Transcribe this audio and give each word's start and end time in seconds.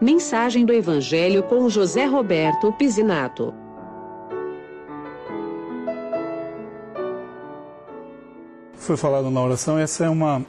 Mensagem 0.00 0.66
do 0.66 0.74
Evangelho 0.74 1.42
com 1.42 1.70
José 1.70 2.04
Roberto 2.04 2.70
Pizinato. 2.72 3.54
Foi 8.74 8.96
falado 8.96 9.30
na 9.30 9.42
oração, 9.42 9.78
essa 9.78 10.04
é 10.04 10.08
uma 10.10 10.44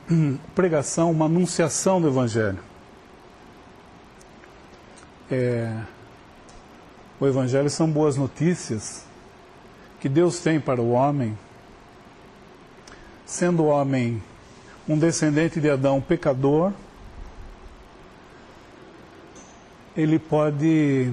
pregação, 0.54 1.10
uma 1.12 1.26
anunciação 1.26 2.02
do 2.02 2.10
Evangelho. 2.10 2.60
É, 5.32 5.74
o 7.18 7.26
Evangelho 7.26 7.70
são 7.70 7.90
boas 7.90 8.18
notícias 8.18 9.06
que 10.02 10.10
Deus 10.10 10.40
tem 10.40 10.60
para 10.60 10.82
o 10.82 10.92
homem, 10.92 11.38
sendo 13.26 13.64
o 13.64 13.68
homem 13.68 14.22
um 14.88 14.98
descendente 14.98 15.62
de 15.62 15.70
Adão 15.70 16.02
pecador, 16.02 16.74
ele 19.98 20.20
pode 20.20 21.12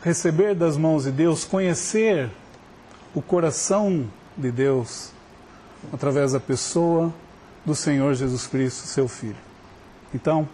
receber 0.00 0.54
das 0.54 0.76
mãos 0.76 1.02
de 1.02 1.10
Deus, 1.10 1.44
conhecer 1.44 2.30
o 3.12 3.20
coração 3.20 4.08
de 4.36 4.52
Deus 4.52 5.10
através 5.92 6.32
da 6.32 6.38
pessoa 6.38 7.12
do 7.66 7.74
Senhor 7.74 8.14
Jesus 8.14 8.46
Cristo, 8.46 8.86
seu 8.86 9.08
Filho. 9.08 9.36
Então, 10.14 10.48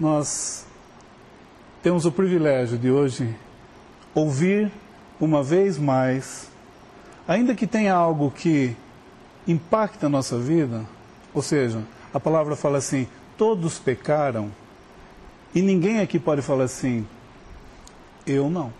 nós 0.00 0.64
temos 1.82 2.06
o 2.06 2.12
privilégio 2.12 2.78
de 2.78 2.90
hoje 2.90 3.36
ouvir 4.14 4.72
uma 5.20 5.42
vez 5.42 5.78
mais, 5.78 6.48
ainda 7.28 7.54
que 7.54 7.66
tenha 7.66 7.94
algo 7.94 8.30
que 8.30 8.74
impacta 9.46 10.06
a 10.06 10.08
nossa 10.08 10.38
vida, 10.38 10.84
ou 11.34 11.42
seja, 11.42 11.82
a 12.16 12.20
palavra 12.20 12.56
fala 12.56 12.78
assim: 12.78 13.06
todos 13.36 13.78
pecaram, 13.78 14.50
e 15.54 15.60
ninguém 15.60 16.00
aqui 16.00 16.18
pode 16.18 16.40
falar 16.40 16.64
assim, 16.64 17.06
eu 18.26 18.48
não. 18.48 18.72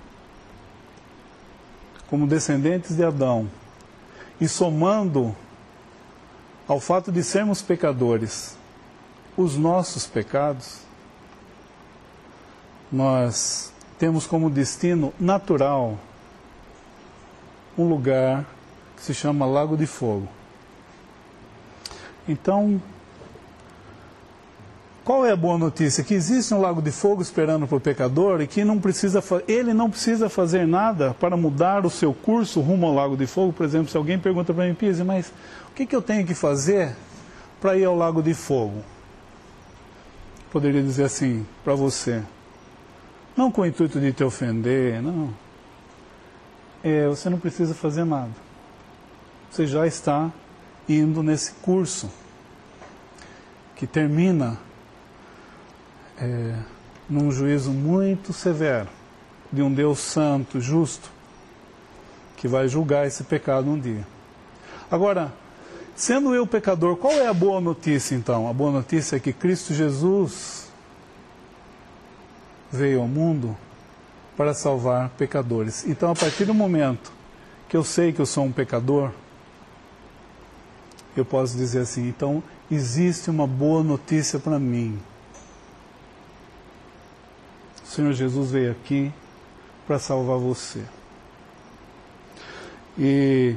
Como 2.08 2.26
descendentes 2.26 2.96
de 2.96 3.04
Adão, 3.04 3.50
e 4.40 4.48
somando 4.48 5.36
ao 6.66 6.80
fato 6.80 7.12
de 7.12 7.22
sermos 7.22 7.60
pecadores, 7.60 8.56
os 9.36 9.54
nossos 9.54 10.06
pecados, 10.06 10.78
nós 12.90 13.70
temos 13.98 14.26
como 14.26 14.48
destino 14.48 15.12
natural 15.20 15.98
um 17.76 17.86
lugar 17.86 18.46
que 18.96 19.02
se 19.02 19.12
chama 19.12 19.44
Lago 19.44 19.76
de 19.76 19.86
Fogo. 19.86 20.26
Então, 22.26 22.80
qual 25.06 25.24
é 25.24 25.30
a 25.30 25.36
boa 25.36 25.56
notícia? 25.56 26.02
Que 26.02 26.14
existe 26.14 26.52
um 26.52 26.60
lago 26.60 26.82
de 26.82 26.90
fogo 26.90 27.22
esperando 27.22 27.64
para 27.64 27.76
o 27.76 27.80
pecador 27.80 28.40
e 28.40 28.46
que 28.48 28.64
não 28.64 28.80
precisa, 28.80 29.22
ele 29.46 29.72
não 29.72 29.88
precisa 29.88 30.28
fazer 30.28 30.66
nada 30.66 31.14
para 31.20 31.36
mudar 31.36 31.86
o 31.86 31.90
seu 31.90 32.12
curso 32.12 32.60
rumo 32.60 32.88
ao 32.88 32.92
lago 32.92 33.16
de 33.16 33.24
fogo. 33.24 33.52
Por 33.52 33.64
exemplo, 33.64 33.88
se 33.88 33.96
alguém 33.96 34.18
pergunta 34.18 34.52
para 34.52 34.66
mim, 34.66 34.74
Pise, 34.74 35.04
mas 35.04 35.32
o 35.70 35.74
que, 35.76 35.86
que 35.86 35.94
eu 35.94 36.02
tenho 36.02 36.26
que 36.26 36.34
fazer 36.34 36.96
para 37.60 37.76
ir 37.76 37.84
ao 37.84 37.94
lago 37.94 38.20
de 38.20 38.34
fogo? 38.34 38.82
Poderia 40.50 40.82
dizer 40.82 41.04
assim 41.04 41.46
para 41.62 41.76
você, 41.76 42.20
não 43.36 43.48
com 43.48 43.60
o 43.60 43.66
intuito 43.66 44.00
de 44.00 44.12
te 44.12 44.24
ofender, 44.24 45.00
não. 45.00 45.32
É, 46.82 47.06
você 47.06 47.30
não 47.30 47.38
precisa 47.38 47.74
fazer 47.74 48.02
nada. 48.02 48.32
Você 49.52 49.68
já 49.68 49.86
está 49.86 50.32
indo 50.88 51.22
nesse 51.22 51.52
curso 51.52 52.10
que 53.76 53.86
termina 53.86 54.65
é, 56.18 56.54
num 57.08 57.30
juízo 57.30 57.70
muito 57.70 58.32
severo 58.32 58.88
de 59.52 59.62
um 59.62 59.72
Deus 59.72 59.98
santo, 59.98 60.60
justo, 60.60 61.10
que 62.36 62.48
vai 62.48 62.68
julgar 62.68 63.06
esse 63.06 63.24
pecado 63.24 63.70
um 63.70 63.78
dia. 63.78 64.06
Agora, 64.90 65.32
sendo 65.94 66.34
eu 66.34 66.46
pecador, 66.46 66.96
qual 66.96 67.12
é 67.12 67.26
a 67.26 67.34
boa 67.34 67.60
notícia 67.60 68.14
então? 68.14 68.48
A 68.48 68.52
boa 68.52 68.70
notícia 68.70 69.16
é 69.16 69.20
que 69.20 69.32
Cristo 69.32 69.72
Jesus 69.72 70.70
veio 72.70 73.00
ao 73.00 73.08
mundo 73.08 73.56
para 74.36 74.52
salvar 74.52 75.08
pecadores. 75.10 75.86
Então, 75.86 76.10
a 76.10 76.14
partir 76.14 76.44
do 76.44 76.54
momento 76.54 77.12
que 77.68 77.76
eu 77.76 77.82
sei 77.82 78.12
que 78.12 78.20
eu 78.20 78.26
sou 78.26 78.44
um 78.44 78.52
pecador, 78.52 79.10
eu 81.16 81.24
posso 81.24 81.56
dizer 81.56 81.80
assim: 81.80 82.06
então 82.08 82.42
existe 82.70 83.30
uma 83.30 83.46
boa 83.46 83.82
notícia 83.82 84.38
para 84.38 84.58
mim. 84.58 84.98
O 87.86 87.88
Senhor 87.88 88.12
Jesus 88.12 88.50
veio 88.50 88.72
aqui 88.72 89.12
para 89.86 89.98
salvar 89.98 90.38
você. 90.38 90.82
E 92.98 93.54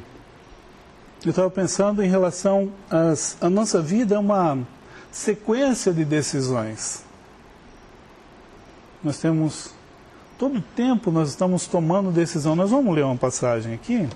eu 1.26 1.32
estava 1.32 1.50
pensando 1.50 2.04
em 2.04 2.08
relação 2.08 2.72
às, 2.90 3.36
a 3.42 3.50
nossa 3.50 3.82
vida 3.82 4.16
é 4.16 4.20
uma 4.20 4.60
sequência 5.12 5.92
de 5.92 6.06
decisões. 6.06 7.04
Nós 9.04 9.18
temos 9.18 9.74
todo 10.38 10.62
tempo 10.76 11.10
nós 11.10 11.30
estamos 11.30 11.66
tomando 11.66 12.12
decisão. 12.12 12.56
Nós 12.56 12.70
vamos 12.70 12.96
ler 12.96 13.04
uma 13.04 13.18
passagem 13.18 13.74
aqui 13.74 14.08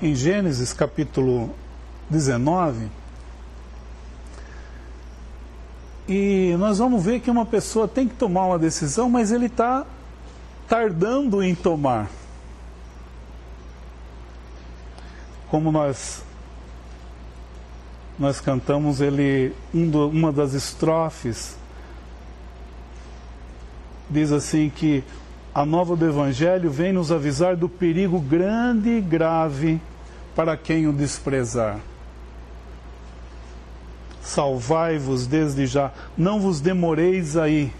em 0.00 0.14
Gênesis 0.14 0.72
capítulo 0.72 1.54
19. 2.08 3.01
E 6.08 6.54
nós 6.58 6.78
vamos 6.78 7.04
ver 7.04 7.20
que 7.20 7.30
uma 7.30 7.46
pessoa 7.46 7.86
tem 7.86 8.08
que 8.08 8.14
tomar 8.14 8.46
uma 8.46 8.58
decisão, 8.58 9.08
mas 9.08 9.30
ele 9.30 9.46
está 9.46 9.86
tardando 10.68 11.42
em 11.42 11.54
tomar. 11.54 12.10
Como 15.48 15.70
nós 15.70 16.22
nós 18.18 18.40
cantamos 18.40 19.00
ele 19.00 19.54
um 19.74 19.88
do, 19.88 20.08
uma 20.08 20.30
das 20.30 20.52
estrofes 20.52 21.56
diz 24.12 24.30
assim 24.30 24.70
que 24.74 25.02
a 25.54 25.64
nova 25.64 25.96
do 25.96 26.06
Evangelho 26.06 26.70
vem 26.70 26.92
nos 26.92 27.10
avisar 27.10 27.56
do 27.56 27.68
perigo 27.68 28.20
grande 28.20 28.90
e 28.90 29.00
grave 29.00 29.80
para 30.34 30.56
quem 30.56 30.86
o 30.86 30.92
desprezar. 30.92 31.78
Salvai-vos 34.22 35.26
desde 35.26 35.66
já, 35.66 35.92
não 36.16 36.40
vos 36.40 36.60
demoreis 36.60 37.36
aí. 37.36 37.72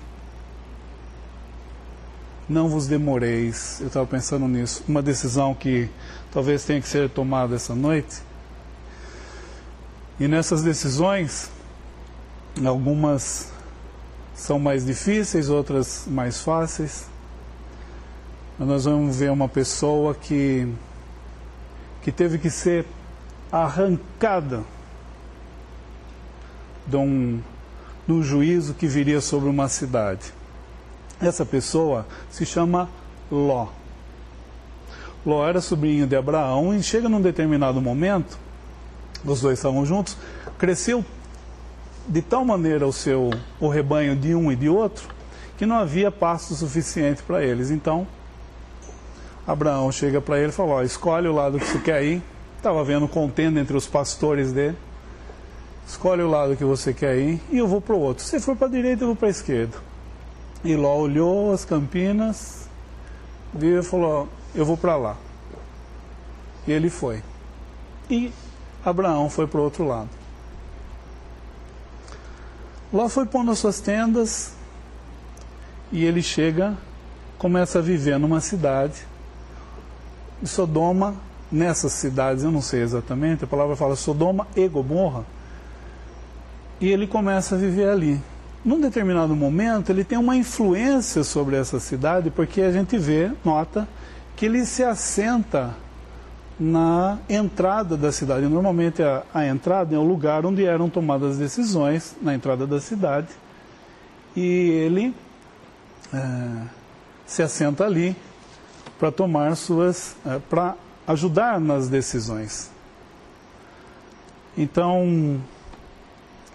Não 2.49 2.69
vos 2.69 2.87
demoreis. 2.89 3.81
Eu 3.81 3.87
estava 3.87 4.07
pensando 4.07 4.49
nisso. 4.49 4.85
Uma 4.89 5.01
decisão 5.01 5.55
que 5.55 5.89
talvez 6.33 6.65
tenha 6.65 6.81
que 6.81 6.89
ser 6.89 7.09
tomada 7.09 7.55
essa 7.55 7.75
noite. 7.75 8.21
E 10.19 10.27
nessas 10.27 10.63
decisões, 10.63 11.49
algumas 12.65 13.51
são 14.35 14.59
mais 14.59 14.85
difíceis, 14.85 15.49
outras 15.49 16.05
mais 16.09 16.41
fáceis. 16.41 17.07
Nós 18.59 18.85
vamos 18.85 19.17
ver 19.17 19.31
uma 19.31 19.49
pessoa 19.49 20.15
que, 20.15 20.69
que 22.03 22.11
teve 22.11 22.39
que 22.39 22.51
ser 22.51 22.85
arrancada 23.51 24.63
um 26.99 27.43
juízo 28.23 28.75
que 28.75 28.87
viria 28.87 29.21
sobre 29.21 29.49
uma 29.49 29.69
cidade. 29.69 30.33
Essa 31.21 31.45
pessoa 31.45 32.07
se 32.31 32.45
chama 32.45 32.89
Ló. 33.31 33.69
Ló 35.25 35.47
era 35.47 35.61
sobrinho 35.61 36.07
de 36.07 36.17
Abraão 36.17 36.75
e 36.75 36.83
chega 36.83 37.09
num 37.09 37.21
determinado 37.21 37.81
momento, 37.81 38.37
os 39.25 39.41
dois 39.41 39.59
estavam 39.59 39.87
juntos, 39.87 40.17
cresceu 40.59 41.05
de 42.09 42.21
tal 42.21 42.45
maneira 42.45 42.87
o 42.87 42.93
seu 42.93 43.31
o 43.61 43.69
rebanho 43.69 44.17
de 44.17 44.35
um 44.35 44.51
e 44.51 44.57
de 44.57 44.69
outro 44.69 45.09
que 45.57 45.65
não 45.65 45.77
havia 45.77 46.11
pasto 46.11 46.55
suficiente 46.55 47.23
para 47.23 47.45
eles. 47.45 47.71
Então, 47.71 48.07
Abraão 49.47 49.93
chega 49.93 50.21
para 50.21 50.39
ele 50.39 50.49
e 50.49 50.53
fala: 50.53 50.73
ó, 50.73 50.83
escolhe 50.83 51.29
o 51.29 51.33
lado 51.33 51.59
que 51.59 51.67
você 51.67 51.79
quer 51.79 52.03
ir. 52.05 52.23
Estava 52.57 52.83
vendo 52.85 53.07
contenda 53.07 53.61
entre 53.61 53.77
os 53.77 53.87
pastores 53.87 54.53
dele. 54.53 54.77
Escolhe 55.87 56.23
o 56.23 56.29
lado 56.29 56.57
que 56.57 56.65
você 56.65 56.93
quer 56.93 57.19
ir 57.19 57.41
e 57.51 57.59
eu 57.59 57.67
vou 57.67 57.81
para 57.81 57.95
o 57.95 58.01
outro. 58.01 58.25
Se 58.25 58.41
for 58.41 58.57
para 58.57 58.67
a 58.67 58.71
direita, 58.71 59.03
eu 59.03 59.09
vou 59.09 59.17
para 59.17 59.29
a 59.29 59.31
esquerda. 59.31 59.77
E 60.65 60.77
Ló 60.77 60.97
olhou 60.97 61.53
as 61.53 61.65
campinas, 61.65 62.69
viu 63.53 63.81
e 63.81 63.83
falou: 63.83 64.29
eu 64.55 64.65
vou 64.65 64.77
para 64.77 64.97
lá. 64.97 65.17
E 66.67 66.73
ele 66.73 66.89
foi. 66.89 67.23
E 68.09 68.33
Abraão 68.85 69.29
foi 69.29 69.47
para 69.47 69.61
o 69.61 69.65
outro 69.65 69.85
lado. 69.85 70.11
Ló 72.93 73.09
foi 73.09 73.25
pondo 73.25 73.51
as 73.51 73.59
suas 73.59 73.81
tendas 73.81 74.53
e 75.91 76.05
ele 76.05 76.23
chega, 76.23 76.77
começa 77.39 77.79
a 77.79 77.83
viver 77.83 78.19
numa 78.19 78.41
cidade. 78.41 79.07
Sodoma, 80.45 81.15
nessas 81.51 81.93
cidades, 81.93 82.45
eu 82.45 82.51
não 82.51 82.61
sei 82.61 82.83
exatamente, 82.83 83.45
a 83.45 83.47
palavra 83.47 83.77
fala 83.77 83.95
Sodoma 83.95 84.47
e 84.57 84.67
Gomorra, 84.67 85.25
e 86.83 86.89
ele 86.89 87.07
começa 87.07 87.55
a 87.55 87.59
viver 87.59 87.89
ali. 87.89 88.21
Num 88.65 88.81
determinado 88.81 89.37
momento, 89.37 89.91
ele 89.91 90.03
tem 90.03 90.19
uma 90.19 90.37
influência 90.37 91.23
sobre 91.23 91.55
essa 91.55 91.79
cidade, 91.79 92.29
porque 92.29 92.61
a 92.61 92.73
gente 92.73 92.99
vê, 92.99 93.31
nota, 93.45 93.89
que 94.35 94.47
ele 94.47 94.67
se 94.67 94.83
assenta 94.83 95.77
na 96.59 97.19
entrada 97.29 97.97
da 97.97 98.11
cidade. 98.11 98.47
Normalmente 98.47 99.01
a, 99.01 99.23
a 99.33 99.47
entrada 99.47 99.95
é 99.95 99.99
o 99.99 100.03
lugar 100.03 100.45
onde 100.45 100.65
eram 100.65 100.91
tomadas 100.91 101.39
decisões, 101.39 102.17
na 102.21 102.35
entrada 102.35 102.67
da 102.67 102.81
cidade, 102.81 103.29
e 104.35 104.71
ele 104.71 105.15
é, 106.13 106.19
se 107.25 107.45
assenta 107.45 107.85
ali 107.85 108.17
para 108.99 109.13
tomar 109.13 109.55
suas, 109.57 110.17
é, 110.27 110.41
para 110.51 110.75
ajudar 111.07 111.61
nas 111.61 111.89
decisões. 111.89 112.73
Então, 114.59 115.41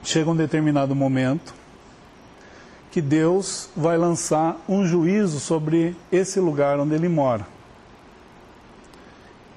chega 0.08 0.32
um 0.32 0.36
determinado 0.36 0.96
momento 0.96 1.54
que 2.90 3.02
Deus 3.02 3.70
vai 3.76 3.98
lançar 3.98 4.56
um 4.68 4.86
juízo 4.86 5.38
sobre 5.38 5.98
esse 6.10 6.40
lugar 6.40 6.80
onde 6.80 6.96
ele 6.96 7.10
mora. 7.10 7.46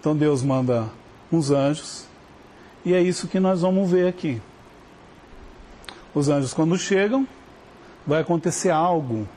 Então 0.00 0.17
Deus 0.17 0.43
manda 0.43 0.91
uns 1.31 1.52
anjos, 1.52 2.05
e 2.85 2.93
é 2.93 3.00
isso 3.00 3.29
que 3.29 3.38
nós 3.38 3.61
vamos 3.61 3.88
ver 3.88 4.08
aqui. 4.08 4.43
Os 6.12 6.29
anjos, 6.29 6.52
quando 6.52 6.76
chegam, 6.76 7.29
vai 8.05 8.20
acontecer 8.20 8.70
algo. 8.70 9.29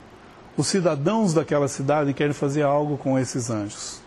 Os 0.56 0.66
cidadãos 0.66 1.32
daquela 1.32 1.68
cidade 1.68 2.12
querem 2.12 2.32
fazer 2.32 2.62
algo 2.62 2.98
com 2.98 3.16
esses 3.16 3.50
anjos. 3.50 4.00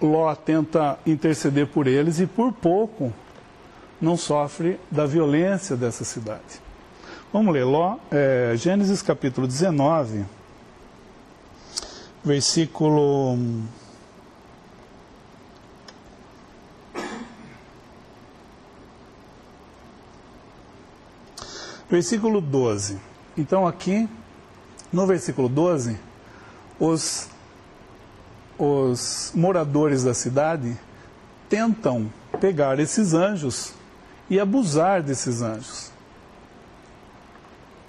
Ló 0.00 0.34
tenta 0.34 0.98
interceder 1.06 1.66
por 1.66 1.86
eles 1.86 2.20
e 2.20 2.26
por 2.26 2.54
pouco 2.54 3.12
não 4.00 4.16
sofre 4.16 4.78
da 4.90 5.06
violência 5.06 5.76
dessa 5.76 6.04
cidade. 6.04 6.60
Vamos 7.32 7.52
ler 7.52 7.64
Ló, 7.64 7.96
é, 8.10 8.52
Gênesis 8.56 9.02
capítulo 9.02 9.46
19, 9.46 10.24
versículo. 12.24 13.38
Versículo 21.88 22.40
12. 22.40 22.98
Então, 23.38 23.66
aqui, 23.66 24.08
no 24.92 25.06
versículo 25.06 25.48
12, 25.48 25.96
os, 26.80 27.28
os 28.58 29.30
moradores 29.34 30.02
da 30.02 30.12
cidade 30.12 30.76
tentam 31.48 32.10
pegar 32.40 32.80
esses 32.80 33.14
anjos 33.14 33.75
e 34.28 34.40
abusar 34.40 35.02
desses 35.02 35.42
anjos. 35.42 35.90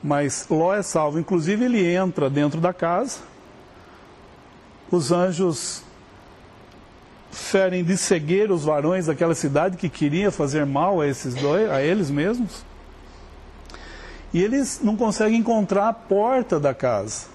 Mas 0.04 0.46
Ló 0.50 0.74
é 0.74 0.82
salvo. 0.82 1.20
Inclusive, 1.20 1.66
ele 1.66 1.86
entra 1.86 2.30
dentro 2.30 2.62
da 2.62 2.74
casa. 2.74 3.20
Os 4.92 5.12
anjos 5.12 5.84
ferem 7.32 7.84
de 7.84 7.98
cegueira 7.98 8.54
os 8.54 8.64
varões 8.64 9.08
daquela 9.08 9.36
cidade 9.36 9.78
que 9.78 9.90
queria 9.90 10.32
fazer 10.32 10.66
mal 10.66 11.02
a 11.02 11.08
esses 11.08 11.36
dois, 11.36 11.70
a 11.70 11.82
eles 11.82 12.10
mesmos. 12.10 12.64
E 14.34 14.42
eles 14.42 14.82
não 14.84 14.96
conseguem 14.96 15.40
encontrar 15.40 15.90
a 15.90 15.94
porta 15.94 16.60
da 16.60 16.74
casa. 16.74 17.28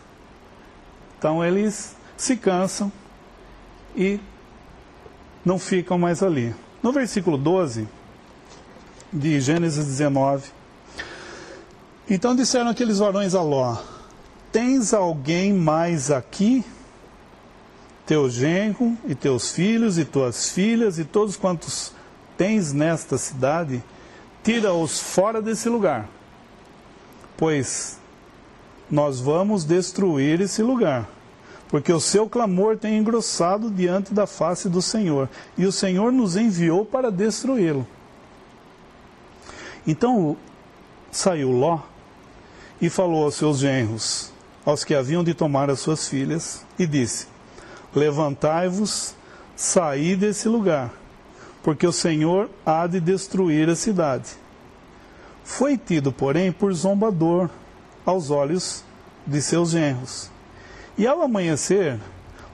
Então 1.19 1.45
eles 1.45 1.97
se 2.17 2.37
cansam 2.37 2.93
e 3.97 4.21
não 5.45 5.59
ficam 5.59 5.99
mais 5.99 6.23
ali. 6.23 6.55
No 6.83 6.93
versículo 6.93 7.39
12, 7.39 7.89
de 9.13 9.41
Gênesis 9.41 9.85
19. 9.85 10.51
Então 12.09 12.35
disseram 12.35 12.71
aqueles 12.71 12.99
varões 12.99 13.35
a 13.35 13.43
Ló: 13.43 13.77
Tens 14.51 14.95
alguém 14.95 15.53
mais 15.53 16.11
aqui? 16.11 16.65
Teu 18.07 18.29
genro 18.29 18.97
e 19.07 19.15
teus 19.15 19.53
filhos 19.53 19.99
e 19.99 20.05
tuas 20.05 20.51
filhas 20.51 20.99
e 20.99 21.05
todos 21.05 21.37
quantos 21.37 21.93
tens 22.37 22.73
nesta 22.73 23.17
cidade, 23.17 23.83
tira-os 24.43 24.99
fora 24.99 25.41
desse 25.41 25.69
lugar, 25.69 26.09
pois 27.37 27.99
nós 28.91 29.21
vamos 29.21 29.65
destruir 29.65 30.41
esse 30.41 30.63
lugar, 30.63 31.09
porque 31.69 31.93
o 31.93 32.01
seu 32.01 32.29
clamor 32.29 32.77
tem 32.77 32.99
engrossado 32.99 33.71
diante 33.71 34.13
da 34.13 34.27
face 34.27 34.69
do 34.69 34.83
Senhor, 34.83 35.29
e 35.57 35.65
o 35.65 35.73
Senhor 35.73 36.11
nos 36.11 36.37
enviou 36.37 36.85
para 36.85 37.11
destruí-lo. 37.11 37.87
Então 39.87 40.37
saiu 41.11 41.51
Ló 41.51 41.81
e 42.81 42.89
falou 42.89 43.25
aos 43.25 43.35
seus 43.35 43.59
genros, 43.59 44.33
aos 44.65 44.85
que 44.85 44.95
haviam 44.95 45.25
de 45.25 45.35
tomar 45.35 45.71
as 45.71 45.81
suas 45.81 46.09
filhas, 46.09 46.65
e 46.79 46.87
disse: 46.87 47.27
Levantai-vos, 47.95 49.15
saí 49.57 50.17
desse 50.17 50.49
lugar, 50.49 50.93
porque 51.63 51.87
o 51.87 51.93
Senhor 51.93 52.49
há 52.65 52.87
de 52.87 53.01
destruir 53.01 53.69
a 53.69 53.77
cidade. 53.77 54.31
Foi 55.45 55.77
tido, 55.77 56.13
porém, 56.13 56.53
por 56.53 56.73
zombador 56.73 57.51
aos 58.07 58.31
olhos 58.31 58.85
de 59.27 59.43
seus 59.43 59.71
genros. 59.71 60.31
E 60.97 61.07
ao 61.07 61.23
amanhecer, 61.23 61.99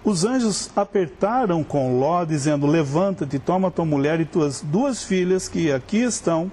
os 0.02 0.24
anjos 0.24 0.70
apertaram 0.74 1.62
com 1.62 1.98
Ló, 2.00 2.24
dizendo: 2.24 2.66
Levanta-te, 2.66 3.38
toma 3.38 3.70
tua 3.70 3.84
mulher 3.84 4.18
e 4.20 4.24
tuas 4.24 4.62
duas 4.62 5.04
filhas 5.04 5.48
que 5.48 5.70
aqui 5.70 5.98
estão 5.98 6.50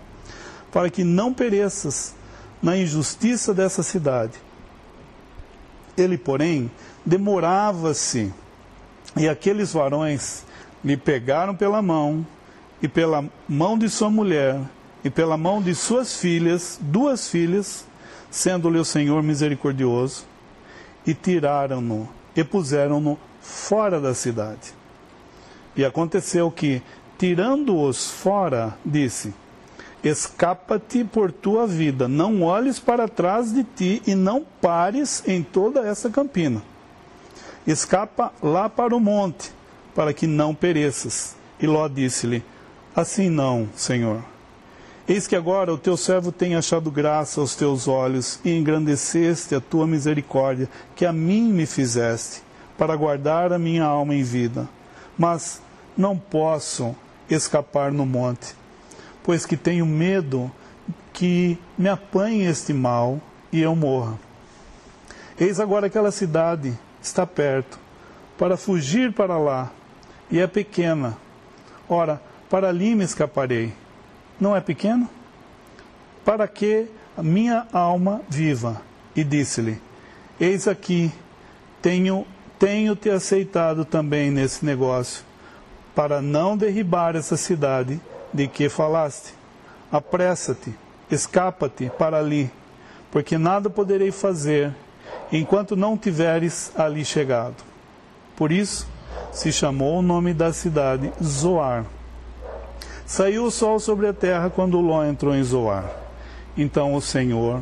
para 0.71 0.89
que 0.89 1.03
não 1.03 1.33
pereças 1.33 2.15
na 2.61 2.77
injustiça 2.77 3.53
dessa 3.53 3.83
cidade. 3.83 4.33
Ele, 5.97 6.17
porém, 6.17 6.69
demorava-se, 7.05 8.33
e 9.15 9.29
aqueles 9.29 9.71
varões 9.71 10.43
lhe 10.83 10.97
pegaram 10.97 11.55
pela 11.55 11.81
mão, 11.81 12.25
e 12.81 12.87
pela 12.87 13.23
mão 13.47 13.77
de 13.77 13.89
sua 13.89 14.09
mulher, 14.09 14.59
e 15.03 15.09
pela 15.09 15.37
mão 15.37 15.61
de 15.61 15.73
suas 15.73 16.19
filhas, 16.19 16.77
duas 16.81 17.29
filhas, 17.29 17.85
sendo-lhe 18.29 18.77
o 18.77 18.85
Senhor 18.85 19.23
misericordioso, 19.23 20.25
e 21.05 21.13
tiraram-no 21.13 22.09
e 22.35 22.43
puseram-no 22.43 23.17
fora 23.39 24.01
da 24.01 24.13
cidade. 24.13 24.73
E 25.75 25.85
aconteceu 25.85 26.51
que, 26.51 26.81
tirando-os 27.17 28.09
fora, 28.09 28.77
disse: 28.85 29.33
Escapa-te 30.05 31.03
por 31.03 31.31
tua 31.31 31.65
vida, 31.65 32.07
não 32.07 32.43
olhes 32.43 32.77
para 32.79 33.07
trás 33.07 33.51
de 33.51 33.63
ti 33.63 34.03
e 34.05 34.13
não 34.13 34.45
pares 34.61 35.23
em 35.25 35.41
toda 35.41 35.79
essa 35.79 36.11
campina. 36.11 36.61
Escapa 37.65 38.31
lá 38.39 38.69
para 38.69 38.95
o 38.95 38.99
monte, 38.99 39.51
para 39.95 40.13
que 40.13 40.27
não 40.27 40.53
pereças. 40.53 41.35
E 41.59 41.65
Ló 41.65 41.87
disse-lhe: 41.87 42.43
Assim 42.95 43.31
não, 43.31 43.67
Senhor. 43.75 44.23
Eis 45.07 45.25
que 45.25 45.35
agora 45.35 45.73
o 45.73 45.77
teu 45.77 45.97
servo 45.97 46.31
tem 46.31 46.53
achado 46.55 46.91
graça 46.91 47.41
aos 47.41 47.55
teus 47.55 47.87
olhos 47.87 48.39
e 48.45 48.55
engrandeceste 48.55 49.55
a 49.55 49.59
tua 49.59 49.87
misericórdia, 49.87 50.69
que 50.95 51.03
a 51.07 51.11
mim 51.11 51.51
me 51.51 51.65
fizeste, 51.65 52.43
para 52.77 52.95
guardar 52.95 53.51
a 53.51 53.57
minha 53.57 53.85
alma 53.85 54.13
em 54.13 54.21
vida. 54.21 54.69
Mas 55.17 55.59
não 55.97 56.15
posso 56.15 56.95
escapar 57.27 57.91
no 57.91 58.05
monte 58.05 58.53
pois 59.25 59.43
que 59.43 59.57
tenho 59.57 59.87
medo 59.87 60.51
que 61.11 61.57
me 61.75 61.89
apanhe 61.89 62.45
este 62.45 62.71
mal 62.71 63.19
e 63.51 63.59
eu 63.59 63.75
morra. 63.75 64.19
Eis 65.39 65.59
agora 65.59 65.87
aquela 65.87 66.11
cidade 66.11 66.77
está 67.01 67.25
perto, 67.25 67.79
para 68.37 68.55
fugir 68.55 69.11
para 69.13 69.37
lá, 69.37 69.71
e 70.29 70.39
é 70.39 70.45
pequena. 70.45 71.17
Ora, 71.89 72.21
para 72.49 72.69
ali 72.69 72.93
me 72.93 73.03
escaparei. 73.03 73.73
Não 74.39 74.55
é 74.55 74.61
pequeno? 74.61 75.09
Para 76.23 76.47
que 76.47 76.87
a 77.17 77.23
minha 77.23 77.65
alma 77.73 78.21
viva? 78.29 78.81
E 79.15 79.23
disse-lhe: 79.23 79.81
Eis 80.39 80.67
aqui, 80.67 81.11
tenho, 81.81 82.27
tenho 82.59 82.95
te 82.95 83.09
aceitado 83.09 83.85
também 83.85 84.29
nesse 84.29 84.63
negócio, 84.63 85.23
para 85.95 86.21
não 86.21 86.55
derribar 86.55 87.15
essa 87.15 87.35
cidade 87.35 87.99
de 88.35 88.47
que 88.47 88.67
falaste. 88.67 89.33
Apressa-te, 89.91 90.75
escapa-te 91.09 91.89
para 91.97 92.17
ali, 92.19 92.51
porque 93.09 93.37
nada 93.37 93.69
poderei 93.69 94.11
fazer 94.11 94.73
enquanto 95.31 95.75
não 95.75 95.97
tiveres 95.97 96.71
ali 96.75 97.05
chegado. 97.05 97.55
Por 98.35 98.51
isso 98.51 98.87
se 99.31 99.51
chamou 99.51 99.99
o 99.99 100.01
nome 100.01 100.33
da 100.33 100.51
cidade 100.51 101.11
Zoar. 101.23 101.85
Saiu 103.05 103.45
o 103.45 103.51
sol 103.51 103.79
sobre 103.79 104.07
a 104.07 104.13
terra 104.13 104.49
quando 104.49 104.81
Ló 104.81 105.05
entrou 105.05 105.33
em 105.33 105.43
Zoar. 105.43 105.89
Então 106.57 106.93
o 106.93 107.01
Senhor 107.01 107.61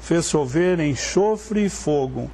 fez 0.00 0.30
chover 0.30 0.80
enxofre 0.80 1.66
e 1.66 1.68
fogo 1.68 2.30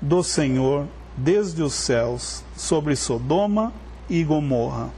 do 0.00 0.22
Senhor 0.22 0.86
desde 1.16 1.62
os 1.62 1.74
céus 1.74 2.42
sobre 2.56 2.94
Sodoma 2.94 3.72
e 4.08 4.22
Gomorra 4.22 4.90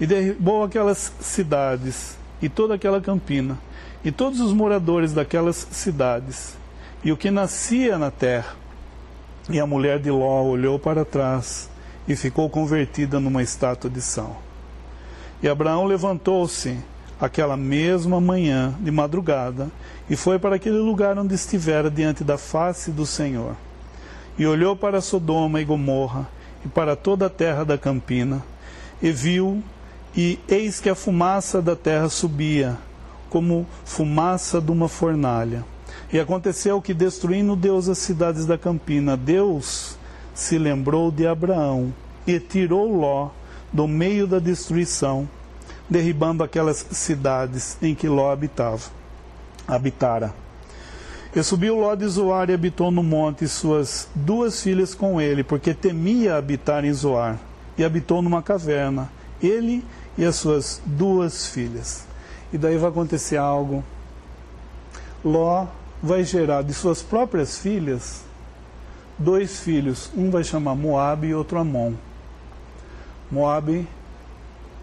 e 0.00 0.06
derribou 0.06 0.62
aquelas 0.62 1.12
cidades 1.20 2.16
e 2.40 2.48
toda 2.48 2.74
aquela 2.74 3.00
campina, 3.00 3.58
e 4.04 4.12
todos 4.12 4.40
os 4.40 4.52
moradores 4.52 5.12
daquelas 5.12 5.66
cidades, 5.70 6.56
e 7.02 7.10
o 7.12 7.16
que 7.16 7.30
nascia 7.30 7.98
na 7.98 8.10
terra. 8.10 8.54
E 9.48 9.60
a 9.60 9.66
mulher 9.66 9.98
de 9.98 10.10
Ló 10.10 10.42
olhou 10.42 10.78
para 10.78 11.04
trás 11.04 11.70
e 12.06 12.14
ficou 12.14 12.50
convertida 12.50 13.18
numa 13.20 13.42
estátua 13.42 13.88
de 13.88 14.00
sal. 14.00 14.42
E 15.42 15.48
Abraão 15.48 15.84
levantou-se 15.84 16.78
aquela 17.20 17.56
mesma 17.56 18.20
manhã, 18.20 18.74
de 18.80 18.90
madrugada, 18.90 19.70
e 20.08 20.16
foi 20.16 20.38
para 20.38 20.56
aquele 20.56 20.78
lugar 20.78 21.18
onde 21.18 21.34
estivera 21.34 21.90
diante 21.90 22.22
da 22.22 22.36
face 22.36 22.90
do 22.90 23.06
Senhor. 23.06 23.56
E 24.38 24.46
olhou 24.46 24.76
para 24.76 25.00
Sodoma 25.00 25.60
e 25.60 25.64
Gomorra, 25.64 26.28
e 26.64 26.68
para 26.68 26.94
toda 26.94 27.26
a 27.26 27.30
terra 27.30 27.64
da 27.64 27.78
campina, 27.78 28.42
e 29.00 29.10
viu, 29.10 29.62
e 30.16 30.38
eis 30.48 30.80
que 30.80 30.88
a 30.88 30.94
fumaça 30.94 31.60
da 31.60 31.76
terra 31.76 32.08
subia, 32.08 32.78
como 33.28 33.66
fumaça 33.84 34.60
de 34.60 34.70
uma 34.70 34.88
fornalha. 34.88 35.62
E 36.10 36.18
aconteceu 36.18 36.80
que, 36.80 36.94
destruindo 36.94 37.54
Deus 37.54 37.88
as 37.88 37.98
cidades 37.98 38.46
da 38.46 38.56
campina, 38.56 39.16
Deus 39.16 39.98
se 40.34 40.56
lembrou 40.56 41.10
de 41.10 41.26
Abraão 41.26 41.92
e 42.26 42.40
tirou 42.40 42.96
Ló 42.96 43.30
do 43.72 43.86
meio 43.86 44.26
da 44.26 44.38
destruição, 44.38 45.28
derribando 45.88 46.42
aquelas 46.42 46.86
cidades 46.92 47.76
em 47.82 47.94
que 47.94 48.08
Ló 48.08 48.30
habitava, 48.30 48.84
habitara. 49.68 50.32
E 51.34 51.42
subiu 51.42 51.76
Ló 51.76 51.94
de 51.94 52.06
Zoar 52.06 52.48
e 52.48 52.54
habitou 52.54 52.90
no 52.90 53.02
monte, 53.02 53.44
e 53.44 53.48
suas 53.48 54.08
duas 54.14 54.62
filhas 54.62 54.94
com 54.94 55.20
ele, 55.20 55.44
porque 55.44 55.74
temia 55.74 56.36
habitar 56.36 56.84
em 56.86 56.92
Zoar, 56.92 57.38
e 57.76 57.84
habitou 57.84 58.22
numa 58.22 58.40
caverna, 58.40 59.10
ele 59.42 59.84
e 60.16 60.24
as 60.24 60.36
suas 60.36 60.80
duas 60.84 61.46
filhas. 61.46 62.04
E 62.52 62.58
daí 62.58 62.76
vai 62.76 62.90
acontecer 62.90 63.36
algo. 63.36 63.84
Ló 65.24 65.66
vai 66.02 66.24
gerar 66.24 66.62
de 66.62 66.72
suas 66.72 67.02
próprias 67.02 67.58
filhas 67.58 68.26
dois 69.18 69.60
filhos. 69.60 70.10
Um 70.16 70.30
vai 70.30 70.44
chamar 70.44 70.74
Moabe 70.74 71.28
e 71.28 71.34
outro 71.34 71.58
Amon. 71.58 71.94
Moabe 73.30 73.86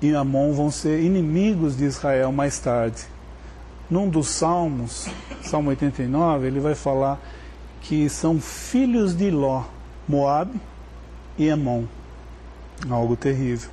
e 0.02 0.14
Amon 0.14 0.54
vão 0.54 0.72
ser 0.72 1.02
inimigos 1.02 1.78
de 1.78 1.86
Israel 1.86 2.32
mais 2.32 2.60
tarde. 2.60 3.04
Num 3.90 4.10
dos 4.10 4.28
Salmos, 4.30 5.08
Salmo 5.44 5.70
89, 5.70 6.48
ele 6.48 6.60
vai 6.60 6.74
falar 6.74 7.20
que 7.82 8.10
são 8.10 8.40
filhos 8.40 9.16
de 9.16 9.30
Ló, 9.30 9.64
Moabe 10.08 10.60
e 11.38 11.50
Amon. 11.50 11.84
Algo 12.90 13.16
terrível. 13.16 13.70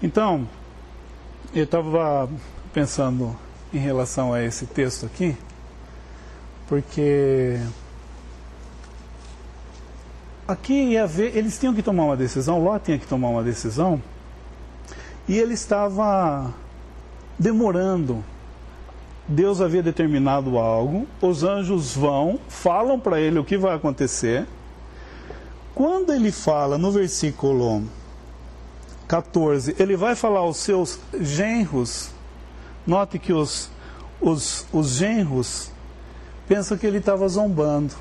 Então, 0.00 0.48
eu 1.52 1.64
estava 1.64 2.30
pensando 2.72 3.36
em 3.74 3.78
relação 3.78 4.32
a 4.32 4.40
esse 4.40 4.64
texto 4.64 5.04
aqui, 5.04 5.36
porque 6.68 7.58
aqui 10.46 10.72
ia 10.72 11.04
ver, 11.04 11.36
eles 11.36 11.58
tinham 11.58 11.74
que 11.74 11.82
tomar 11.82 12.04
uma 12.04 12.16
decisão, 12.16 12.62
Ló 12.62 12.78
tinha 12.78 12.96
que 12.96 13.08
tomar 13.08 13.28
uma 13.28 13.42
decisão, 13.42 14.00
e 15.26 15.36
ele 15.36 15.54
estava 15.54 16.54
demorando. 17.36 18.24
Deus 19.26 19.60
havia 19.60 19.82
determinado 19.82 20.58
algo, 20.58 21.08
os 21.20 21.42
anjos 21.42 21.94
vão, 21.96 22.38
falam 22.48 23.00
para 23.00 23.20
ele 23.20 23.40
o 23.40 23.44
que 23.44 23.58
vai 23.58 23.74
acontecer. 23.74 24.46
Quando 25.74 26.12
ele 26.12 26.30
fala 26.30 26.78
no 26.78 26.92
versículo 26.92 27.82
14, 29.08 29.74
ele 29.78 29.96
vai 29.96 30.14
falar 30.14 30.40
aos 30.40 30.58
seus 30.58 31.00
genros, 31.20 32.10
note 32.86 33.18
que 33.18 33.32
os, 33.32 33.70
os, 34.20 34.66
os 34.72 34.90
genros 34.90 35.70
pensam 36.46 36.76
que 36.76 36.86
ele 36.86 36.98
estava 36.98 37.26
zombando. 37.28 37.94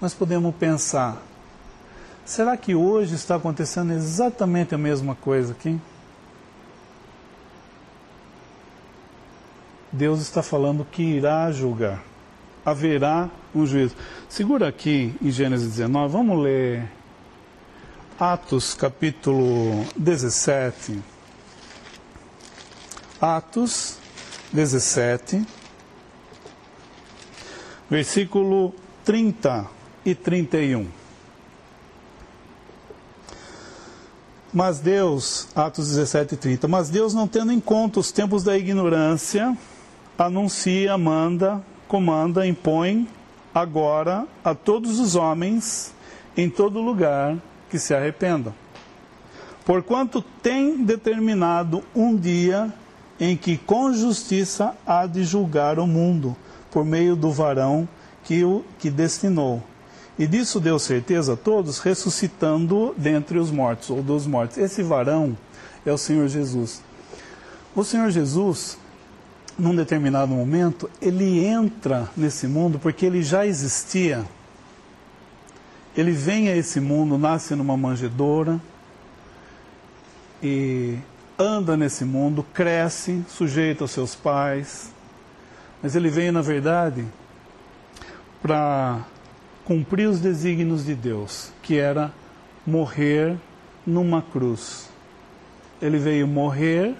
Nós 0.00 0.12
podemos 0.12 0.54
pensar, 0.54 1.22
Será 2.26 2.56
que 2.56 2.74
hoje 2.74 3.14
está 3.14 3.36
acontecendo 3.36 3.92
exatamente 3.92 4.74
a 4.74 4.78
mesma 4.78 5.14
coisa 5.14 5.52
aqui? 5.52 5.78
Deus 9.92 10.20
está 10.20 10.42
falando 10.42 10.84
que 10.84 11.04
irá 11.04 11.52
julgar. 11.52 12.02
Haverá 12.64 13.30
um 13.54 13.64
juízo. 13.64 13.94
Segura 14.28 14.66
aqui 14.66 15.14
em 15.22 15.30
Gênesis 15.30 15.68
19, 15.68 16.12
vamos 16.12 16.42
ler 16.42 16.90
Atos 18.18 18.72
capítulo 18.72 19.84
17. 19.94 21.02
Atos 23.20 23.98
17, 24.50 25.44
versículo 27.90 28.72
30 29.04 29.66
e 30.02 30.14
31. 30.14 30.88
Mas 34.50 34.80
Deus, 34.80 35.48
Atos 35.54 35.88
17 35.88 36.36
e 36.36 36.36
30, 36.38 36.68
mas 36.68 36.88
Deus 36.88 37.12
não 37.12 37.28
tendo 37.28 37.52
em 37.52 37.60
conta 37.60 38.00
os 38.00 38.10
tempos 38.10 38.42
da 38.42 38.56
ignorância, 38.56 39.54
anuncia, 40.16 40.96
manda, 40.96 41.62
comanda, 41.86 42.46
impõe 42.46 43.06
agora 43.54 44.26
a 44.42 44.54
todos 44.54 44.98
os 45.00 45.14
homens 45.16 45.94
em 46.34 46.48
todo 46.48 46.80
lugar 46.80 47.36
que 47.70 47.78
se 47.78 47.94
arrependam. 47.94 48.54
Porquanto 49.64 50.22
tem 50.42 50.84
determinado 50.84 51.82
um 51.94 52.16
dia 52.16 52.72
em 53.18 53.36
que 53.36 53.56
com 53.56 53.92
justiça 53.92 54.74
há 54.86 55.06
de 55.06 55.24
julgar 55.24 55.78
o 55.78 55.86
mundo, 55.86 56.36
por 56.70 56.84
meio 56.84 57.16
do 57.16 57.32
varão 57.32 57.88
que 58.22 58.44
o 58.44 58.64
que 58.78 58.90
destinou 58.90 59.62
e 60.18 60.26
disso 60.26 60.58
deu 60.58 60.78
certeza 60.78 61.34
a 61.34 61.36
todos, 61.36 61.78
ressuscitando 61.78 62.94
dentre 62.96 63.38
os 63.38 63.50
mortos, 63.50 63.90
ou 63.90 64.02
dos 64.02 64.26
mortos. 64.26 64.56
Esse 64.56 64.82
varão 64.82 65.36
é 65.84 65.92
o 65.92 65.98
Senhor 65.98 66.26
Jesus. 66.28 66.82
O 67.74 67.84
Senhor 67.84 68.10
Jesus, 68.10 68.78
num 69.58 69.76
determinado 69.76 70.32
momento, 70.32 70.88
ele 71.02 71.44
entra 71.44 72.08
nesse 72.16 72.46
mundo 72.48 72.78
porque 72.78 73.04
ele 73.04 73.22
já 73.22 73.46
existia. 73.46 74.24
Ele 75.96 76.12
vem 76.12 76.48
a 76.48 76.56
esse 76.56 76.78
mundo, 76.78 77.16
nasce 77.16 77.54
numa 77.54 77.76
manjedoura 77.76 78.60
e 80.42 80.98
anda 81.38 81.76
nesse 81.76 82.04
mundo, 82.04 82.44
cresce, 82.52 83.24
sujeito 83.28 83.82
aos 83.82 83.92
seus 83.92 84.14
pais. 84.14 84.92
Mas 85.82 85.96
ele 85.96 86.10
veio, 86.10 86.32
na 86.32 86.42
verdade, 86.42 87.04
para 88.42 89.00
cumprir 89.64 90.08
os 90.08 90.20
desígnios 90.20 90.84
de 90.84 90.94
Deus, 90.94 91.50
que 91.62 91.78
era 91.78 92.12
morrer 92.66 93.36
numa 93.86 94.20
cruz. 94.20 94.90
Ele 95.80 95.98
veio 95.98 96.26
morrer 96.26 96.94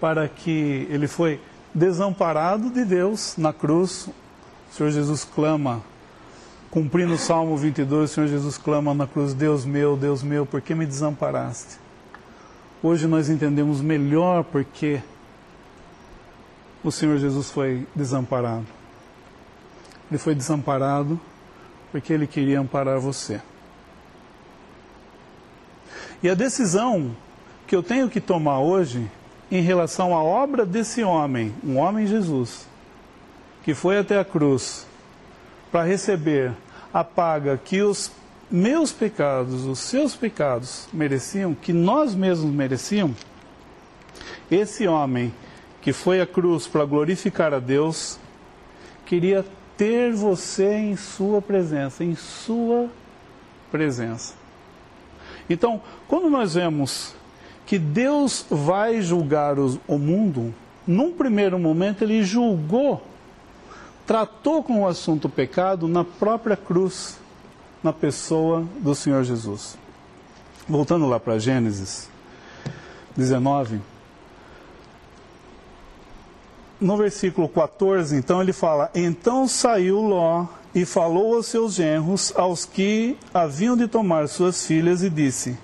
para 0.00 0.28
que 0.28 0.86
ele 0.90 1.08
foi 1.08 1.40
desamparado 1.74 2.70
de 2.70 2.84
Deus 2.84 3.34
na 3.36 3.52
cruz. 3.52 4.08
O 4.70 4.74
Senhor 4.74 4.90
Jesus 4.90 5.24
clama, 5.24 5.82
cumprindo 6.70 7.14
o 7.14 7.18
Salmo 7.18 7.56
22, 7.56 8.10
o 8.10 8.14
Senhor 8.14 8.26
Jesus 8.28 8.58
clama 8.58 8.94
na 8.94 9.06
cruz: 9.06 9.34
Deus 9.34 9.64
meu, 9.64 9.96
Deus 9.96 10.22
meu, 10.22 10.44
por 10.44 10.60
que 10.60 10.74
me 10.74 10.86
desamparaste? 10.86 11.78
Hoje 12.82 13.06
nós 13.06 13.28
entendemos 13.28 13.80
melhor 13.80 14.44
porque 14.44 15.00
o 16.84 16.92
Senhor 16.92 17.18
Jesus 17.18 17.50
foi 17.50 17.86
desamparado. 17.94 18.66
Ele 20.10 20.18
foi 20.18 20.34
desamparado 20.34 21.18
porque 21.90 22.12
ele 22.12 22.26
queria 22.26 22.60
amparar 22.60 23.00
você. 23.00 23.40
E 26.22 26.28
a 26.28 26.34
decisão 26.34 27.14
que 27.66 27.74
eu 27.74 27.82
tenho 27.82 28.08
que 28.08 28.20
tomar 28.20 28.60
hoje 28.60 29.10
em 29.50 29.60
relação 29.60 30.14
à 30.14 30.22
obra 30.22 30.64
desse 30.64 31.02
homem, 31.02 31.54
um 31.64 31.78
homem 31.78 32.06
Jesus, 32.06 32.66
que 33.62 33.74
foi 33.74 33.98
até 33.98 34.18
a 34.18 34.24
cruz 34.24 34.86
para 35.70 35.84
receber 35.84 36.52
a 36.92 37.04
paga 37.04 37.60
que 37.62 37.82
os 37.82 38.10
meus 38.50 38.92
pecados, 38.92 39.64
os 39.64 39.78
seus 39.78 40.14
pecados 40.14 40.88
mereciam, 40.92 41.54
que 41.54 41.72
nós 41.72 42.14
mesmos 42.14 42.52
merecíamos, 42.52 43.16
esse 44.50 44.86
homem 44.86 45.34
que 45.82 45.92
foi 45.92 46.20
à 46.20 46.26
cruz 46.26 46.66
para 46.66 46.84
glorificar 46.84 47.52
a 47.52 47.58
Deus, 47.58 48.18
queria 49.04 49.44
ter 49.76 50.12
você 50.12 50.72
em 50.72 50.96
sua 50.96 51.42
presença, 51.42 52.02
em 52.02 52.14
sua 52.14 52.88
presença. 53.70 54.34
Então, 55.48 55.80
quando 56.08 56.30
nós 56.30 56.54
vemos 56.54 57.14
que 57.64 57.78
Deus 57.78 58.46
vai 58.48 59.00
julgar 59.00 59.56
o 59.58 59.98
mundo, 59.98 60.54
num 60.86 61.12
primeiro 61.12 61.58
momento 61.58 62.02
ele 62.02 62.22
julgou, 62.22 63.02
tratou 64.06 64.62
com 64.62 64.82
o 64.82 64.86
assunto 64.86 65.28
pecado 65.28 65.88
na 65.88 66.04
própria 66.04 66.56
cruz, 66.56 67.18
na 67.82 67.92
pessoa 67.92 68.66
do 68.78 68.94
Senhor 68.94 69.24
Jesus. 69.24 69.76
Voltando 70.68 71.06
lá 71.06 71.18
para 71.18 71.38
Gênesis 71.38 72.08
19, 73.16 73.80
no 76.80 76.96
versículo 76.96 77.48
14, 77.48 78.16
então 78.16 78.40
ele 78.40 78.52
fala: 78.52 78.90
Então 78.94 79.48
saiu 79.48 80.00
Ló 80.00 80.46
e 80.74 80.84
falou 80.84 81.36
aos 81.36 81.46
seus 81.46 81.74
genros, 81.74 82.32
aos 82.36 82.64
que 82.64 83.16
haviam 83.32 83.76
de 83.76 83.88
tomar 83.88 84.28
suas 84.28 84.66
filhas, 84.66 85.02
e 85.02 85.08
disse: 85.08 85.56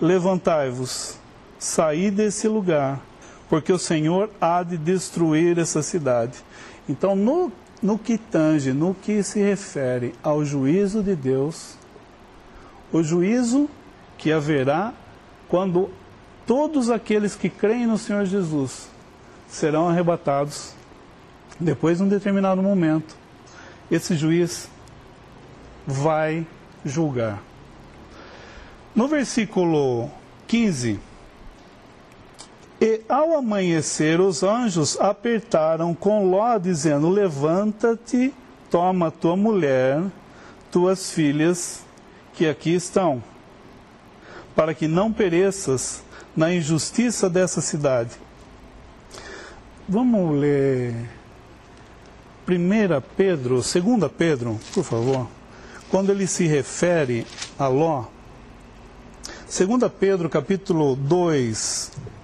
Levantai-vos, 0.00 1.18
saí 1.58 2.10
desse 2.10 2.48
lugar, 2.48 3.00
porque 3.48 3.72
o 3.72 3.78
Senhor 3.78 4.28
há 4.40 4.62
de 4.62 4.76
destruir 4.76 5.58
essa 5.58 5.82
cidade. 5.82 6.44
Então, 6.88 7.14
no, 7.14 7.52
no 7.82 7.98
que 7.98 8.18
tange, 8.18 8.72
no 8.72 8.94
que 8.94 9.22
se 9.22 9.40
refere 9.40 10.14
ao 10.22 10.44
juízo 10.44 11.02
de 11.02 11.14
Deus, 11.14 11.76
o 12.92 13.02
juízo 13.02 13.68
que 14.16 14.32
haverá 14.32 14.92
quando 15.48 15.90
todos 16.46 16.90
aqueles 16.90 17.34
que 17.34 17.48
creem 17.48 17.86
no 17.86 17.98
Senhor 17.98 18.24
Jesus 18.24 18.88
serão 19.48 19.88
arrebatados 19.88 20.74
depois 21.58 21.98
de 21.98 22.04
um 22.04 22.08
determinado 22.08 22.62
momento. 22.62 23.16
Esse 23.90 24.16
juiz 24.16 24.68
vai 25.86 26.46
julgar. 26.84 27.42
No 28.94 29.06
versículo 29.08 30.10
15, 30.46 30.98
e 32.80 33.00
ao 33.08 33.36
amanhecer 33.36 34.20
os 34.20 34.42
anjos 34.42 34.98
apertaram 35.00 35.94
com 35.94 36.28
Ló, 36.28 36.58
dizendo: 36.58 37.08
Levanta-te, 37.08 38.34
toma 38.70 39.10
tua 39.10 39.36
mulher, 39.36 40.02
tuas 40.70 41.10
filhas, 41.10 41.80
que 42.34 42.46
aqui 42.46 42.74
estão, 42.74 43.22
para 44.54 44.74
que 44.74 44.86
não 44.86 45.12
pereças 45.12 46.02
na 46.36 46.52
injustiça 46.52 47.30
dessa 47.30 47.62
cidade. 47.62 48.10
Vamos 49.88 50.38
ler 50.38 50.94
1 52.46 53.00
Pedro, 53.16 53.54
2 53.56 54.12
Pedro, 54.18 54.60
por 54.74 54.84
favor, 54.84 55.26
quando 55.88 56.10
ele 56.10 56.26
se 56.26 56.46
refere 56.46 57.26
a 57.58 57.68
Ló. 57.68 58.04
2 59.46 59.90
Pedro, 59.98 60.28
capítulo 60.28 60.94
2. 60.94 62.15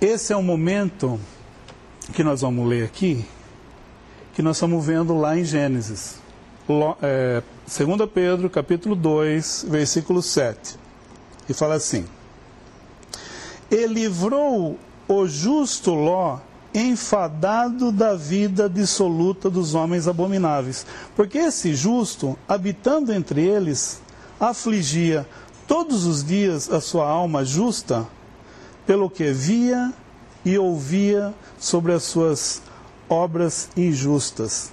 Esse 0.00 0.32
é 0.32 0.36
o 0.36 0.42
momento 0.42 1.20
que 2.14 2.24
nós 2.24 2.40
vamos 2.40 2.66
ler 2.66 2.84
aqui, 2.84 3.22
que 4.32 4.40
nós 4.40 4.56
estamos 4.56 4.86
vendo 4.86 5.14
lá 5.14 5.38
em 5.38 5.44
Gênesis. 5.44 6.18
É, 7.02 7.42
2 7.66 8.08
Pedro, 8.08 8.48
capítulo 8.48 8.96
2, 8.96 9.66
versículo 9.68 10.22
7. 10.22 10.78
E 11.50 11.52
fala 11.52 11.74
assim: 11.74 12.06
E 13.70 13.86
livrou 13.86 14.78
o 15.06 15.26
justo 15.26 15.92
Ló 15.92 16.38
enfadado 16.72 17.92
da 17.92 18.14
vida 18.14 18.70
dissoluta 18.70 19.50
dos 19.50 19.74
homens 19.74 20.08
abomináveis. 20.08 20.86
Porque 21.14 21.36
esse 21.36 21.74
justo, 21.74 22.38
habitando 22.48 23.12
entre 23.12 23.42
eles, 23.46 24.00
afligia 24.40 25.26
todos 25.68 26.06
os 26.06 26.24
dias 26.24 26.70
a 26.70 26.80
sua 26.80 27.06
alma 27.06 27.44
justa, 27.44 28.08
pelo 28.90 29.08
que 29.08 29.30
via 29.30 29.92
e 30.44 30.58
ouvia 30.58 31.32
sobre 31.60 31.92
as 31.92 32.02
suas 32.02 32.60
obras 33.08 33.70
injustas. 33.76 34.72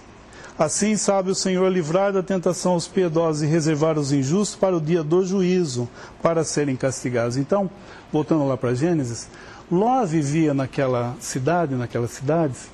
Assim 0.58 0.98
sabe 0.98 1.30
o 1.30 1.36
Senhor 1.36 1.72
livrar 1.72 2.12
da 2.12 2.24
tentação 2.24 2.76
os 2.76 2.88
piedosos 2.88 3.44
e 3.44 3.46
reservar 3.46 3.96
os 3.96 4.12
injustos 4.12 4.56
para 4.56 4.76
o 4.76 4.82
dia 4.82 5.04
do 5.04 5.24
juízo, 5.24 5.88
para 6.20 6.44
serem 6.44 6.76
castigados. 6.76 7.38
Então, 7.38 7.70
voltando 8.12 8.48
lá 8.48 8.58
para 8.58 8.74
Gênesis, 8.74 9.30
Ló 9.72 10.04
vivia 10.04 10.52
naquela 10.52 11.16
cidade, 11.20 11.76
naquelas 11.76 12.10
cidades, 12.10 12.72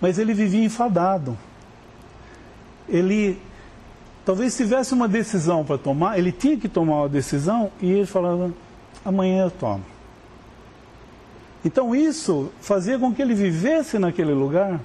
mas 0.00 0.18
ele 0.18 0.34
vivia 0.34 0.64
enfadado. 0.64 1.38
Ele 2.88 3.40
talvez 4.24 4.56
tivesse 4.56 4.94
uma 4.94 5.06
decisão 5.06 5.64
para 5.64 5.78
tomar, 5.78 6.18
ele 6.18 6.32
tinha 6.32 6.56
que 6.56 6.68
tomar 6.68 7.02
uma 7.02 7.08
decisão 7.08 7.70
e 7.80 7.88
ele 7.88 8.06
falava: 8.06 8.52
amanhã 9.04 9.44
eu 9.44 9.50
tomo. 9.52 9.99
Então 11.64 11.94
isso 11.94 12.50
fazia 12.60 12.98
com 12.98 13.12
que 13.12 13.20
ele 13.20 13.34
vivesse 13.34 13.98
naquele 13.98 14.32
lugar 14.32 14.80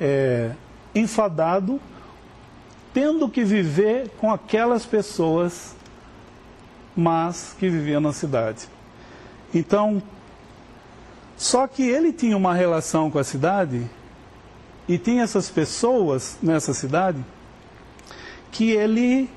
é, 0.00 0.50
enfadado, 0.94 1.80
tendo 2.92 3.28
que 3.28 3.44
viver 3.44 4.10
com 4.18 4.32
aquelas 4.32 4.84
pessoas 4.84 5.76
mas 6.96 7.54
que 7.58 7.68
viviam 7.68 8.00
na 8.00 8.12
cidade. 8.12 8.66
Então, 9.54 10.02
só 11.36 11.66
que 11.66 11.82
ele 11.82 12.12
tinha 12.12 12.36
uma 12.36 12.54
relação 12.54 13.10
com 13.10 13.18
a 13.18 13.24
cidade 13.24 13.88
e 14.88 14.96
tinha 14.96 15.22
essas 15.22 15.50
pessoas 15.50 16.38
nessa 16.42 16.72
cidade 16.72 17.22
que 18.50 18.70
ele, 18.70 19.28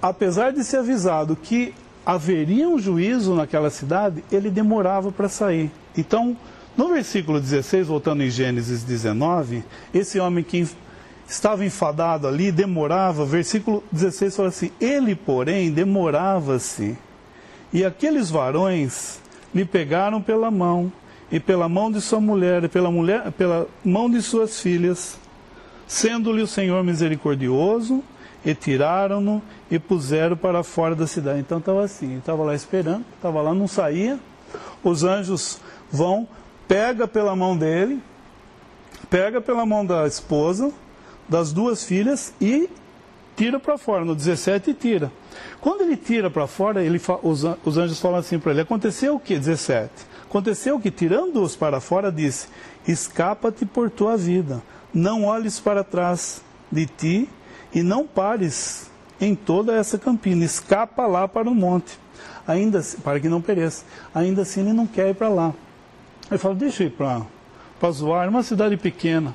apesar 0.00 0.52
de 0.52 0.64
ser 0.64 0.78
avisado 0.78 1.36
que 1.36 1.74
haveria 2.04 2.68
um 2.68 2.78
juízo 2.78 3.34
naquela 3.34 3.70
cidade, 3.70 4.24
ele 4.30 4.50
demorava 4.50 5.12
para 5.12 5.28
sair. 5.28 5.70
Então, 5.96 6.36
no 6.76 6.88
versículo 6.88 7.40
16, 7.40 7.86
voltando 7.86 8.22
em 8.22 8.30
Gênesis 8.30 8.82
19, 8.82 9.62
esse 9.92 10.18
homem 10.18 10.42
que 10.42 10.66
estava 11.28 11.64
enfadado 11.64 12.26
ali, 12.26 12.50
demorava, 12.50 13.24
versículo 13.24 13.82
16 13.92 14.36
fala 14.36 14.48
assim: 14.48 14.70
Ele, 14.80 15.14
porém, 15.14 15.70
demorava-se 15.70 16.96
e 17.72 17.84
aqueles 17.84 18.28
varões 18.28 19.18
lhe 19.54 19.64
pegaram 19.64 20.20
pela 20.20 20.50
mão, 20.50 20.92
e 21.30 21.40
pela 21.40 21.68
mão 21.68 21.90
de 21.90 22.02
sua 22.02 22.20
mulher, 22.20 22.64
e 22.64 22.68
pela, 22.68 22.90
mulher, 22.90 23.32
pela 23.32 23.66
mão 23.82 24.10
de 24.10 24.20
suas 24.20 24.60
filhas, 24.60 25.18
sendo-lhe 25.86 26.42
o 26.42 26.46
Senhor 26.46 26.84
misericordioso, 26.84 28.04
e 28.44 28.54
tiraram-no 28.54 29.40
e 29.72 29.78
puseram 29.78 30.36
para 30.36 30.62
fora 30.62 30.94
da 30.94 31.06
cidade. 31.06 31.40
Então 31.40 31.56
estava 31.56 31.82
assim, 31.82 32.18
estava 32.18 32.44
lá 32.44 32.54
esperando, 32.54 33.06
estava 33.16 33.40
lá, 33.40 33.54
não 33.54 33.66
saía. 33.66 34.20
Os 34.84 35.02
anjos 35.02 35.58
vão, 35.90 36.28
pega 36.68 37.08
pela 37.08 37.34
mão 37.34 37.56
dele, 37.56 37.98
pega 39.08 39.40
pela 39.40 39.64
mão 39.64 39.84
da 39.86 40.06
esposa, 40.06 40.70
das 41.26 41.54
duas 41.54 41.84
filhas 41.84 42.34
e 42.38 42.68
tira 43.34 43.58
para 43.58 43.78
fora. 43.78 44.04
No 44.04 44.14
17 44.14 44.74
tira. 44.74 45.10
Quando 45.58 45.80
ele 45.80 45.96
tira 45.96 46.28
para 46.28 46.46
fora, 46.46 46.84
ele, 46.84 47.00
os, 47.22 47.42
os 47.64 47.78
anjos 47.78 47.98
falam 47.98 48.18
assim 48.18 48.38
para 48.38 48.52
ele: 48.52 48.60
Aconteceu 48.60 49.14
o 49.14 49.20
que? 49.20 49.38
17. 49.38 49.90
Aconteceu 50.28 50.78
que, 50.78 50.90
tirando-os 50.90 51.56
para 51.56 51.80
fora, 51.80 52.12
disse: 52.12 52.46
Escapa-te 52.86 53.64
por 53.64 53.88
tua 53.88 54.18
vida, 54.18 54.62
não 54.92 55.24
olhes 55.24 55.58
para 55.58 55.82
trás 55.82 56.42
de 56.70 56.84
ti 56.84 57.28
e 57.74 57.82
não 57.82 58.06
pares 58.06 58.91
em 59.22 59.36
toda 59.36 59.76
essa 59.76 59.96
campina, 59.96 60.44
escapa 60.44 61.06
lá 61.06 61.28
para 61.28 61.48
o 61.48 61.54
monte, 61.54 61.96
ainda 62.46 62.82
para 63.04 63.20
que 63.20 63.28
não 63.28 63.40
pereça. 63.40 63.84
Ainda 64.12 64.42
assim, 64.42 64.62
ele 64.62 64.72
não 64.72 64.86
quer 64.86 65.10
ir 65.10 65.14
para 65.14 65.28
lá. 65.28 65.54
Ele 66.28 66.38
fala: 66.38 66.56
Deixa 66.56 66.82
eu 66.82 66.88
ir 66.88 66.90
para 66.90 67.90
Zoar, 67.92 68.28
uma 68.28 68.42
cidade 68.42 68.76
pequena. 68.76 69.34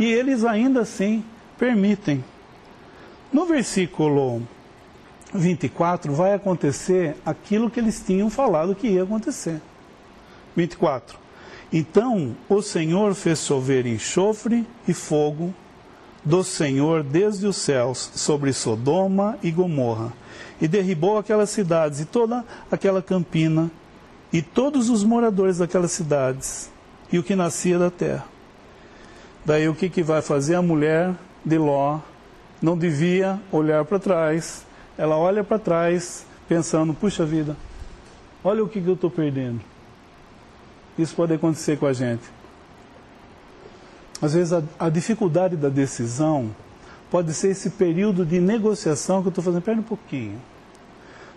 E 0.00 0.04
eles 0.04 0.44
ainda 0.44 0.80
assim 0.80 1.22
permitem. 1.56 2.24
No 3.32 3.46
versículo 3.46 4.42
24 5.32 6.12
vai 6.12 6.34
acontecer 6.34 7.16
aquilo 7.24 7.70
que 7.70 7.78
eles 7.78 8.02
tinham 8.04 8.28
falado 8.28 8.74
que 8.74 8.88
ia 8.88 9.04
acontecer. 9.04 9.60
24. 10.56 11.16
Então 11.72 12.34
o 12.48 12.60
Senhor 12.60 13.14
fez 13.14 13.44
chover 13.44 13.86
enxofre 13.86 14.66
e 14.88 14.92
fogo 14.92 15.54
do 16.24 16.44
Senhor 16.44 17.02
desde 17.02 17.46
os 17.46 17.56
céus 17.56 18.10
sobre 18.14 18.52
Sodoma 18.52 19.38
e 19.42 19.50
Gomorra, 19.50 20.12
e 20.60 20.68
derribou 20.68 21.18
aquelas 21.18 21.50
cidades 21.50 22.00
e 22.00 22.04
toda 22.04 22.44
aquela 22.70 23.02
campina, 23.02 23.70
e 24.32 24.42
todos 24.42 24.90
os 24.90 25.02
moradores 25.02 25.58
daquelas 25.58 25.92
cidades, 25.92 26.70
e 27.10 27.18
o 27.18 27.22
que 27.22 27.34
nascia 27.34 27.78
da 27.78 27.90
terra. 27.90 28.24
Daí 29.44 29.68
o 29.68 29.74
que, 29.74 29.88
que 29.88 30.02
vai 30.02 30.20
fazer 30.20 30.54
a 30.54 30.62
mulher 30.62 31.14
de 31.44 31.56
Ló? 31.56 31.98
Não 32.60 32.76
devia 32.76 33.40
olhar 33.50 33.84
para 33.86 33.98
trás, 33.98 34.66
ela 34.98 35.16
olha 35.16 35.42
para 35.42 35.58
trás 35.58 36.26
pensando: 36.46 36.92
puxa 36.92 37.24
vida, 37.24 37.56
olha 38.44 38.62
o 38.62 38.68
que, 38.68 38.80
que 38.80 38.88
eu 38.88 38.94
estou 38.94 39.10
perdendo. 39.10 39.60
Isso 40.98 41.14
pode 41.14 41.32
acontecer 41.32 41.78
com 41.78 41.86
a 41.86 41.92
gente. 41.94 42.22
Às 44.20 44.34
vezes 44.34 44.52
a, 44.52 44.62
a 44.78 44.88
dificuldade 44.88 45.56
da 45.56 45.68
decisão 45.68 46.54
pode 47.10 47.32
ser 47.34 47.48
esse 47.48 47.70
período 47.70 48.24
de 48.24 48.40
negociação 48.40 49.22
que 49.22 49.28
eu 49.28 49.30
estou 49.30 49.42
fazendo. 49.42 49.62
Pera 49.62 49.78
um 49.78 49.82
pouquinho. 49.82 50.40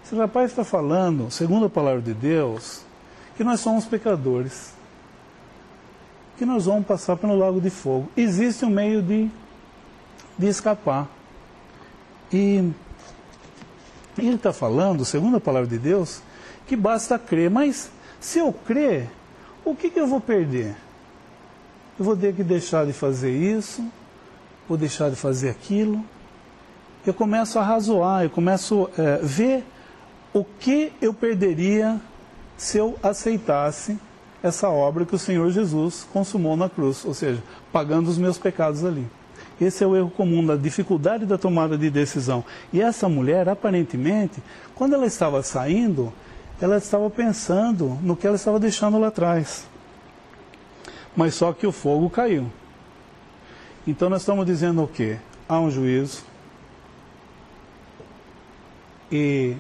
Esse 0.06 0.16
rapaz 0.16 0.52
está 0.52 0.64
falando, 0.64 1.32
segundo 1.32 1.66
a 1.66 1.70
palavra 1.70 2.02
de 2.02 2.14
Deus, 2.14 2.82
que 3.38 3.44
nós 3.44 3.62
somos 3.62 3.86
pecadores. 3.86 4.74
Que 6.38 6.46
nós 6.46 6.66
vamos 6.66 6.86
passar 6.86 7.16
pelo 7.16 7.38
lago 7.38 7.62
de 7.62 7.70
fogo. 7.70 8.10
Existe 8.18 8.66
um 8.66 8.70
meio 8.70 9.02
de, 9.02 9.30
de 10.38 10.48
escapar. 10.48 11.08
E 12.32 12.72
ele 14.18 14.36
está 14.36 14.52
falando, 14.52 15.06
segundo 15.06 15.38
a 15.38 15.42
palavra 15.42 15.68
de 15.68 15.78
Deus, 15.78 16.22
que 16.68 16.76
basta 16.76 17.18
crer. 17.18 17.50
Mas 17.50 17.90
se 18.20 18.40
eu 18.40 18.52
crer, 18.52 19.10
o 19.64 19.76
que, 19.76 19.90
que 19.90 20.00
eu 20.00 20.08
vou 20.08 20.20
perder? 20.20 20.76
Eu 21.98 22.06
vou 22.06 22.18
ter 22.18 22.34
que 22.34 22.44
deixar 22.44 22.86
de 22.86 22.94
fazer 22.94 23.32
isso, 23.32 23.86
vou 24.68 24.78
deixar 24.78 25.10
de 25.10 25.16
fazer 25.16 25.50
aquilo. 25.50 26.04
Eu 27.06 27.14
começo 27.14 27.60
a 27.60 27.64
razoar, 27.64 28.24
eu 28.24 28.30
começo 28.30 28.90
a 28.98 29.02
é, 29.02 29.18
ver 29.22 29.64
o 30.34 30.44
que 30.44 30.92
eu 31.00 31.14
perderia 31.14 32.02
se 32.58 32.78
eu 32.80 32.98
aceitasse 33.04 34.00
essa 34.42 34.70
obra 34.70 35.06
que 35.06 35.14
o 35.14 35.20
Senhor 35.20 35.50
Jesus 35.52 36.08
consumou 36.12 36.58
na 36.58 36.68
cruz, 36.68 37.06
ou 37.06 37.14
seja, 37.14 37.42
pagando 37.72 38.10
os 38.10 38.18
meus 38.18 38.38
pecados 38.38 38.84
ali. 38.84 39.08
Esse 39.62 39.84
é 39.84 39.88
o 39.88 39.96
erro 39.96 40.10
comum 40.10 40.44
da 40.44 40.56
dificuldade 40.56 41.26
da 41.26 41.38
tomada 41.38 41.78
de 41.78 41.90
decisão. 41.90 42.44
E 42.74 42.82
essa 42.82 43.08
mulher, 43.08 43.48
aparentemente, 43.48 44.42
quando 44.74 44.96
ela 44.96 45.06
estava 45.06 45.44
saindo, 45.44 46.12
ela 46.60 46.78
estava 46.78 47.10
pensando 47.10 47.98
no 48.02 48.16
que 48.16 48.26
ela 48.26 48.36
estava 48.36 48.60
deixando 48.60 48.98
lá 48.98 49.08
atrás. 49.08 49.66
Mas 51.16 51.36
só 51.36 51.54
que 51.54 51.68
o 51.68 51.72
fogo 51.72 52.10
caiu. 52.10 52.52
Então 53.86 54.10
nós 54.10 54.22
estamos 54.22 54.46
dizendo 54.46 54.84
o 54.84 54.88
quê? 54.88 55.18
Há 55.48 55.60
um 55.60 55.70
juízo. 55.70 56.24
E 59.12 59.56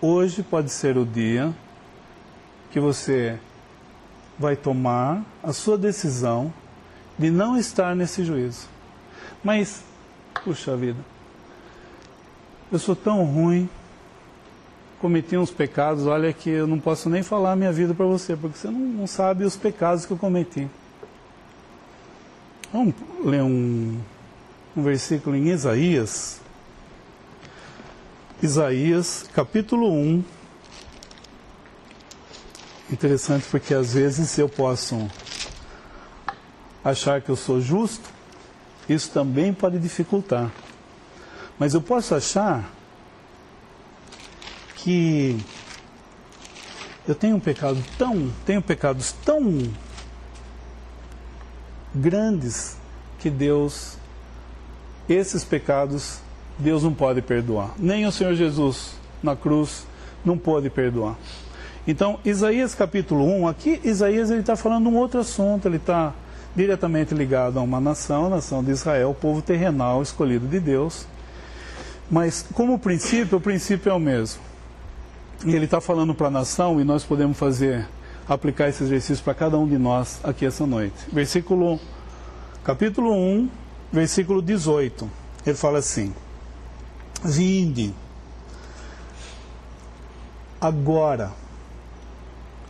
hoje 0.00 0.42
pode 0.42 0.70
ser 0.70 0.96
o 0.96 1.04
dia 1.04 1.52
que 2.70 2.80
você 2.80 3.38
vai 4.38 4.56
tomar 4.56 5.22
a 5.42 5.52
sua 5.52 5.78
decisão 5.78 6.52
de 7.18 7.30
não 7.30 7.56
estar 7.56 7.94
nesse 7.94 8.24
juízo. 8.24 8.68
Mas, 9.42 9.84
puxa 10.42 10.76
vida, 10.76 10.98
eu 12.72 12.78
sou 12.78 12.96
tão 12.96 13.24
ruim, 13.24 13.68
cometi 15.00 15.36
uns 15.36 15.50
pecados, 15.50 16.06
olha 16.06 16.32
que 16.32 16.50
eu 16.50 16.66
não 16.66 16.80
posso 16.80 17.08
nem 17.08 17.22
falar 17.22 17.52
a 17.52 17.56
minha 17.56 17.72
vida 17.72 17.94
para 17.94 18.06
você, 18.06 18.34
porque 18.34 18.58
você 18.58 18.68
não, 18.68 18.80
não, 18.80 19.06
sabe 19.06 19.44
os 19.44 19.56
pecados 19.56 20.06
que 20.06 20.12
eu 20.12 20.16
cometi. 20.16 20.68
Vamos 22.74 22.92
ler 23.24 23.40
um, 23.40 23.96
um 24.76 24.82
versículo 24.82 25.36
em 25.36 25.48
Isaías. 25.50 26.40
Isaías, 28.42 29.30
capítulo 29.32 29.92
1. 29.92 30.24
Interessante 32.90 33.46
porque 33.48 33.72
às 33.72 33.94
vezes 33.94 34.36
eu 34.38 34.48
posso 34.48 35.08
achar 36.84 37.22
que 37.22 37.28
eu 37.28 37.36
sou 37.36 37.60
justo 37.60 38.10
isso 38.88 39.08
também 39.12 39.54
pode 39.54 39.78
dificultar. 39.78 40.50
Mas 41.56 41.74
eu 41.74 41.80
posso 41.80 42.12
achar 42.12 42.68
que 44.78 45.38
eu 47.06 47.14
tenho 47.14 47.36
um 47.36 47.40
pecado 47.40 47.80
tão, 47.96 48.32
tenho 48.44 48.60
pecados 48.60 49.12
tão 49.24 49.62
grandes 51.94 52.76
que 53.18 53.30
Deus, 53.30 53.96
esses 55.08 55.44
pecados, 55.44 56.18
Deus 56.58 56.82
não 56.82 56.92
pode 56.92 57.22
perdoar. 57.22 57.74
Nem 57.78 58.06
o 58.06 58.12
Senhor 58.12 58.34
Jesus 58.34 58.94
na 59.22 59.34
cruz 59.36 59.86
não 60.24 60.36
pode 60.36 60.70
perdoar. 60.70 61.16
Então, 61.86 62.18
Isaías 62.24 62.74
capítulo 62.74 63.24
1, 63.40 63.48
aqui 63.48 63.80
Isaías 63.84 64.30
ele 64.30 64.40
está 64.40 64.56
falando 64.56 64.88
um 64.88 64.96
outro 64.96 65.20
assunto, 65.20 65.68
ele 65.68 65.76
está 65.76 66.14
diretamente 66.56 67.14
ligado 67.14 67.58
a 67.58 67.62
uma 67.62 67.80
nação, 67.80 68.26
a 68.26 68.30
nação 68.30 68.62
de 68.62 68.70
Israel, 68.70 69.14
povo 69.18 69.42
terrenal 69.42 70.02
escolhido 70.02 70.46
de 70.46 70.60
Deus. 70.60 71.06
Mas, 72.10 72.46
como 72.54 72.78
princípio, 72.78 73.38
o 73.38 73.40
princípio 73.40 73.90
é 73.90 73.92
o 73.92 73.98
mesmo. 73.98 74.40
Ele 75.44 75.64
está 75.64 75.80
falando 75.80 76.14
para 76.14 76.28
a 76.28 76.30
nação, 76.30 76.80
e 76.80 76.84
nós 76.84 77.04
podemos 77.04 77.36
fazer, 77.36 77.86
aplicar 78.28 78.68
esse 78.68 78.82
exercício 78.84 79.22
para 79.24 79.34
cada 79.34 79.58
um 79.58 79.66
de 79.66 79.78
nós 79.78 80.20
aqui 80.22 80.46
essa 80.46 80.66
noite. 80.66 80.96
Versículo, 81.12 81.78
capítulo 82.62 83.12
1, 83.12 83.50
versículo 83.92 84.40
18. 84.40 85.10
Ele 85.46 85.56
fala 85.56 85.78
assim: 85.78 86.12
Vinde, 87.22 87.94
agora, 90.60 91.32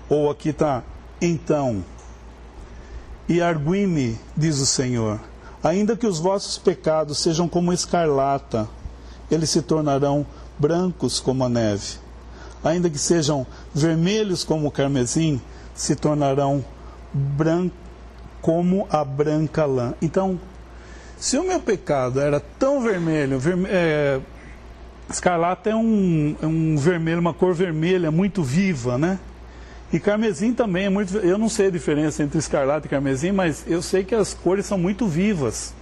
ou 0.09 0.31
aqui 0.31 0.51
está, 0.51 0.83
então, 1.21 1.85
e 3.29 3.41
argui-me, 3.41 4.19
diz 4.37 4.59
o 4.59 4.67
Senhor, 4.67 5.19
ainda 5.63 5.97
que 5.97 6.07
os 6.07 6.19
vossos 6.19 6.59
pecados 6.59 7.19
sejam 7.19 7.49
como 7.49 7.73
escarlata, 7.73 8.69
eles 9.31 9.49
se 9.49 9.63
tornarão 9.63 10.27
brancos 10.59 11.21
como 11.21 11.45
a 11.45 11.49
neve. 11.49 11.99
Ainda 12.63 12.89
que 12.91 12.99
sejam 12.99 13.47
vermelhos 13.75 14.45
como 14.45 14.69
o 14.69 14.71
carmesim, 14.71 15.41
se 15.75 15.97
tornarão 15.97 16.65
brancos 17.13 17.85
como 18.45 18.87
a 18.91 19.03
branca 19.03 19.65
lã. 19.65 19.95
Então, 20.03 20.39
se 21.17 21.39
o 21.39 21.45
meu 21.45 21.59
pecado 21.61 22.21
era 22.21 22.39
tão 22.39 22.83
vermelho, 22.83 23.39
verme 23.39 23.67
é, 23.71 24.21
escarlata 25.09 25.71
é 25.71 25.75
um, 25.75 26.37
é 26.43 26.47
um 26.47 26.77
vermelho, 26.77 27.21
uma 27.21 27.33
cor 27.33 27.55
vermelha 27.55 28.11
muito 28.11 28.43
viva, 28.43 28.99
né? 28.99 29.19
E 29.91 29.99
carmesim 29.99 30.53
também 30.53 30.85
é 30.85 30.89
muito. 30.91 31.17
Eu 31.17 31.39
não 31.39 31.49
sei 31.49 31.69
a 31.69 31.71
diferença 31.71 32.23
entre 32.23 32.39
escarlate 32.39 32.87
e 32.87 32.91
carmesim, 32.91 33.33
mas 33.33 33.65
eu 33.67 33.81
sei 33.81 34.05
que 34.05 34.15
as 34.15 34.35
cores 34.35 34.67
são 34.67 34.77
muito 34.77 35.07
vivas. 35.07 35.73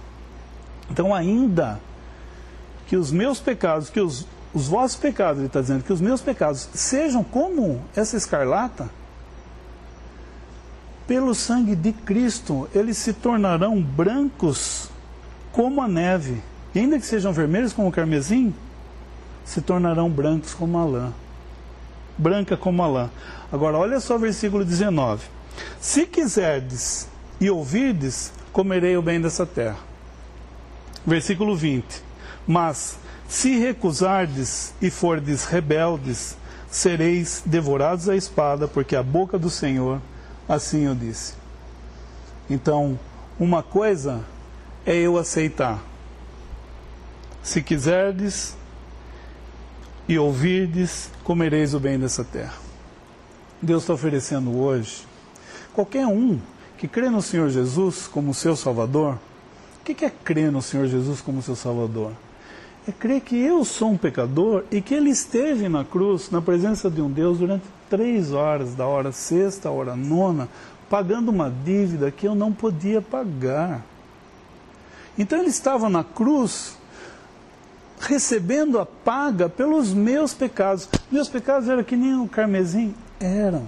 Então, 0.89 1.13
ainda 1.13 1.81
que 2.87 2.95
os 2.95 3.11
meus 3.11 3.41
pecados, 3.41 3.89
que 3.89 3.99
os, 3.99 4.25
os 4.53 4.67
vossos 4.67 4.97
pecados, 4.97 5.39
ele 5.39 5.47
está 5.47 5.61
dizendo, 5.61 5.83
que 5.83 5.91
os 5.91 6.01
meus 6.01 6.21
pecados 6.21 6.69
sejam 6.73 7.23
como 7.23 7.81
essa 7.95 8.15
escarlata, 8.15 8.89
pelo 11.07 11.33
sangue 11.33 11.75
de 11.75 11.91
Cristo, 11.91 12.69
eles 12.73 12.97
se 12.97 13.13
tornarão 13.13 13.81
brancos 13.81 14.89
como 15.51 15.81
a 15.81 15.87
neve. 15.87 16.41
E 16.73 16.79
ainda 16.79 16.97
que 16.97 17.05
sejam 17.05 17.33
vermelhos 17.33 17.73
como 17.73 17.89
o 17.89 17.91
carmesim, 17.91 18.53
se 19.43 19.61
tornarão 19.61 20.09
brancos 20.09 20.53
como 20.53 20.77
a 20.77 20.85
lã. 20.85 21.13
Branca 22.17 22.55
como 22.55 22.81
a 22.83 22.87
lã. 22.87 23.09
Agora, 23.51 23.77
olha 23.77 23.99
só 23.99 24.15
o 24.15 24.19
versículo 24.19 24.63
19. 24.63 25.25
Se 25.79 26.05
quiserdes 26.05 27.07
e 27.39 27.49
ouvirdes, 27.49 28.31
comerei 28.51 28.95
o 28.95 29.01
bem 29.01 29.19
dessa 29.19 29.45
terra. 29.45 29.77
Versículo 31.05 31.55
20. 31.55 31.85
Mas 32.47 32.97
se 33.33 33.57
recusardes 33.57 34.75
e 34.79 34.91
fordes 34.91 35.45
rebeldes, 35.45 36.37
sereis 36.69 37.41
devorados 37.43 38.07
à 38.07 38.15
espada, 38.15 38.67
porque 38.67 38.95
a 38.95 39.01
boca 39.01 39.39
do 39.39 39.49
Senhor 39.49 39.99
assim 40.47 40.87
o 40.87 40.93
disse. 40.93 41.33
Então, 42.47 42.97
uma 43.39 43.63
coisa 43.63 44.23
é 44.85 44.95
eu 44.95 45.17
aceitar. 45.17 45.81
Se 47.41 47.63
quiserdes 47.63 48.55
e 50.07 50.19
ouvirdes, 50.19 51.09
comereis 51.23 51.73
o 51.73 51.79
bem 51.79 51.97
dessa 51.97 52.23
terra. 52.23 52.53
Deus 53.59 53.81
está 53.81 53.95
oferecendo 53.95 54.55
hoje. 54.55 55.07
Qualquer 55.73 56.05
um 56.05 56.39
que 56.77 56.87
crê 56.87 57.09
no 57.09 57.21
Senhor 57.21 57.49
Jesus 57.49 58.05
como 58.05 58.31
seu 58.31 58.55
Salvador, 58.55 59.17
o 59.81 59.83
que 59.83 60.05
é 60.05 60.11
crer 60.11 60.51
no 60.51 60.61
Senhor 60.61 60.85
Jesus 60.85 61.19
como 61.19 61.41
seu 61.41 61.55
Salvador? 61.55 62.13
É 62.87 62.91
crer 62.91 63.21
que 63.21 63.37
eu 63.37 63.63
sou 63.63 63.91
um 63.91 63.97
pecador 63.97 64.63
e 64.69 64.81
que 64.81 64.93
Ele 64.93 65.09
esteve 65.09 65.69
na 65.69 65.85
cruz, 65.85 66.29
na 66.29 66.41
presença 66.41 66.89
de 66.89 67.01
um 67.01 67.09
Deus, 67.09 67.37
durante 67.37 67.63
três 67.89 68.33
horas, 68.33 68.75
da 68.75 68.85
hora 68.85 69.11
sexta 69.11 69.69
à 69.69 69.71
hora 69.71 69.95
nona, 69.95 70.49
pagando 70.89 71.29
uma 71.29 71.49
dívida 71.49 72.11
que 72.11 72.27
eu 72.27 72.35
não 72.35 72.51
podia 72.51 73.01
pagar. 73.01 73.81
Então 75.17 75.39
Ele 75.39 75.49
estava 75.49 75.89
na 75.89 76.03
cruz 76.03 76.77
recebendo 78.01 78.79
a 78.79 78.85
paga 78.85 79.47
pelos 79.47 79.93
meus 79.93 80.33
pecados. 80.33 80.89
Meus 81.09 81.29
pecados 81.29 81.69
eram 81.69 81.83
que 81.83 81.95
nem 81.95 82.19
o 82.19 82.27
carmesim, 82.27 82.93
eram. 83.19 83.65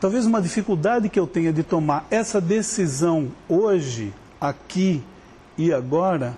Talvez 0.00 0.26
uma 0.26 0.40
dificuldade 0.40 1.08
que 1.08 1.18
eu 1.18 1.26
tenha 1.26 1.52
de 1.52 1.64
tomar 1.64 2.06
essa 2.08 2.40
decisão 2.40 3.32
hoje, 3.48 4.14
aqui 4.40 5.02
e 5.56 5.72
agora, 5.72 6.36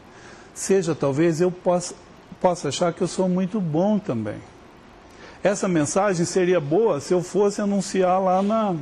seja 0.60 0.94
talvez 0.94 1.40
eu 1.40 1.50
possa, 1.50 1.94
possa 2.40 2.68
achar 2.68 2.92
que 2.92 3.00
eu 3.00 3.08
sou 3.08 3.28
muito 3.28 3.60
bom 3.60 3.98
também. 3.98 4.38
Essa 5.42 5.66
mensagem 5.66 6.24
seria 6.26 6.60
boa 6.60 7.00
se 7.00 7.14
eu 7.14 7.22
fosse 7.22 7.60
anunciar 7.60 8.20
lá 8.20 8.42
na, 8.42 8.76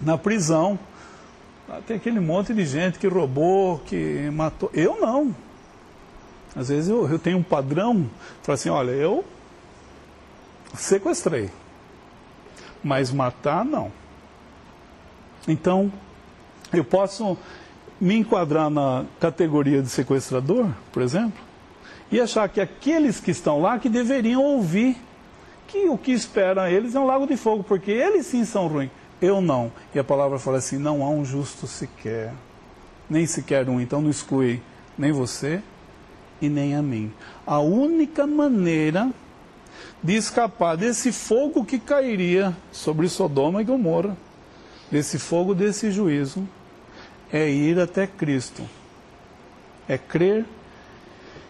na 0.00 0.16
prisão. 0.16 0.78
Tem 1.86 1.96
aquele 1.96 2.20
monte 2.20 2.54
de 2.54 2.64
gente 2.64 2.98
que 2.98 3.06
roubou, 3.08 3.80
que 3.80 4.30
matou. 4.32 4.70
Eu 4.72 4.98
não. 5.00 5.34
Às 6.54 6.68
vezes 6.68 6.88
eu, 6.88 7.06
eu 7.10 7.18
tenho 7.18 7.38
um 7.38 7.42
padrão, 7.42 8.08
falo 8.42 8.54
assim, 8.54 8.70
olha, 8.70 8.92
eu 8.92 9.24
sequestrei 10.74 11.50
mas 12.86 13.10
matar 13.10 13.64
não. 13.64 13.90
Então, 15.48 15.92
eu 16.72 16.84
posso 16.84 17.36
me 18.00 18.16
enquadrar 18.16 18.70
na 18.70 19.04
categoria 19.20 19.82
de 19.82 19.88
sequestrador, 19.88 20.68
por 20.92 21.02
exemplo, 21.02 21.40
e 22.10 22.20
achar 22.20 22.48
que 22.48 22.60
aqueles 22.60 23.20
que 23.20 23.30
estão 23.30 23.60
lá 23.60 23.78
que 23.78 23.88
deveriam 23.88 24.42
ouvir 24.42 24.96
que 25.66 25.88
o 25.88 25.98
que 25.98 26.12
espera 26.12 26.70
eles 26.70 26.94
é 26.94 27.00
um 27.00 27.06
lago 27.06 27.26
de 27.26 27.36
fogo, 27.36 27.64
porque 27.64 27.90
eles 27.90 28.26
sim 28.26 28.44
são 28.44 28.68
ruins. 28.68 28.90
Eu 29.20 29.40
não. 29.40 29.72
E 29.94 29.98
a 29.98 30.04
palavra 30.04 30.38
fala 30.38 30.58
assim: 30.58 30.78
não 30.78 31.02
há 31.02 31.08
um 31.08 31.24
justo 31.24 31.66
sequer, 31.66 32.32
nem 33.08 33.26
sequer 33.26 33.68
um. 33.68 33.80
Então 33.80 34.00
não 34.00 34.10
exclui 34.10 34.62
nem 34.96 35.10
você 35.10 35.60
e 36.40 36.48
nem 36.48 36.76
a 36.76 36.82
mim. 36.82 37.12
A 37.46 37.58
única 37.58 38.26
maneira 38.26 39.10
de 40.02 40.14
escapar 40.14 40.76
desse 40.76 41.10
fogo 41.10 41.64
que 41.64 41.78
cairia 41.78 42.56
sobre 42.70 43.08
Sodoma 43.08 43.62
e 43.62 43.64
Gomorra, 43.64 44.16
desse 44.90 45.18
fogo, 45.18 45.54
desse 45.54 45.90
juízo, 45.90 46.46
é 47.32 47.48
ir 47.48 47.78
até 47.78 48.06
Cristo. 48.06 48.62
É 49.88 49.96
crer 49.96 50.44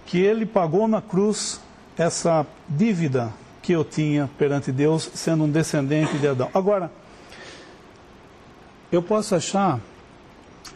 que 0.04 0.18
Ele 0.18 0.46
pagou 0.46 0.86
na 0.86 1.02
cruz 1.02 1.60
essa 1.96 2.46
dívida 2.68 3.32
que 3.62 3.72
eu 3.72 3.84
tinha 3.84 4.30
perante 4.38 4.70
Deus, 4.70 5.10
sendo 5.14 5.44
um 5.44 5.50
descendente 5.50 6.16
de 6.18 6.28
Adão. 6.28 6.48
Agora, 6.54 6.90
eu 8.92 9.02
posso 9.02 9.34
achar 9.34 9.80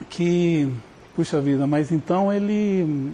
que, 0.09 0.69
puxa 1.15 1.41
vida, 1.41 1.67
mas 1.67 1.93
então 1.93 2.33
ele 2.33 3.13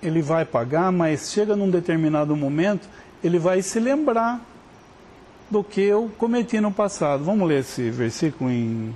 ele 0.00 0.22
vai 0.22 0.44
pagar, 0.44 0.92
mas 0.92 1.32
chega 1.32 1.56
num 1.56 1.68
determinado 1.68 2.36
momento, 2.36 2.88
ele 3.22 3.36
vai 3.36 3.62
se 3.62 3.80
lembrar 3.80 4.40
do 5.50 5.64
que 5.64 5.80
eu 5.80 6.10
cometi 6.16 6.60
no 6.60 6.70
passado. 6.70 7.24
Vamos 7.24 7.48
ler 7.48 7.60
esse 7.60 7.90
versículo 7.90 8.48
em 8.48 8.94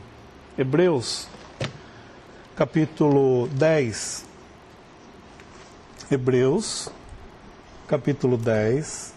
Hebreus, 0.57 1.29
capítulo 2.55 3.49
10. 3.49 4.27
Hebreus, 6.11 6.91
capítulo 7.89 8.37
10, 8.37 9.15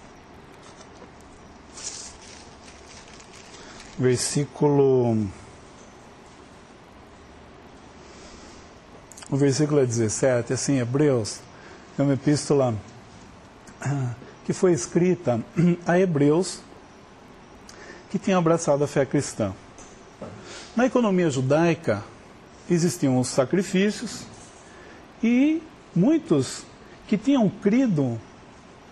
versículo. 4.00 5.28
O 9.30 9.36
versículo 9.36 9.82
é 9.82 9.86
17, 9.86 10.54
assim, 10.54 10.80
Hebreus, 10.80 11.42
é 12.00 12.02
uma 12.02 12.14
epístola 12.14 12.74
que 14.46 14.54
foi 14.54 14.72
escrita 14.72 15.44
a 15.86 16.00
Hebreus 16.00 16.62
que 18.10 18.18
tinham 18.18 18.40
abraçado 18.40 18.86
a 18.86 18.88
fé 18.88 19.06
cristã. 19.06 19.54
Na 20.76 20.86
economia 20.86 21.30
judaica 21.30 22.04
existiam 22.70 23.18
os 23.18 23.30
sacrifícios 23.30 24.24
e 25.24 25.64
muitos 25.96 26.64
que 27.08 27.18
tinham 27.18 27.50
crido, 27.50 28.20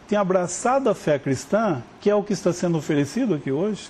tinham 0.08 0.22
abraçado 0.22 0.90
a 0.90 0.96
fé 0.96 1.20
cristã, 1.20 1.84
que 2.00 2.10
é 2.10 2.16
o 2.16 2.24
que 2.24 2.32
está 2.32 2.54
sendo 2.54 2.78
oferecido 2.78 3.34
aqui 3.34 3.52
hoje, 3.52 3.90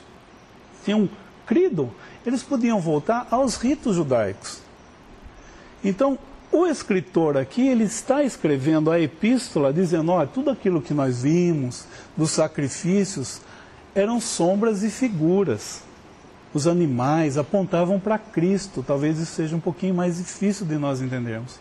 tinham 0.84 1.08
crido, 1.46 1.94
eles 2.26 2.42
podiam 2.42 2.80
voltar 2.80 3.28
aos 3.30 3.58
ritos 3.58 3.96
judaicos. 3.96 4.60
Então, 5.84 6.18
o 6.52 6.66
escritor 6.66 7.38
aqui, 7.38 7.68
ele 7.68 7.84
está 7.84 8.24
escrevendo 8.24 8.90
a 8.90 9.00
epístola 9.00 9.72
dizendo, 9.72 10.12
olha, 10.12 10.28
tudo 10.28 10.50
aquilo 10.50 10.82
que 10.82 10.94
nós 10.96 11.22
vimos 11.22 11.86
dos 12.18 12.32
sacrifícios 12.32 13.40
eram 13.94 14.20
sombras 14.20 14.82
e 14.82 14.90
figuras. 14.90 15.84
Os 16.54 16.68
animais 16.68 17.38
apontavam 17.38 18.00
para 18.00 18.18
Cristo. 18.18 18.84
Talvez 18.86 19.18
isso 19.20 19.34
seja 19.34 19.56
um 19.56 19.60
pouquinho 19.60 19.96
mais 19.96 20.18
difícil 20.18 20.66
de 20.66 20.78
nós 20.78 21.02
entendermos. 21.02 21.60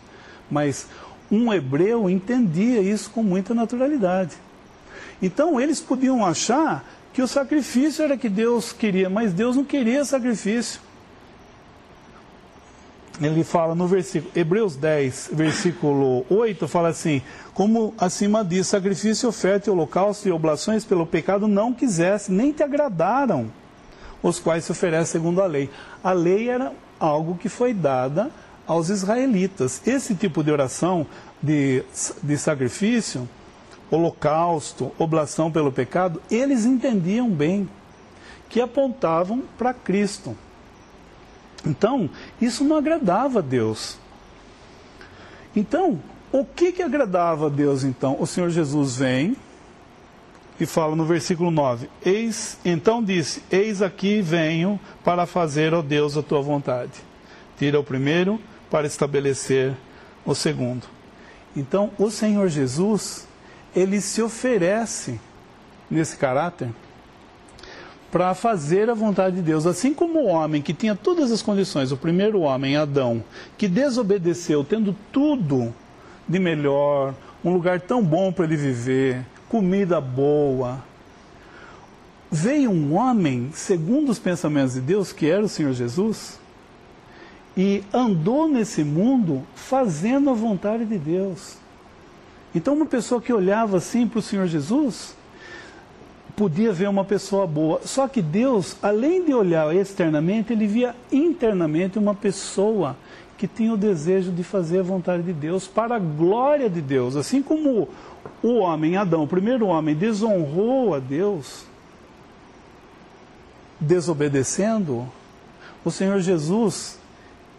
Mas 0.49 0.87
um 1.31 1.51
hebreu 1.51 2.09
entendia 2.09 2.81
isso 2.81 3.09
com 3.09 3.23
muita 3.23 3.53
naturalidade. 3.53 4.35
Então 5.21 5.59
eles 5.59 5.79
podiam 5.79 6.25
achar 6.25 6.85
que 7.13 7.21
o 7.21 7.27
sacrifício 7.27 8.03
era 8.03 8.17
que 8.17 8.29
Deus 8.29 8.73
queria, 8.73 9.09
mas 9.09 9.33
Deus 9.33 9.55
não 9.55 9.63
queria 9.63 10.03
sacrifício. 10.03 10.81
Ele 13.21 13.43
fala 13.43 13.75
no 13.75 13.87
versículo, 13.87 14.31
Hebreus 14.35 14.75
10, 14.75 15.29
versículo 15.33 16.25
8, 16.29 16.67
fala 16.67 16.89
assim: 16.89 17.21
Como 17.53 17.93
acima 17.97 18.43
diz, 18.43 18.67
sacrifício, 18.67 19.29
oferta, 19.29 19.71
holocausto 19.71 20.27
e 20.27 20.31
oblações 20.31 20.83
pelo 20.83 21.05
pecado 21.05 21.47
não 21.47 21.73
quisesse, 21.73 22.31
nem 22.31 22.51
te 22.51 22.63
agradaram, 22.63 23.51
os 24.23 24.39
quais 24.39 24.63
se 24.63 24.71
oferece 24.71 25.11
segundo 25.11 25.41
a 25.41 25.45
lei. 25.45 25.69
A 26.03 26.13
lei 26.13 26.49
era 26.49 26.71
algo 26.99 27.35
que 27.35 27.49
foi 27.49 27.73
dada 27.73 28.31
aos 28.65 28.89
israelitas. 28.89 29.85
Esse 29.85 30.15
tipo 30.15 30.43
de 30.43 30.49
oração 30.49 31.05
de, 31.41 31.83
de 32.23 32.37
sacrifício 32.37 33.27
holocausto, 33.91 34.91
oblação 34.97 35.51
pelo 35.51 35.71
pecado, 35.71 36.19
eles 36.31 36.65
entendiam 36.65 37.29
bem 37.29 37.69
que 38.49 38.59
apontavam 38.59 39.43
para 39.57 39.73
Cristo. 39.73 40.35
Então, 41.65 42.09
isso 42.41 42.63
não 42.63 42.77
agradava 42.77 43.39
a 43.39 43.41
Deus. 43.41 43.97
Então, 45.55 45.99
o 46.31 46.43
que, 46.43 46.71
que 46.71 46.81
agradava 46.81 47.45
a 47.45 47.49
Deus 47.49 47.83
então? 47.83 48.17
O 48.19 48.25
Senhor 48.25 48.49
Jesus 48.49 48.97
vem 48.97 49.35
fala 50.65 50.95
no 50.95 51.05
versículo 51.05 51.51
9: 51.51 51.89
Eis, 52.05 52.57
então 52.63 53.03
disse: 53.03 53.43
Eis 53.51 53.81
aqui 53.81 54.21
venho 54.21 54.79
para 55.03 55.25
fazer, 55.25 55.73
ó 55.73 55.81
Deus, 55.81 56.17
a 56.17 56.23
tua 56.23 56.41
vontade. 56.41 56.91
Tira 57.57 57.79
o 57.79 57.83
primeiro 57.83 58.39
para 58.69 58.87
estabelecer 58.87 59.73
o 60.25 60.33
segundo. 60.33 60.87
Então, 61.55 61.91
o 61.97 62.09
Senhor 62.09 62.47
Jesus, 62.49 63.27
ele 63.75 64.01
se 64.01 64.21
oferece 64.21 65.19
nesse 65.89 66.17
caráter 66.17 66.69
para 68.11 68.33
fazer 68.35 68.89
a 68.89 68.93
vontade 68.93 69.37
de 69.37 69.41
Deus. 69.41 69.65
Assim 69.65 69.93
como 69.93 70.19
o 70.19 70.25
homem 70.27 70.61
que 70.61 70.73
tinha 70.73 70.95
todas 70.95 71.31
as 71.31 71.41
condições, 71.41 71.91
o 71.91 71.97
primeiro 71.97 72.41
homem, 72.41 72.75
Adão, 72.75 73.23
que 73.57 73.67
desobedeceu, 73.67 74.63
tendo 74.63 74.95
tudo 75.11 75.73
de 76.27 76.39
melhor, 76.39 77.13
um 77.43 77.51
lugar 77.51 77.81
tão 77.81 78.03
bom 78.03 78.31
para 78.31 78.45
ele 78.45 78.55
viver, 78.55 79.25
comida 79.53 80.01
boa. 80.01 80.79
Veio 82.31 82.71
um 82.71 82.95
homem, 82.95 83.51
segundo 83.53 84.09
os 84.09 84.17
pensamentos 84.17 84.73
de 84.73 84.81
Deus, 84.81 85.13
que 85.13 85.29
era 85.29 85.45
o 85.45 85.47
Senhor 85.47 85.73
Jesus, 85.73 86.39
e 87.55 87.83
andou 87.93 88.47
nesse 88.47 88.83
mundo 88.83 89.43
fazendo 89.53 90.31
a 90.31 90.33
vontade 90.33 90.85
de 90.85 90.97
Deus. 90.97 91.57
Então, 92.55 92.73
uma 92.73 92.87
pessoa 92.87 93.21
que 93.21 93.31
olhava 93.31 93.77
assim 93.77 94.07
para 94.07 94.17
o 94.17 94.23
Senhor 94.23 94.47
Jesus, 94.47 95.15
podia 96.35 96.73
ver 96.73 96.89
uma 96.89 97.05
pessoa 97.05 97.45
boa. 97.45 97.79
Só 97.85 98.07
que 98.07 98.23
Deus, 98.23 98.75
além 98.81 99.23
de 99.23 99.35
olhar 99.35 99.71
externamente, 99.75 100.51
ele 100.51 100.65
via 100.65 100.95
internamente 101.11 101.99
uma 101.99 102.15
pessoa 102.15 102.97
que 103.37 103.47
tinha 103.47 103.73
o 103.73 103.77
desejo 103.77 104.31
de 104.31 104.43
fazer 104.43 104.79
a 104.79 104.83
vontade 104.83 105.21
de 105.21 105.33
Deus 105.33 105.67
para 105.67 105.97
a 105.97 105.99
glória 105.99 106.67
de 106.67 106.81
Deus. 106.81 107.15
Assim 107.15 107.43
como 107.43 107.87
o 108.43 108.59
homem, 108.59 108.97
Adão, 108.97 109.23
o 109.23 109.27
primeiro 109.27 109.67
homem, 109.67 109.95
desonrou 109.95 110.93
a 110.93 110.99
Deus, 110.99 111.65
desobedecendo, 113.79 115.07
o 115.83 115.89
Senhor 115.89 116.19
Jesus, 116.19 116.99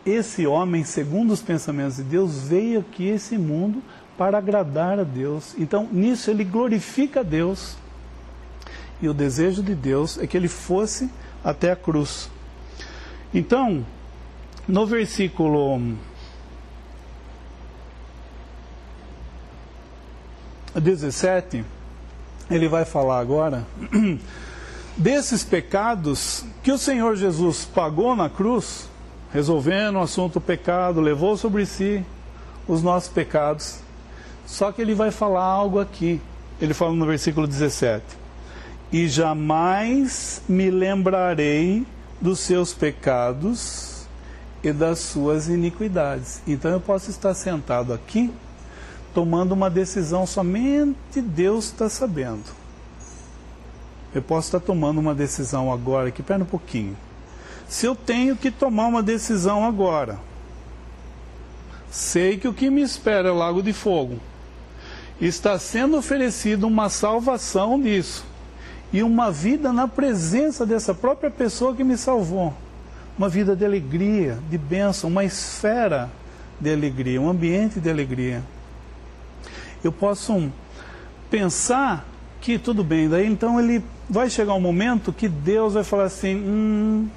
esse 0.04 0.46
homem, 0.46 0.84
segundo 0.84 1.32
os 1.32 1.40
pensamentos 1.40 1.96
de 1.96 2.02
Deus, 2.02 2.46
veio 2.46 2.80
aqui 2.80 3.10
a 3.10 3.14
esse 3.14 3.38
mundo 3.38 3.82
para 4.16 4.36
agradar 4.36 4.98
a 5.00 5.04
Deus. 5.04 5.54
Então, 5.58 5.88
nisso 5.90 6.30
ele 6.30 6.44
glorifica 6.44 7.20
a 7.20 7.22
Deus. 7.22 7.76
E 9.00 9.08
o 9.08 9.14
desejo 9.14 9.62
de 9.62 9.74
Deus 9.74 10.18
é 10.18 10.26
que 10.26 10.36
ele 10.36 10.48
fosse 10.48 11.10
até 11.42 11.72
a 11.72 11.76
cruz. 11.76 12.30
Então, 13.32 13.84
no 14.68 14.86
versículo 14.86 15.80
17, 20.80 21.64
ele 22.50 22.68
vai 22.68 22.84
falar 22.84 23.18
agora 23.18 23.66
desses 24.96 25.44
pecados 25.44 26.44
que 26.62 26.72
o 26.72 26.78
Senhor 26.78 27.16
Jesus 27.16 27.64
pagou 27.64 28.14
na 28.14 28.28
cruz, 28.28 28.88
resolvendo 29.32 29.96
o 29.96 30.02
assunto 30.02 30.34
do 30.34 30.40
pecado, 30.40 31.00
levou 31.00 31.36
sobre 31.36 31.66
si 31.66 32.04
os 32.66 32.82
nossos 32.82 33.08
pecados 33.08 33.84
só 34.46 34.70
que 34.70 34.82
ele 34.82 34.94
vai 34.94 35.10
falar 35.10 35.44
algo 35.44 35.80
aqui. 35.80 36.20
Ele 36.60 36.74
fala 36.74 36.92
no 36.92 37.06
versículo 37.06 37.46
17: 37.46 38.04
E 38.92 39.08
jamais 39.08 40.42
me 40.48 40.70
lembrarei 40.70 41.86
dos 42.20 42.40
seus 42.40 42.72
pecados 42.72 44.06
e 44.62 44.72
das 44.72 44.98
suas 45.00 45.48
iniquidades. 45.48 46.42
Então 46.46 46.70
eu 46.70 46.80
posso 46.80 47.10
estar 47.10 47.34
sentado 47.34 47.92
aqui, 47.92 48.32
tomando 49.14 49.52
uma 49.52 49.70
decisão 49.70 50.26
somente 50.26 51.22
Deus 51.22 51.66
está 51.66 51.88
sabendo. 51.88 52.44
Eu 54.14 54.20
posso 54.20 54.48
estar 54.48 54.60
tomando 54.60 54.98
uma 54.98 55.14
decisão 55.14 55.72
agora, 55.72 56.08
aqui, 56.08 56.22
pera 56.22 56.42
um 56.42 56.46
pouquinho. 56.46 56.96
Se 57.68 57.86
eu 57.86 57.96
tenho 57.96 58.36
que 58.36 58.50
tomar 58.50 58.86
uma 58.86 59.02
decisão 59.02 59.64
agora, 59.64 60.18
sei 61.90 62.36
que 62.36 62.46
o 62.46 62.52
que 62.52 62.68
me 62.68 62.82
espera 62.82 63.28
é 63.28 63.32
o 63.32 63.36
lago 63.36 63.62
de 63.62 63.72
fogo 63.72 64.18
está 65.20 65.58
sendo 65.58 65.96
oferecida 65.96 66.66
uma 66.66 66.88
salvação 66.88 67.78
nisso. 67.78 68.24
e 68.92 69.02
uma 69.02 69.28
vida 69.28 69.72
na 69.72 69.88
presença 69.88 70.64
dessa 70.64 70.94
própria 70.94 71.28
pessoa 71.28 71.74
que 71.74 71.82
me 71.82 71.98
salvou. 71.98 72.54
Uma 73.18 73.28
vida 73.28 73.56
de 73.56 73.64
alegria, 73.64 74.38
de 74.48 74.56
bênção, 74.56 75.10
uma 75.10 75.24
esfera 75.24 76.08
de 76.60 76.72
alegria, 76.72 77.20
um 77.20 77.28
ambiente 77.28 77.80
de 77.80 77.90
alegria. 77.90 78.40
Eu 79.84 79.92
posso 79.92 80.50
pensar 81.30 82.06
que 82.40 82.58
tudo 82.58 82.82
bem, 82.82 83.08
daí 83.08 83.26
então 83.26 83.60
ele 83.60 83.84
vai 84.08 84.28
chegar 84.30 84.54
um 84.54 84.60
momento 84.60 85.12
que 85.12 85.28
Deus 85.28 85.74
vai 85.74 85.84
falar 85.84 86.04
assim: 86.04 86.36
hum, 86.36 87.08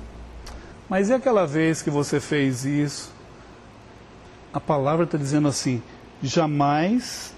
mas 0.90 1.10
e 1.10 1.14
aquela 1.14 1.46
vez 1.46 1.82
que 1.82 1.90
você 1.90 2.20
fez 2.20 2.66
isso? 2.66 3.12
A 4.54 4.60
palavra 4.60 5.06
está 5.06 5.18
dizendo 5.18 5.48
assim: 5.48 5.82
jamais 6.22 7.34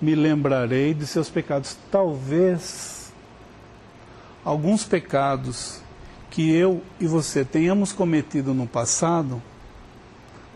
me 0.00 0.14
lembrarei 0.14 0.92
de 0.92 1.06
seus 1.06 1.30
pecados. 1.30 1.76
Talvez 1.90 3.12
alguns 4.44 4.84
pecados 4.84 5.80
que 6.30 6.50
eu 6.52 6.82
e 7.00 7.06
você 7.06 7.44
tenhamos 7.44 7.92
cometido 7.92 8.52
no 8.52 8.66
passado, 8.66 9.42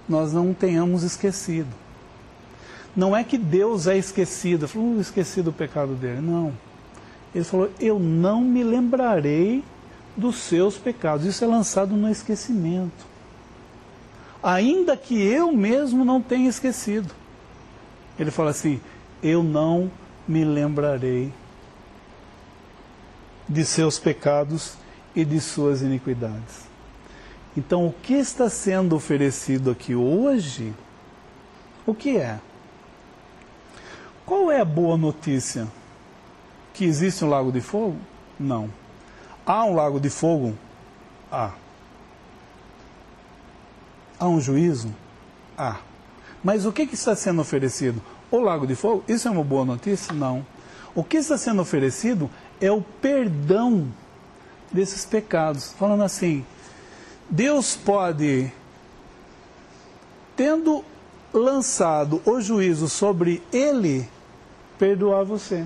nós 0.08 0.32
não 0.32 0.52
tenhamos 0.52 1.02
esquecido. 1.02 1.87
Não 2.96 3.16
é 3.16 3.22
que 3.22 3.38
Deus 3.38 3.86
é 3.86 3.96
esquecido, 3.96 4.66
falou, 4.66 4.94
uh, 4.94 5.00
esqueci 5.00 5.42
do 5.42 5.52
pecado 5.52 5.94
dele. 5.94 6.20
Não. 6.20 6.52
Ele 7.34 7.44
falou, 7.44 7.70
eu 7.78 7.98
não 7.98 8.40
me 8.40 8.64
lembrarei 8.64 9.62
dos 10.16 10.36
seus 10.36 10.76
pecados. 10.76 11.24
Isso 11.26 11.44
é 11.44 11.46
lançado 11.46 11.94
no 11.94 12.10
esquecimento. 12.10 13.06
Ainda 14.42 14.96
que 14.96 15.20
eu 15.20 15.52
mesmo 15.52 16.04
não 16.04 16.20
tenha 16.20 16.48
esquecido. 16.48 17.12
Ele 18.18 18.30
fala 18.30 18.50
assim: 18.50 18.80
Eu 19.22 19.42
não 19.42 19.90
me 20.26 20.44
lembrarei 20.44 21.32
de 23.48 23.64
seus 23.64 23.98
pecados 23.98 24.74
e 25.14 25.24
de 25.24 25.40
suas 25.40 25.82
iniquidades. 25.82 26.68
Então, 27.56 27.86
o 27.86 27.92
que 27.92 28.14
está 28.14 28.48
sendo 28.48 28.94
oferecido 28.94 29.70
aqui 29.70 29.94
hoje? 29.94 30.72
O 31.86 31.94
que 31.94 32.16
é? 32.16 32.38
Qual 34.28 34.52
é 34.52 34.60
a 34.60 34.64
boa 34.64 34.98
notícia? 34.98 35.66
Que 36.74 36.84
existe 36.84 37.24
um 37.24 37.30
lago 37.30 37.50
de 37.50 37.62
fogo? 37.62 37.96
Não. 38.38 38.70
Há 39.46 39.64
um 39.64 39.74
lago 39.74 39.98
de 39.98 40.10
fogo? 40.10 40.52
Há. 41.32 41.52
Há 44.20 44.28
um 44.28 44.38
juízo? 44.38 44.94
Há. 45.56 45.78
Mas 46.44 46.66
o 46.66 46.72
que, 46.72 46.86
que 46.86 46.94
está 46.94 47.16
sendo 47.16 47.40
oferecido? 47.40 48.02
O 48.30 48.38
lago 48.38 48.66
de 48.66 48.74
fogo? 48.74 49.02
Isso 49.08 49.26
é 49.26 49.30
uma 49.30 49.42
boa 49.42 49.64
notícia? 49.64 50.12
Não. 50.12 50.44
O 50.94 51.02
que 51.02 51.16
está 51.16 51.38
sendo 51.38 51.62
oferecido 51.62 52.28
é 52.60 52.70
o 52.70 52.82
perdão 52.82 53.88
desses 54.70 55.06
pecados. 55.06 55.72
Falando 55.72 56.02
assim, 56.02 56.44
Deus 57.30 57.76
pode, 57.76 58.52
tendo 60.36 60.84
lançado 61.32 62.20
o 62.26 62.42
juízo 62.42 62.90
sobre 62.90 63.42
ele, 63.50 64.06
perdoar 64.78 65.24
você. 65.24 65.64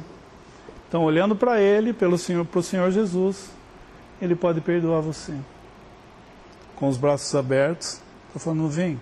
Então, 0.88 1.04
olhando 1.04 1.34
para 1.34 1.60
ele, 1.60 1.92
pelo 1.92 2.18
Senhor, 2.18 2.44
para 2.44 2.60
o 2.60 2.62
Senhor 2.62 2.90
Jesus, 2.90 3.50
ele 4.20 4.34
pode 4.34 4.60
perdoar 4.60 5.00
você. 5.00 5.34
Com 6.76 6.88
os 6.88 6.96
braços 6.96 7.34
abertos, 7.34 8.00
está 8.28 8.38
falando, 8.38 8.68
vem. 8.68 9.00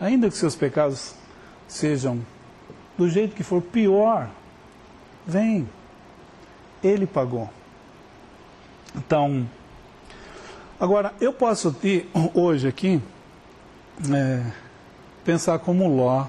Ainda 0.00 0.28
que 0.28 0.36
seus 0.36 0.56
pecados 0.56 1.14
sejam 1.68 2.20
do 2.96 3.08
jeito 3.08 3.34
que 3.34 3.42
for 3.42 3.62
pior, 3.62 4.28
vem. 5.26 5.68
Ele 6.82 7.06
pagou. 7.06 7.48
Então, 8.96 9.48
agora 10.78 11.14
eu 11.20 11.32
posso 11.32 11.72
ter 11.72 12.10
hoje 12.34 12.66
aqui 12.66 13.00
é, 14.12 14.44
pensar 15.24 15.58
como 15.58 15.88
Ló, 15.88 16.26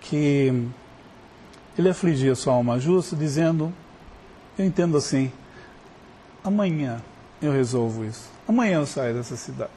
que 0.00 0.66
ele 1.78 1.88
afligia 1.88 2.34
sua 2.34 2.54
alma 2.54 2.78
justa, 2.78 3.16
dizendo: 3.16 3.72
Eu 4.58 4.64
entendo 4.64 4.96
assim, 4.96 5.32
amanhã 6.44 7.00
eu 7.40 7.52
resolvo 7.52 8.04
isso, 8.04 8.28
amanhã 8.46 8.78
eu 8.78 8.86
saio 8.86 9.14
dessa 9.14 9.36
cidade. 9.36 9.70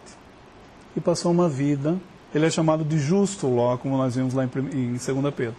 E 0.95 1.01
passou 1.01 1.31
uma 1.31 1.49
vida 1.49 1.97
ele 2.33 2.47
é 2.47 2.49
chamado 2.49 2.83
de 2.83 2.97
justo 2.97 3.47
Ló, 3.47 3.77
como 3.77 3.95
nós 3.95 4.15
vimos 4.15 4.33
lá 4.33 4.43
em, 4.43 4.49
em 4.73 4.91
2 4.93 5.33
Pedro. 5.35 5.55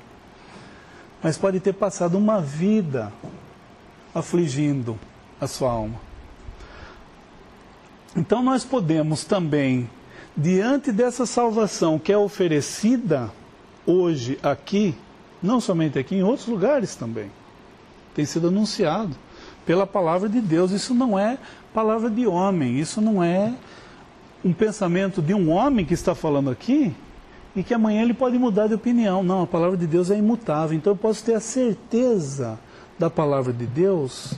Mas 1.22 1.38
pode 1.38 1.60
ter 1.60 1.72
passado 1.72 2.18
uma 2.18 2.40
vida 2.40 3.12
afligindo 4.14 4.98
a 5.40 5.46
sua 5.46 5.70
alma. 5.70 6.00
Então 8.16 8.42
nós 8.42 8.64
podemos 8.64 9.24
também, 9.24 9.88
diante 10.36 10.90
dessa 10.90 11.26
salvação 11.26 11.98
que 11.98 12.12
é 12.12 12.18
oferecida 12.18 13.30
hoje 13.86 14.38
aqui, 14.42 14.96
não 15.44 15.60
somente 15.60 15.98
aqui, 15.98 16.16
em 16.16 16.22
outros 16.22 16.48
lugares 16.48 16.96
também, 16.96 17.30
tem 18.14 18.24
sido 18.24 18.48
anunciado 18.48 19.14
pela 19.66 19.86
palavra 19.86 20.28
de 20.28 20.40
Deus. 20.40 20.70
Isso 20.70 20.94
não 20.94 21.18
é 21.18 21.38
palavra 21.74 22.08
de 22.08 22.26
homem, 22.26 22.78
isso 22.78 23.00
não 23.00 23.22
é 23.22 23.52
um 24.44 24.52
pensamento 24.52 25.20
de 25.20 25.34
um 25.34 25.50
homem 25.50 25.84
que 25.84 25.94
está 25.94 26.14
falando 26.14 26.50
aqui 26.50 26.94
e 27.54 27.62
que 27.62 27.74
amanhã 27.74 28.02
ele 28.02 28.14
pode 28.14 28.38
mudar 28.38 28.68
de 28.68 28.74
opinião. 28.74 29.22
Não, 29.22 29.42
a 29.42 29.46
palavra 29.46 29.76
de 29.76 29.86
Deus 29.86 30.10
é 30.10 30.16
imutável. 30.16 30.76
Então 30.76 30.92
eu 30.92 30.96
posso 30.96 31.22
ter 31.22 31.34
a 31.34 31.40
certeza 31.40 32.58
da 32.98 33.10
palavra 33.10 33.52
de 33.52 33.66
Deus 33.66 34.34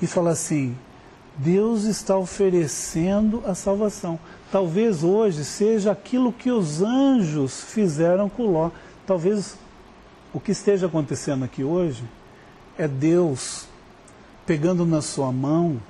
e 0.00 0.06
falar 0.06 0.30
assim: 0.30 0.76
Deus 1.36 1.84
está 1.84 2.16
oferecendo 2.16 3.42
a 3.44 3.54
salvação. 3.54 4.18
Talvez 4.52 5.02
hoje 5.02 5.44
seja 5.44 5.90
aquilo 5.90 6.32
que 6.32 6.50
os 6.50 6.80
anjos 6.80 7.64
fizeram 7.64 8.28
com 8.28 8.46
Ló. 8.46 8.70
Talvez 9.06 9.56
o 10.36 10.40
que 10.40 10.52
esteja 10.52 10.84
acontecendo 10.86 11.46
aqui 11.46 11.64
hoje 11.64 12.04
é 12.76 12.86
Deus 12.86 13.66
pegando 14.44 14.84
na 14.84 15.00
sua 15.00 15.32
mão 15.32 15.80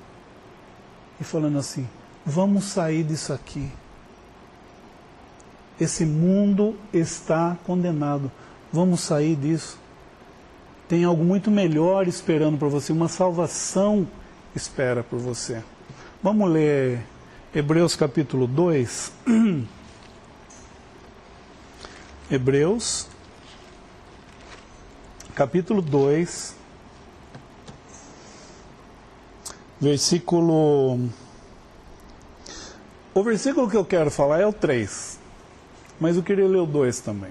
e 1.19 1.23
falando 1.25 1.59
assim: 1.59 1.85
Vamos 2.25 2.63
sair 2.63 3.03
disso 3.03 3.33
aqui. 3.33 3.69
Esse 5.77 6.05
mundo 6.05 6.77
está 6.93 7.57
condenado. 7.65 8.31
Vamos 8.71 9.01
sair 9.01 9.35
disso. 9.35 9.77
Tem 10.87 11.03
algo 11.03 11.25
muito 11.25 11.51
melhor 11.51 12.07
esperando 12.07 12.57
para 12.57 12.69
você, 12.69 12.93
uma 12.93 13.09
salvação 13.09 14.07
espera 14.55 15.03
por 15.03 15.19
você. 15.19 15.61
Vamos 16.23 16.49
ler 16.49 17.01
Hebreus 17.53 17.97
capítulo 17.97 18.47
2. 18.47 19.11
Hebreus 22.31 23.09
capítulo 25.37 25.83
2, 25.83 26.55
versículo 29.79 30.99
o 33.13 33.23
versículo 33.23 33.69
que 33.69 33.77
eu 33.77 33.85
quero 33.85 34.09
falar 34.09 34.39
é 34.39 34.47
o 34.47 34.51
3, 34.51 35.19
mas 35.99 36.15
eu 36.15 36.23
queria 36.23 36.47
ler 36.47 36.57
o 36.57 36.65
2 36.65 37.01
também. 37.01 37.29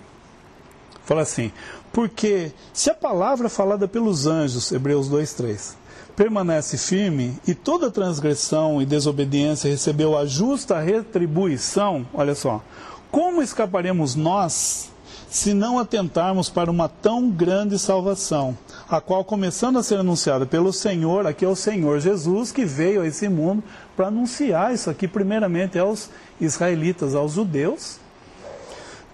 Fala 1.05 1.23
assim: 1.23 1.51
Porque 1.93 2.53
se 2.73 2.91
a 2.91 2.95
palavra 2.95 3.49
falada 3.49 3.89
pelos 3.89 4.25
anjos, 4.25 4.71
Hebreus 4.71 5.09
2, 5.09 5.33
3, 5.33 5.77
permanece 6.15 6.79
firme 6.79 7.37
e 7.45 7.57
toda 7.57 7.91
transgressão 7.91 8.81
e 8.81 8.87
desobediência 8.87 9.69
recebeu 9.69 10.17
a 10.17 10.25
justa 10.25 10.79
retribuição, 10.79 12.07
olha 12.15 12.37
só, 12.37 12.63
como 13.11 13.43
escaparemos 13.43 14.15
nós 14.15 14.93
se 15.37 15.53
não 15.53 15.79
atentarmos 15.79 16.49
para 16.49 16.71
uma 16.71 16.89
tão 16.89 17.29
grande 17.29 17.79
salvação, 17.79 18.57
a 18.89 19.03
qual, 19.03 19.23
começando 19.23 19.79
a 19.79 19.83
ser 19.83 19.99
anunciada 19.99 20.47
pelo 20.47 20.73
Senhor, 20.73 21.27
aqui 21.27 21.45
é 21.45 21.49
o 21.49 21.55
Senhor 21.55 22.01
Jesus, 22.01 22.51
que 22.51 22.65
veio 22.65 23.03
a 23.03 23.07
esse 23.07 23.29
mundo 23.29 23.63
para 23.95 24.07
anunciar 24.07 24.73
isso 24.73 24.89
aqui, 24.89 25.07
primeiramente 25.07 25.79
aos 25.79 26.09
israelitas, 26.41 27.15
aos 27.15 27.33
judeus. 27.33 27.99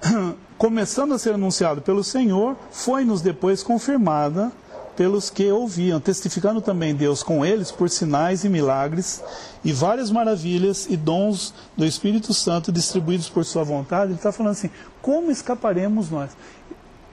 Começando 0.57 1.13
a 1.13 1.19
ser 1.19 1.35
anunciado 1.35 1.83
pelo 1.83 2.05
Senhor, 2.05 2.57
foi-nos 2.71 3.21
depois 3.21 3.65
confirmada 3.65 4.53
pelos 4.97 5.31
que 5.31 5.51
ouviam, 5.51 6.01
testificando 6.01 6.61
também 6.61 6.95
Deus 6.95 7.23
com 7.23 7.45
eles 7.45 7.71
por 7.71 7.89
sinais 7.89 8.45
e 8.45 8.49
milagres 8.49 9.23
e 9.65 9.73
várias 9.73 10.11
maravilhas 10.11 10.87
e 10.89 10.97
dons 10.97 11.55
do 11.77 11.85
Espírito 11.85 12.35
Santo 12.35 12.71
distribuídos 12.71 13.29
por 13.29 13.45
sua 13.45 13.65
vontade. 13.65 14.13
Ele 14.13 14.19
está 14.19 14.33
falando 14.33 14.53
assim: 14.53 14.71
como 15.01 15.31
escaparemos 15.31 16.11
nós? 16.11 16.31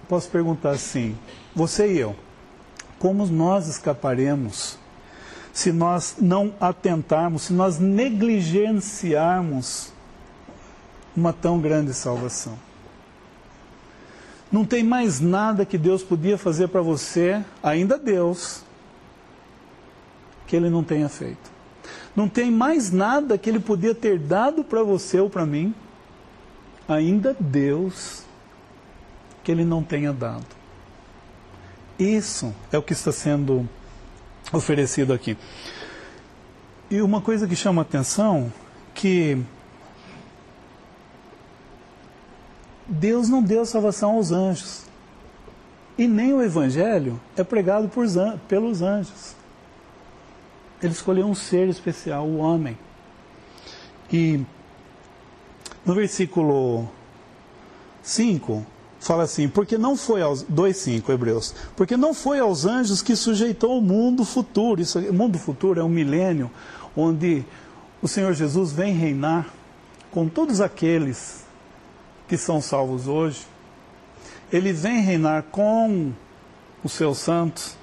Posso 0.07 0.29
perguntar 0.29 0.71
assim: 0.71 1.17
você 1.55 1.93
e 1.93 1.99
eu, 1.99 2.15
como 2.97 3.25
nós 3.25 3.67
escaparemos 3.67 4.77
se 5.53 5.71
nós 5.71 6.15
não 6.19 6.53
atentarmos, 6.59 7.43
se 7.43 7.53
nós 7.53 7.79
negligenciarmos 7.79 9.93
uma 11.15 11.33
tão 11.33 11.59
grande 11.59 11.93
salvação? 11.93 12.68
Não 14.51 14.65
tem 14.65 14.83
mais 14.83 15.19
nada 15.19 15.65
que 15.65 15.77
Deus 15.77 16.03
podia 16.03 16.37
fazer 16.37 16.69
para 16.69 16.81
você, 16.81 17.43
ainda 17.61 17.97
Deus, 17.97 18.63
que 20.47 20.55
ele 20.55 20.69
não 20.69 20.83
tenha 20.83 21.07
feito. 21.07 21.51
Não 22.15 22.27
tem 22.27 22.49
mais 22.49 22.91
nada 22.91 23.37
que 23.37 23.49
ele 23.49 23.59
podia 23.59 23.93
ter 23.93 24.17
dado 24.17 24.63
para 24.63 24.81
você 24.81 25.19
ou 25.19 25.29
para 25.29 25.45
mim, 25.45 25.73
ainda 26.87 27.35
Deus, 27.39 28.23
que 29.43 29.51
ele 29.51 29.63
não 29.63 29.83
tenha 29.83 30.11
dado. 30.11 30.45
Isso 31.99 32.53
é 32.71 32.77
o 32.77 32.81
que 32.81 32.93
está 32.93 33.11
sendo 33.11 33.69
oferecido 34.51 35.13
aqui. 35.13 35.37
E 36.89 37.01
uma 37.01 37.21
coisa 37.21 37.47
que 37.47 37.55
chama 37.55 37.83
atenção 37.83 38.51
que 38.95 39.37
Deus 42.89 43.29
não 43.29 43.43
deu 43.43 43.65
salvação 43.65 44.15
aos 44.15 44.31
anjos. 44.31 44.81
E 45.97 46.07
nem 46.07 46.33
o 46.33 46.41
evangelho 46.41 47.19
é 47.37 47.43
pregado 47.43 47.87
por, 47.87 48.05
pelos 48.47 48.81
anjos. 48.81 49.35
Ele 50.81 50.93
escolheu 50.93 51.27
um 51.27 51.35
ser 51.35 51.67
especial, 51.67 52.25
o 52.25 52.37
homem. 52.37 52.77
E 54.11 54.39
no 55.85 55.93
versículo 55.93 56.89
5, 58.01 58.65
fala 58.99 59.23
assim: 59.23 59.47
porque 59.47 59.77
não 59.77 59.95
foi 59.95 60.21
aos 60.21 60.43
2:5 60.43 61.09
Hebreus, 61.09 61.53
porque 61.75 61.97
não 61.97 62.13
foi 62.13 62.39
aos 62.39 62.65
anjos 62.65 63.01
que 63.01 63.15
sujeitou 63.15 63.77
o 63.77 63.81
mundo 63.81 64.23
futuro. 64.23 64.81
Isso, 64.81 64.97
o 64.99 65.13
mundo 65.13 65.37
futuro 65.37 65.79
é 65.79 65.83
um 65.83 65.89
milênio 65.89 66.49
onde 66.95 67.45
o 68.01 68.07
Senhor 68.07 68.33
Jesus 68.33 68.71
vem 68.71 68.93
reinar 68.93 69.53
com 70.11 70.27
todos 70.27 70.61
aqueles 70.61 71.43
que 72.29 72.37
são 72.37 72.61
salvos 72.61 73.07
hoje. 73.07 73.41
Ele 74.53 74.71
vem 74.71 75.01
reinar 75.01 75.43
com 75.51 76.13
os 76.83 76.93
seus 76.93 77.17
santos. 77.17 77.75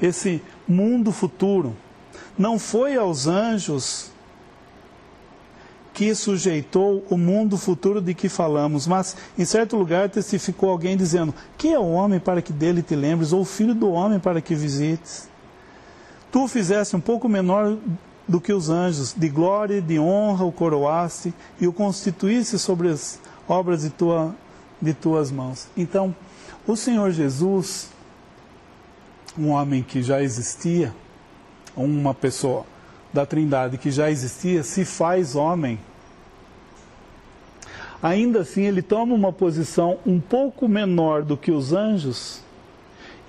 Esse 0.00 0.42
mundo 0.68 1.10
futuro 1.10 1.74
não 2.38 2.58
foi 2.58 2.94
aos 2.96 3.26
anjos 3.26 4.12
que 5.94 6.14
sujeitou 6.14 7.04
o 7.10 7.16
mundo 7.16 7.56
futuro 7.56 8.00
de 8.00 8.14
que 8.14 8.28
falamos, 8.28 8.86
mas 8.86 9.16
em 9.36 9.44
certo 9.44 9.76
lugar 9.76 10.08
testificou 10.08 10.70
alguém 10.70 10.96
dizendo: 10.96 11.34
Que 11.56 11.72
é 11.72 11.78
o 11.78 11.88
homem 11.88 12.20
para 12.20 12.40
que 12.40 12.52
dele 12.52 12.82
te 12.82 12.94
lembres, 12.94 13.32
ou 13.32 13.40
o 13.40 13.44
filho 13.44 13.74
do 13.74 13.90
homem 13.90 14.20
para 14.20 14.40
que 14.40 14.54
visites? 14.54 15.28
Tu 16.30 16.46
fizeste 16.46 16.94
um 16.94 17.00
pouco 17.00 17.28
menor 17.28 17.76
do 18.28 18.40
que 18.40 18.52
os 18.52 18.68
anjos, 18.68 19.14
de 19.14 19.28
glória 19.28 19.78
e 19.78 19.80
de 19.80 19.98
honra 19.98 20.44
o 20.44 20.52
coroaste 20.52 21.32
e 21.58 21.66
o 21.66 21.72
constituísse 21.72 22.58
sobre 22.58 22.88
obras 23.48 23.82
de, 23.82 23.90
tua, 23.90 24.34
de 24.80 24.92
tuas 24.92 25.30
mãos. 25.30 25.68
Então, 25.76 26.14
o 26.66 26.76
Senhor 26.76 27.10
Jesus, 27.10 27.90
um 29.36 29.48
homem 29.50 29.82
que 29.82 30.02
já 30.02 30.22
existia, 30.22 30.94
uma 31.76 32.12
pessoa 32.12 32.66
da 33.12 33.24
Trindade 33.24 33.78
que 33.78 33.90
já 33.90 34.10
existia, 34.10 34.62
se 34.62 34.84
faz 34.84 35.34
homem. 35.34 35.78
Ainda 38.02 38.40
assim, 38.40 38.62
ele 38.62 38.82
toma 38.82 39.14
uma 39.14 39.32
posição 39.32 39.98
um 40.06 40.20
pouco 40.20 40.68
menor 40.68 41.22
do 41.22 41.36
que 41.36 41.50
os 41.50 41.72
anjos, 41.72 42.42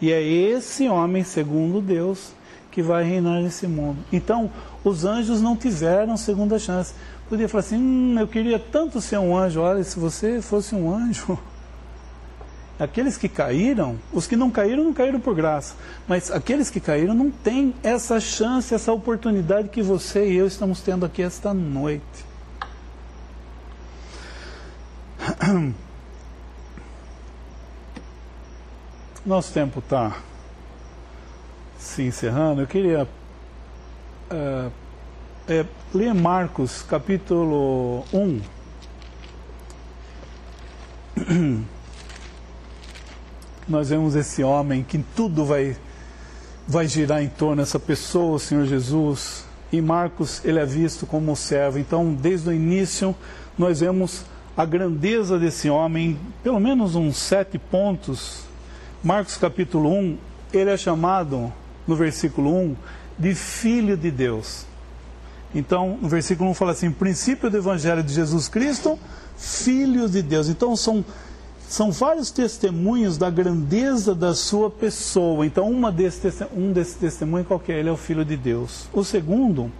e 0.01 0.11
é 0.11 0.21
esse 0.21 0.87
homem, 0.87 1.23
segundo 1.23 1.81
Deus, 1.81 2.31
que 2.71 2.81
vai 2.81 3.03
reinar 3.03 3.41
nesse 3.41 3.67
mundo. 3.67 3.97
Então, 4.11 4.51
os 4.83 5.05
anjos 5.05 5.41
não 5.41 5.55
tiveram 5.55 6.15
segunda 6.17 6.57
chance. 6.59 6.93
Podia 7.27 7.47
falar 7.49 7.61
assim: 7.61 7.77
hum, 7.77 8.17
eu 8.19 8.27
queria 8.27 8.59
tanto 8.59 8.99
ser 9.01 9.17
um 9.19 9.37
anjo. 9.37 9.61
Olha, 9.61 9.83
se 9.83 9.99
você 9.99 10.41
fosse 10.41 10.73
um 10.75 10.93
anjo. 10.93 11.37
Aqueles 12.79 13.17
que 13.17 13.27
caíram, 13.27 13.99
os 14.13 14.25
que 14.25 14.37
não 14.37 14.49
caíram, 14.49 14.85
não 14.85 14.93
caíram 14.93 15.19
por 15.19 15.35
graça. 15.35 15.75
Mas 16.07 16.31
aqueles 16.31 16.69
que 16.69 16.79
caíram 16.79 17.13
não 17.13 17.29
têm 17.29 17.75
essa 17.83 18.21
chance, 18.21 18.73
essa 18.73 18.93
oportunidade 18.93 19.67
que 19.67 19.81
você 19.81 20.29
e 20.31 20.37
eu 20.37 20.47
estamos 20.47 20.79
tendo 20.79 21.05
aqui 21.05 21.21
esta 21.21 21.53
noite. 21.53 22.23
Nosso 29.25 29.51
tempo 29.51 29.79
está 29.79 30.15
se 31.79 32.03
encerrando. 32.03 32.61
Eu 32.61 32.67
queria 32.67 33.07
uh, 34.29 34.71
é, 35.47 35.65
ler 35.93 36.13
Marcos 36.13 36.83
capítulo 36.83 38.03
1. 38.13 38.41
Nós 43.67 43.89
vemos 43.89 44.15
esse 44.15 44.43
homem 44.43 44.83
que 44.83 44.99
tudo 45.15 45.45
vai, 45.45 45.77
vai 46.67 46.87
girar 46.87 47.23
em 47.23 47.29
torno 47.29 47.57
dessa 47.57 47.79
pessoa, 47.79 48.35
o 48.35 48.39
Senhor 48.39 48.65
Jesus. 48.65 49.45
E 49.71 49.79
Marcos, 49.79 50.43
ele 50.43 50.59
é 50.59 50.65
visto 50.65 51.05
como 51.05 51.35
servo. 51.35 51.77
Então, 51.77 52.13
desde 52.13 52.49
o 52.49 52.53
início, 52.53 53.15
nós 53.57 53.79
vemos 53.79 54.25
a 54.57 54.65
grandeza 54.65 55.37
desse 55.37 55.69
homem, 55.69 56.19
pelo 56.43 56.59
menos 56.59 56.95
uns 56.95 57.17
sete 57.17 57.59
pontos. 57.59 58.43
Marcos 59.03 59.37
capítulo 59.37 59.93
1, 59.93 60.17
ele 60.51 60.71
é 60.71 60.77
chamado, 60.77 61.53
no 61.89 61.95
versículo 61.95 62.55
1, 62.55 62.75
de 63.17 63.35
Filho 63.35 63.97
de 63.97 64.11
Deus. 64.11 64.65
Então, 65.53 65.97
no 65.99 66.07
versículo 66.07 66.49
1 66.51 66.53
fala 66.53 66.71
assim: 66.71 66.91
princípio 66.91 67.49
do 67.49 67.57
Evangelho 67.57 68.03
de 68.03 68.13
Jesus 68.13 68.47
Cristo, 68.47 68.97
Filho 69.35 70.07
de 70.07 70.21
Deus. 70.21 70.47
Então, 70.47 70.75
são 70.75 71.03
são 71.67 71.91
vários 71.91 72.31
testemunhos 72.31 73.15
da 73.15 73.29
grandeza 73.29 74.15
da 74.15 74.33
sua 74.33 74.71
pessoa. 74.71 75.45
Então, 75.45 75.69
uma 75.69 75.91
desse, 75.91 76.27
um 76.51 76.71
desses 76.71 76.95
testemunhos 76.95 77.47
qualquer, 77.47 77.77
ele 77.77 77.89
é 77.89 77.91
o 77.91 77.97
Filho 77.97 78.25
de 78.25 78.35
Deus. 78.35 78.87
O 78.91 79.03
segundo 79.03 79.71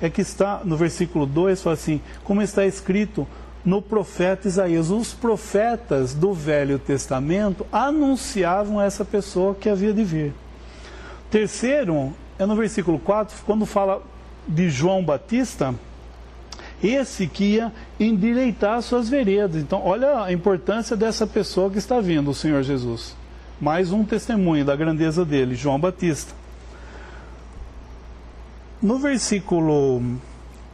é 0.00 0.08
que 0.08 0.20
está 0.20 0.60
no 0.64 0.76
versículo 0.76 1.26
2, 1.26 1.60
fala 1.60 1.74
assim, 1.74 2.00
como 2.22 2.42
está 2.42 2.64
escrito 2.64 3.26
no 3.64 3.82
profeta 3.82 4.46
Isaías. 4.46 4.88
Os 4.88 5.12
profetas 5.12 6.14
do 6.14 6.32
Velho 6.32 6.78
Testamento 6.78 7.66
anunciavam 7.72 8.80
essa 8.80 9.04
pessoa 9.04 9.52
que 9.52 9.68
havia 9.68 9.92
de 9.92 10.04
vir. 10.04 10.32
Terceiro, 11.36 12.14
é 12.38 12.46
no 12.46 12.56
versículo 12.56 12.98
4, 12.98 13.44
quando 13.44 13.66
fala 13.66 14.02
de 14.48 14.70
João 14.70 15.04
Batista, 15.04 15.74
esse 16.82 17.26
que 17.26 17.44
ia 17.56 17.70
endireitar 18.00 18.80
suas 18.80 19.10
veredas. 19.10 19.60
Então, 19.60 19.82
olha 19.84 20.22
a 20.22 20.32
importância 20.32 20.96
dessa 20.96 21.26
pessoa 21.26 21.68
que 21.70 21.76
está 21.76 22.00
vindo, 22.00 22.30
o 22.30 22.34
Senhor 22.34 22.62
Jesus. 22.62 23.14
Mais 23.60 23.92
um 23.92 24.02
testemunho 24.02 24.64
da 24.64 24.74
grandeza 24.74 25.26
dele, 25.26 25.54
João 25.54 25.78
Batista. 25.78 26.32
No 28.80 28.98
versículo 28.98 30.02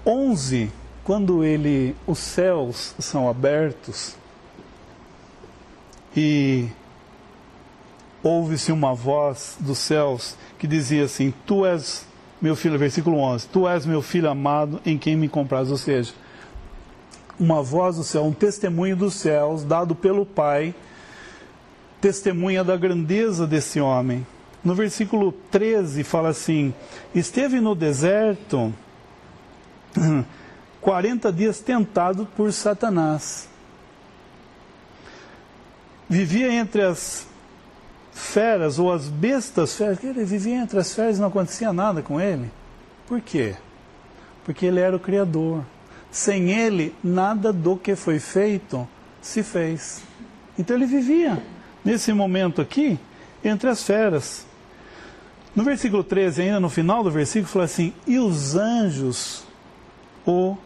11, 0.07 0.71
quando 1.03 1.43
ele 1.43 1.97
os 2.07 2.21
céus 2.21 2.95
são 3.01 3.29
abertos 3.29 4.15
e 6.17 6.69
ouve-se 8.23 8.71
uma 8.71 8.95
voz 8.95 9.57
dos 9.59 9.79
céus 9.79 10.37
que 10.59 10.67
dizia 10.67 11.05
assim: 11.05 11.33
Tu 11.47 11.67
és 11.67 12.07
meu 12.41 12.57
filho, 12.57 12.79
versículo 12.79 13.19
11: 13.19 13.49
Tu 13.49 13.69
és 13.69 13.87
meu 13.87 14.03
filho 14.03 14.31
amado 14.31 14.81
em 14.85 14.97
quem 14.97 15.17
me 15.17 15.29
compras. 15.29 15.71
Ou 15.71 15.77
seja, 15.77 16.13
uma 17.39 17.63
voz 17.63 17.97
do 17.97 18.05
céu, 18.05 18.25
um 18.25 18.33
testemunho 18.33 18.97
dos 18.97 19.15
céus 19.15 19.65
dado 19.65 19.95
pelo 19.95 20.25
Pai, 20.25 20.75
testemunha 22.01 22.63
da 22.63 22.77
grandeza 22.77 23.47
desse 23.47 23.81
homem. 23.81 24.27
No 24.65 24.75
versículo 24.75 25.33
13 25.51 26.05
fala 26.05 26.29
assim: 26.29 26.73
Esteve 27.15 27.61
no 27.61 27.75
deserto 27.75 28.73
40 30.81 31.33
dias 31.33 31.61
tentado 31.61 32.27
por 32.37 32.53
Satanás. 32.53 33.49
Vivia 36.09 36.53
entre 36.53 36.83
as 36.83 37.27
feras 38.23 38.79
ou 38.79 38.93
as 38.93 39.09
bestas 39.09 39.75
feras, 39.75 40.03
ele 40.03 40.25
vivia 40.25 40.57
entre 40.57 40.79
as 40.79 40.95
feras 40.95 41.19
e 41.19 41.21
não 41.21 41.29
acontecia 41.29 41.73
nada 41.73 42.03
com 42.03 42.21
ele. 42.21 42.51
Por 43.07 43.21
quê? 43.21 43.57
Porque 44.45 44.67
ele 44.67 44.81
era 44.81 44.97
o 44.97 45.01
Criador. 45.01 45.65
Sem 46.11 46.51
ele, 46.51 46.95
nada 47.03 47.53
do 47.53 47.77
que 47.77 47.97
foi 47.97 48.19
feito 48.19 48.87
se 49.21 49.43
fez. 49.43 50.03
Então 50.59 50.77
ele 50.77 50.87
vivia 50.87 51.43
nesse 51.85 52.13
momento 52.13 52.61
aqui 52.61 52.99
entre 53.43 53.69
as 53.69 53.83
feras. 53.83 54.47
No 55.55 55.65
versículo 55.65 56.03
13, 56.03 56.43
ainda 56.43 56.61
no 56.61 56.71
final 56.71 57.03
do 57.03 57.11
versículo, 57.11 57.51
fala 57.51 57.65
assim: 57.65 57.93
E 58.07 58.19
os 58.19 58.57
anjos 58.57 59.45
o 60.27 60.57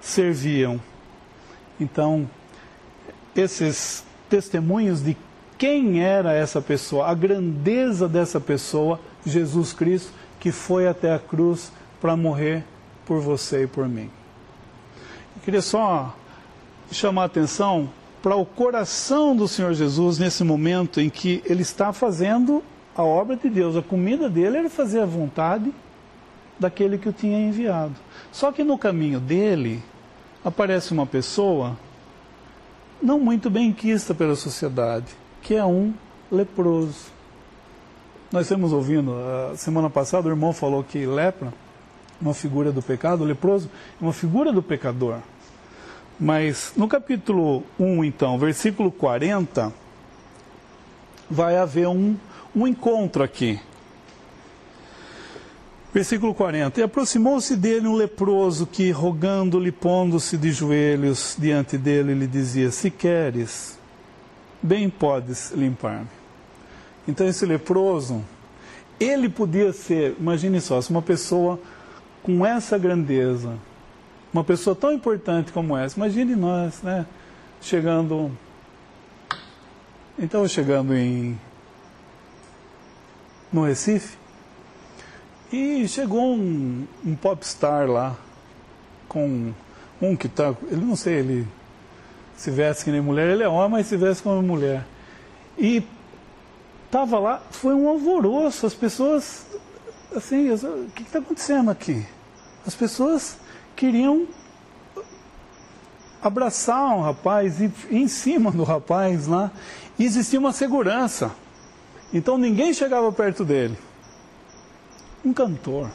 serviam. 0.00 0.80
Então, 1.80 2.28
esses 3.34 4.04
testemunhos 4.28 5.02
de 5.02 5.16
quem 5.58 6.02
era 6.02 6.32
essa 6.32 6.60
pessoa, 6.60 7.06
a 7.06 7.14
grandeza 7.14 8.08
dessa 8.08 8.40
pessoa, 8.40 9.00
Jesus 9.24 9.72
Cristo, 9.72 10.12
que 10.40 10.52
foi 10.52 10.86
até 10.86 11.14
a 11.14 11.18
cruz 11.18 11.72
para 12.00 12.16
morrer 12.16 12.64
por 13.06 13.20
você 13.20 13.64
e 13.64 13.66
por 13.66 13.88
mim. 13.88 14.10
Eu 15.36 15.42
queria 15.44 15.62
só 15.62 16.14
chamar 16.90 17.22
a 17.22 17.26
atenção 17.26 17.88
para 18.22 18.36
o 18.36 18.44
coração 18.44 19.36
do 19.36 19.46
Senhor 19.46 19.74
Jesus 19.74 20.18
nesse 20.18 20.42
momento 20.44 21.00
em 21.00 21.10
que 21.10 21.42
ele 21.44 21.62
está 21.62 21.92
fazendo 21.92 22.62
a 22.96 23.02
obra 23.02 23.36
de 23.36 23.48
Deus. 23.48 23.76
A 23.76 23.82
comida 23.82 24.30
dele 24.30 24.58
era 24.58 24.70
fazer 24.70 25.00
a 25.00 25.06
vontade 25.06 25.72
daquele 26.58 26.98
que 26.98 27.08
o 27.08 27.12
tinha 27.12 27.38
enviado. 27.38 27.94
Só 28.32 28.50
que 28.52 28.64
no 28.64 28.78
caminho 28.78 29.20
dele 29.20 29.82
aparece 30.44 30.92
uma 30.92 31.06
pessoa 31.06 31.76
não 33.02 33.18
muito 33.20 33.50
bem 33.50 33.72
quista 33.72 34.14
pela 34.14 34.34
sociedade, 34.34 35.14
que 35.44 35.54
é 35.54 35.64
um 35.64 35.92
leproso. 36.32 37.12
Nós 38.32 38.46
estamos 38.46 38.72
ouvindo, 38.72 39.14
a 39.52 39.56
semana 39.56 39.90
passada 39.90 40.26
o 40.26 40.30
irmão 40.30 40.52
falou 40.52 40.82
que 40.82 41.06
lepra, 41.06 41.52
uma 42.20 42.32
figura 42.32 42.72
do 42.72 42.80
pecado, 42.80 43.22
leproso 43.22 43.70
é 44.00 44.02
uma 44.02 44.12
figura 44.12 44.50
do 44.50 44.62
pecador. 44.62 45.18
Mas 46.18 46.72
no 46.76 46.88
capítulo 46.88 47.62
1, 47.78 48.04
então, 48.04 48.38
versículo 48.38 48.90
40, 48.90 49.70
vai 51.30 51.58
haver 51.58 51.88
um, 51.88 52.16
um 52.56 52.66
encontro 52.66 53.22
aqui. 53.22 53.60
Versículo 55.92 56.34
40: 56.34 56.80
E 56.80 56.82
aproximou-se 56.82 57.54
dele 57.54 57.86
um 57.86 57.94
leproso 57.94 58.66
que, 58.66 58.90
rogando-lhe, 58.90 59.70
pondo-se 59.70 60.38
de 60.38 60.50
joelhos 60.50 61.36
diante 61.38 61.76
dele, 61.76 62.14
lhe 62.14 62.26
dizia: 62.26 62.70
Se 62.70 62.90
queres, 62.90 63.78
bem 64.64 64.88
podes 64.88 65.50
limpar-me. 65.50 66.08
Então, 67.06 67.26
esse 67.28 67.44
leproso, 67.44 68.24
ele 68.98 69.28
podia 69.28 69.74
ser, 69.74 70.16
imagine 70.18 70.58
só, 70.58 70.80
se 70.80 70.90
uma 70.90 71.02
pessoa 71.02 71.60
com 72.22 72.46
essa 72.46 72.78
grandeza, 72.78 73.58
uma 74.32 74.42
pessoa 74.42 74.74
tão 74.74 74.90
importante 74.90 75.52
como 75.52 75.76
essa, 75.76 75.98
imagine 75.98 76.34
nós, 76.34 76.82
né? 76.82 77.04
Chegando. 77.60 78.32
Então, 80.18 80.48
chegando 80.48 80.94
em. 80.94 81.38
no 83.52 83.64
Recife 83.64 84.16
e 85.52 85.86
chegou 85.86 86.34
um, 86.34 86.86
um 87.04 87.14
popstar 87.14 87.86
lá, 87.86 88.16
com 89.08 89.52
um 90.00 90.16
que 90.16 90.26
tá. 90.26 90.54
Ele 90.70 90.84
não 90.84 90.96
sei, 90.96 91.16
ele 91.16 91.48
se 92.36 92.50
veste 92.50 92.84
que 92.84 92.90
nem 92.90 93.00
mulher, 93.00 93.28
ele 93.28 93.42
é 93.42 93.48
homem, 93.48 93.70
mas 93.70 93.86
se 93.86 93.96
veste 93.96 94.22
como 94.22 94.42
mulher. 94.42 94.84
E 95.56 95.84
estava 96.86 97.18
lá, 97.18 97.42
foi 97.50 97.74
um 97.74 97.88
alvoroço, 97.88 98.66
as 98.66 98.74
pessoas. 98.74 99.46
Assim, 100.14 100.50
o 100.50 100.90
que 100.94 101.02
está 101.02 101.18
acontecendo 101.18 101.70
aqui? 101.70 102.06
As 102.66 102.74
pessoas 102.74 103.36
queriam 103.74 104.26
abraçar 106.22 106.96
um 106.96 107.02
rapaz 107.02 107.60
e 107.60 107.70
em 107.90 108.08
cima 108.08 108.50
do 108.50 108.62
rapaz 108.64 109.26
lá, 109.26 109.50
e 109.98 110.04
existia 110.04 110.38
uma 110.38 110.52
segurança. 110.52 111.32
Então 112.12 112.38
ninguém 112.38 112.72
chegava 112.72 113.10
perto 113.12 113.44
dele 113.44 113.76
um 115.24 115.32
cantor. 115.32 115.90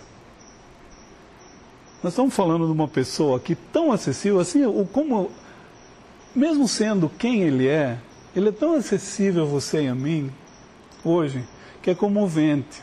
Nós 2.01 2.13
estamos 2.13 2.33
falando 2.33 2.65
de 2.65 2.71
uma 2.71 2.87
pessoa 2.87 3.39
que 3.39 3.55
tão 3.55 3.91
acessível, 3.91 4.39
assim, 4.39 4.61
como, 4.91 5.29
mesmo 6.35 6.67
sendo 6.67 7.09
quem 7.09 7.41
ele 7.41 7.67
é, 7.67 7.97
ele 8.35 8.49
é 8.49 8.51
tão 8.51 8.73
acessível 8.73 9.43
a 9.43 9.45
você 9.45 9.83
e 9.83 9.87
a 9.87 9.95
mim, 9.95 10.31
hoje, 11.03 11.43
que 11.81 11.89
é 11.89 11.95
comovente. 11.95 12.81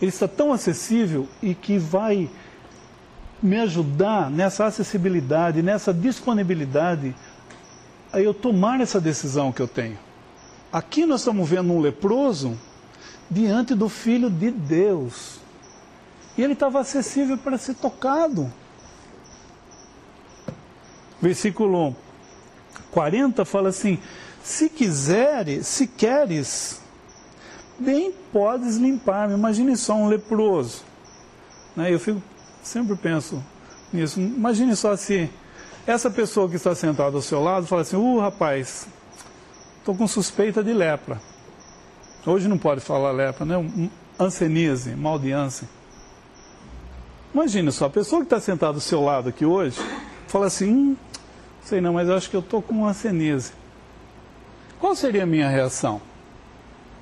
Ele 0.00 0.10
está 0.10 0.28
tão 0.28 0.52
acessível 0.52 1.26
e 1.42 1.54
que 1.54 1.78
vai 1.78 2.30
me 3.42 3.58
ajudar 3.60 4.30
nessa 4.30 4.66
acessibilidade, 4.66 5.62
nessa 5.62 5.92
disponibilidade, 5.92 7.14
a 8.12 8.20
eu 8.20 8.34
tomar 8.34 8.80
essa 8.80 9.00
decisão 9.00 9.52
que 9.52 9.60
eu 9.60 9.68
tenho. 9.68 9.98
Aqui 10.72 11.06
nós 11.06 11.20
estamos 11.20 11.48
vendo 11.48 11.72
um 11.72 11.80
leproso 11.80 12.58
diante 13.30 13.74
do 13.74 13.88
Filho 13.88 14.30
de 14.30 14.50
Deus. 14.50 15.40
E 16.36 16.42
ele 16.42 16.52
estava 16.52 16.80
acessível 16.80 17.38
para 17.38 17.56
ser 17.56 17.74
tocado. 17.74 18.52
Versículo 21.20 21.94
40 22.90 23.44
fala 23.44 23.70
assim: 23.70 23.98
Se 24.42 24.68
quiseres, 24.68 25.66
se 25.66 25.86
queres, 25.86 26.80
bem 27.78 28.12
podes 28.32 28.76
limpar-me. 28.76 29.34
Imagine 29.34 29.76
só 29.76 29.94
um 29.94 30.08
leproso. 30.08 30.82
Né? 31.74 31.92
Eu 31.92 32.00
fico, 32.00 32.22
sempre 32.62 32.96
penso 32.96 33.42
nisso. 33.92 34.20
Imagine 34.20 34.74
só 34.76 34.96
se 34.96 35.30
essa 35.86 36.10
pessoa 36.10 36.48
que 36.48 36.56
está 36.56 36.74
sentada 36.74 37.16
ao 37.16 37.22
seu 37.22 37.42
lado 37.42 37.66
fala 37.66 37.82
assim: 37.82 37.96
Uh, 37.96 38.18
rapaz, 38.18 38.86
estou 39.78 39.94
com 39.94 40.06
suspeita 40.06 40.62
de 40.62 40.72
lepra. 40.72 41.20
Hoje 42.26 42.48
não 42.48 42.58
pode 42.58 42.80
falar 42.80 43.12
lepra, 43.12 43.44
né? 43.44 43.90
Ansenise, 44.18 44.96
mal 44.96 45.18
de 45.18 45.30
Ansen. 45.30 45.68
Imagina 47.32 47.70
só, 47.70 47.84
a 47.84 47.90
pessoa 47.90 48.20
que 48.20 48.26
está 48.26 48.40
sentada 48.40 48.72
do 48.72 48.80
seu 48.80 49.00
lado 49.00 49.28
aqui 49.28 49.44
hoje, 49.44 49.78
fala 50.26 50.46
assim, 50.46 50.68
hum, 50.68 50.96
sei 51.62 51.80
não, 51.80 51.94
mas 51.94 52.08
acho 52.08 52.28
que 52.30 52.36
eu 52.36 52.40
estou 52.40 52.62
com 52.62 52.86
ansenise. 52.86 53.52
Qual 54.78 54.94
seria 54.94 55.22
a 55.22 55.26
minha 55.26 55.48
reação? 55.48 56.00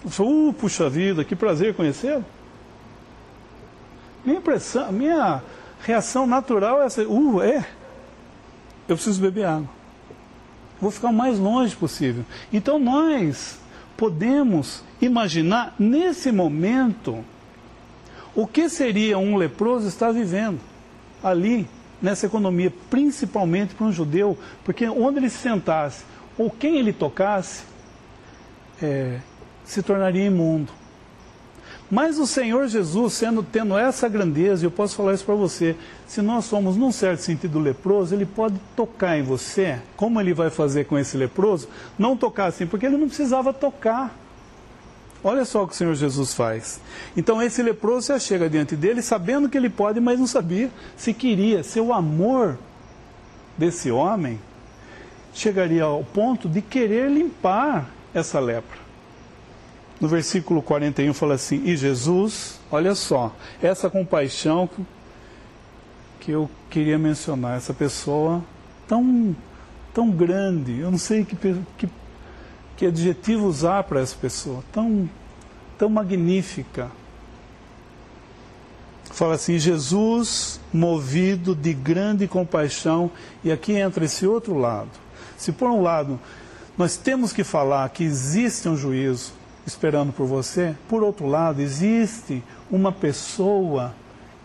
Eu 0.04 0.10
falo, 0.10 0.48
uh, 0.48 0.52
puxa 0.52 0.88
vida, 0.88 1.24
que 1.24 1.34
prazer 1.34 1.74
conhecê-lo. 1.74 2.24
Minha 4.24 4.38
impressão, 4.38 4.92
minha 4.92 5.42
reação 5.80 6.26
natural 6.26 6.82
é 6.82 6.86
essa, 6.86 7.02
uh, 7.02 7.42
é, 7.42 7.66
eu 8.88 8.96
preciso 8.96 9.20
beber 9.20 9.46
água. 9.46 9.68
Vou 10.80 10.90
ficar 10.90 11.08
o 11.08 11.12
mais 11.12 11.38
longe 11.38 11.74
possível. 11.74 12.24
Então 12.52 12.78
nós 12.78 13.58
podemos 13.96 14.82
imaginar 15.00 15.74
nesse 15.78 16.30
momento 16.30 17.24
o 18.34 18.46
que 18.46 18.68
seria 18.68 19.16
um 19.16 19.36
leproso 19.36 19.88
estar 19.88 20.10
vivendo 20.10 20.60
ali 21.22 21.68
nessa 22.04 22.26
economia, 22.26 22.72
principalmente 22.90 23.74
para 23.74 23.86
um 23.86 23.92
judeu, 23.92 24.38
porque 24.62 24.86
onde 24.86 25.18
ele 25.18 25.30
se 25.30 25.38
sentasse 25.38 26.04
ou 26.36 26.50
quem 26.50 26.78
ele 26.78 26.92
tocasse 26.92 27.64
é, 28.82 29.18
se 29.64 29.82
tornaria 29.82 30.26
imundo. 30.26 30.70
Mas 31.90 32.18
o 32.18 32.26
Senhor 32.26 32.66
Jesus, 32.66 33.12
sendo 33.14 33.42
tendo 33.42 33.76
essa 33.78 34.08
grandeza, 34.08 34.64
eu 34.66 34.70
posso 34.70 34.96
falar 34.96 35.14
isso 35.14 35.24
para 35.24 35.34
você, 35.34 35.76
se 36.06 36.20
nós 36.20 36.44
somos, 36.44 36.76
num 36.76 36.90
certo 36.90 37.20
sentido, 37.20 37.58
leproso, 37.58 38.14
ele 38.14 38.26
pode 38.26 38.58
tocar 38.74 39.18
em 39.18 39.22
você, 39.22 39.78
como 39.96 40.20
ele 40.20 40.34
vai 40.34 40.50
fazer 40.50 40.84
com 40.84 40.98
esse 40.98 41.16
leproso? 41.16 41.68
Não 41.98 42.16
tocar 42.16 42.46
assim, 42.46 42.66
porque 42.66 42.86
ele 42.86 42.96
não 42.96 43.06
precisava 43.06 43.52
tocar. 43.52 44.23
Olha 45.24 45.44
só 45.44 45.64
o 45.64 45.66
que 45.66 45.72
o 45.72 45.76
Senhor 45.76 45.94
Jesus 45.94 46.34
faz. 46.34 46.80
Então 47.16 47.42
esse 47.42 47.62
leproso 47.62 48.08
já 48.08 48.18
chega 48.18 48.48
diante 48.48 48.76
dele 48.76 49.00
sabendo 49.00 49.48
que 49.48 49.56
ele 49.56 49.70
pode, 49.70 49.98
mas 49.98 50.18
não 50.18 50.26
sabia 50.26 50.70
se 50.96 51.14
queria. 51.14 51.62
Seu 51.62 51.92
amor 51.92 52.58
desse 53.56 53.90
homem 53.90 54.38
chegaria 55.32 55.84
ao 55.84 56.04
ponto 56.04 56.48
de 56.48 56.60
querer 56.60 57.10
limpar 57.10 57.90
essa 58.12 58.38
lepra 58.38 58.84
no 60.00 60.08
versículo 60.08 60.60
41 60.60 61.14
fala 61.14 61.34
assim: 61.34 61.62
E 61.64 61.76
Jesus, 61.76 62.60
olha 62.70 62.94
só, 62.94 63.34
essa 63.62 63.88
compaixão 63.88 64.68
que 66.20 66.30
eu 66.30 66.48
queria 66.68 66.98
mencionar, 66.98 67.56
essa 67.56 67.72
pessoa 67.72 68.42
tão, 68.86 69.34
tão 69.92 70.10
grande, 70.10 70.78
eu 70.78 70.90
não 70.90 70.98
sei 70.98 71.24
que, 71.24 71.36
que, 71.78 71.88
que 72.76 72.86
adjetivo 72.86 73.46
usar 73.46 73.84
para 73.84 74.00
essa 74.00 74.16
pessoa, 74.16 74.62
tão, 74.72 75.08
tão 75.78 75.88
magnífica. 75.88 76.90
Fala 79.12 79.34
assim: 79.34 79.58
Jesus, 79.58 80.60
movido 80.72 81.54
de 81.54 81.72
grande 81.72 82.26
compaixão, 82.26 83.10
e 83.42 83.52
aqui 83.52 83.72
entra 83.72 84.04
esse 84.04 84.26
outro 84.26 84.58
lado. 84.58 84.90
Se 85.36 85.52
por 85.52 85.70
um 85.70 85.82
lado 85.82 86.18
nós 86.76 86.96
temos 86.96 87.32
que 87.32 87.44
falar 87.44 87.88
que 87.90 88.02
existe 88.02 88.68
um 88.68 88.76
juízo, 88.76 89.32
esperando 89.64 90.12
por 90.12 90.26
você. 90.26 90.74
Por 90.88 91.02
outro 91.04 91.26
lado, 91.26 91.60
existe 91.60 92.42
uma 92.70 92.90
pessoa 92.90 93.94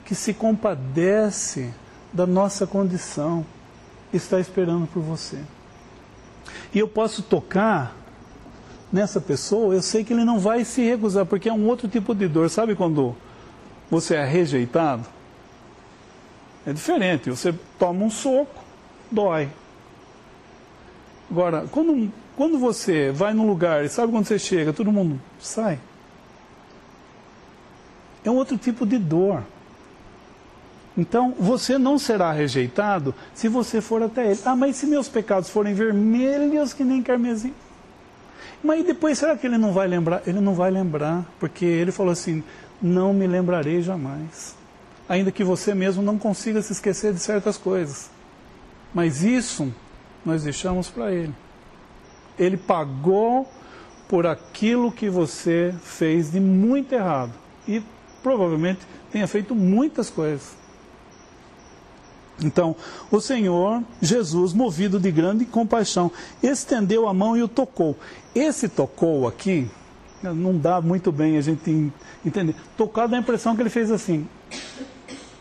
que 0.06 0.14
se 0.14 0.34
compadece 0.34 1.74
da 2.14 2.28
nossa 2.28 2.68
condição, 2.68 3.46
está 4.14 4.40
esperando 4.40 4.88
por 4.88 5.02
você. 5.02 5.40
E 6.74 6.80
eu 6.80 6.88
posso 6.88 7.24
tocar 7.24 7.96
nessa 8.92 9.22
pessoa, 9.22 9.74
eu 9.74 9.82
sei 9.82 10.04
que 10.04 10.14
ele 10.14 10.24
não 10.24 10.40
vai 10.40 10.66
se 10.66 10.82
recusar, 10.82 11.26
porque 11.26 11.50
é 11.50 11.54
um 11.54 11.68
outro 11.68 11.88
tipo 11.88 12.14
de 12.14 12.28
dor. 12.28 12.50
Sabe 12.50 12.76
quando 12.76 13.16
você 13.90 14.16
é 14.16 14.26
rejeitado? 14.26 15.06
É 16.66 16.74
diferente, 16.74 17.30
você 17.30 17.54
toma 17.78 18.06
um 18.06 18.10
soco, 18.10 18.64
dói. 19.12 19.50
Agora, 21.30 21.66
quando 21.72 22.12
quando 22.40 22.58
você 22.58 23.12
vai 23.12 23.34
num 23.34 23.46
lugar 23.46 23.84
e 23.84 23.90
sabe 23.90 24.14
quando 24.14 24.26
você 24.26 24.40
chega, 24.40 24.72
todo 24.72 24.94
mundo 24.94 25.20
sai. 25.42 25.78
É 28.24 28.32
um 28.32 28.36
outro 28.36 28.58
tipo 28.58 28.86
de 28.86 28.98
dor. 28.98 29.44
Então, 30.98 31.36
você 31.38 31.78
não 31.78 32.00
será 32.00 32.32
rejeitado 32.32 33.14
se 33.34 33.50
você 33.50 33.82
for 33.82 34.02
até 34.02 34.32
ele. 34.32 34.40
Ah, 34.46 34.56
mas 34.56 34.78
se 34.78 34.86
meus 34.86 35.10
pecados 35.10 35.50
forem 35.50 35.74
vermelhos 35.74 36.72
que 36.72 36.82
nem 36.82 37.04
carmesim? 37.04 37.54
Mas 38.64 38.86
depois, 38.86 39.18
será 39.18 39.38
que 39.38 39.48
ele 39.48 39.58
não 39.58 39.74
vai 39.74 39.88
lembrar? 39.88 40.22
Ele 40.26 40.40
não 40.40 40.54
vai 40.54 40.70
lembrar, 40.70 41.26
porque 41.40 41.66
ele 41.66 41.92
falou 41.92 42.12
assim: 42.12 42.44
não 42.82 43.14
me 43.14 43.28
lembrarei 43.28 43.82
jamais. 43.82 44.56
Ainda 45.08 45.32
que 45.32 45.44
você 45.44 45.74
mesmo 45.74 46.04
não 46.04 46.18
consiga 46.18 46.62
se 46.62 46.72
esquecer 46.72 47.14
de 47.14 47.20
certas 47.20 47.58
coisas. 47.58 48.10
Mas 48.94 49.24
isso 49.24 49.74
nós 50.26 50.44
deixamos 50.44 50.90
para 50.90 51.12
Ele. 51.12 51.34
Ele 52.38 52.58
pagou 52.58 53.50
por 54.08 54.26
aquilo 54.26 54.92
que 54.92 55.10
você 55.10 55.74
fez 55.82 56.32
de 56.32 56.40
muito 56.40 56.94
errado. 56.94 57.34
E 57.68 57.82
provavelmente 58.22 58.80
tenha 59.12 59.28
feito 59.28 59.56
muitas 59.56 60.10
coisas. 60.10 60.59
Então, 62.42 62.76
o 63.12 63.20
Senhor 63.20 63.84
Jesus, 64.02 64.54
movido 64.54 65.00
de 65.00 65.12
grande 65.12 65.46
compaixão, 65.46 66.12
estendeu 66.42 67.08
a 67.08 67.14
mão 67.14 67.36
e 67.36 67.44
o 67.44 67.48
tocou. 67.48 67.98
Esse 68.34 68.70
tocou 68.70 69.28
aqui, 69.28 69.70
não 70.24 70.58
dá 70.58 70.82
muito 70.82 71.12
bem 71.12 71.38
a 71.38 71.42
gente 71.42 71.92
entender. 72.26 72.56
Tocar 72.78 73.08
dá 73.08 73.18
a 73.18 73.20
impressão 73.20 73.56
que 73.56 73.62
ele 73.62 73.70
fez 73.70 73.92
assim. 73.92 74.28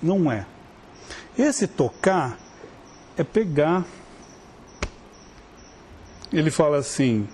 Não 0.03 0.31
é. 0.31 0.47
Esse 1.39 1.67
tocar 1.67 2.39
é 3.17 3.23
pegar. 3.23 3.85
Ele 6.33 6.51
fala 6.51 6.79
assim: 6.79 7.29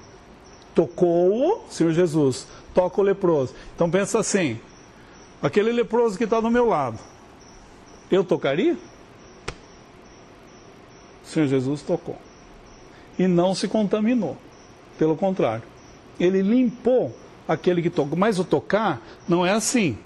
tocou 0.74 1.66
o 1.66 1.70
Senhor 1.70 1.92
Jesus, 1.92 2.46
toca 2.74 3.00
o 3.00 3.04
leproso. 3.04 3.54
Então 3.74 3.90
pensa 3.90 4.18
assim: 4.18 4.60
aquele 5.42 5.72
leproso 5.72 6.18
que 6.18 6.24
está 6.24 6.40
do 6.40 6.50
meu 6.50 6.66
lado, 6.66 6.98
eu 8.10 8.22
tocaria? 8.22 8.76
Senhor 11.35 11.49
Jesus 11.49 11.82
tocou. 11.82 12.16
E 13.18 13.26
não 13.26 13.55
se 13.55 13.68
contaminou. 13.68 14.37
Pelo 14.99 15.16
contrário, 15.16 15.64
ele 16.18 16.41
limpou 16.41 17.14
aquele 17.47 17.82
que 17.82 17.91
tocou. 17.91 18.16
Mas 18.16 18.39
o 18.39 18.45
tocar 18.45 19.01
não 19.28 19.45
é 19.45 19.53
assim. 19.53 19.99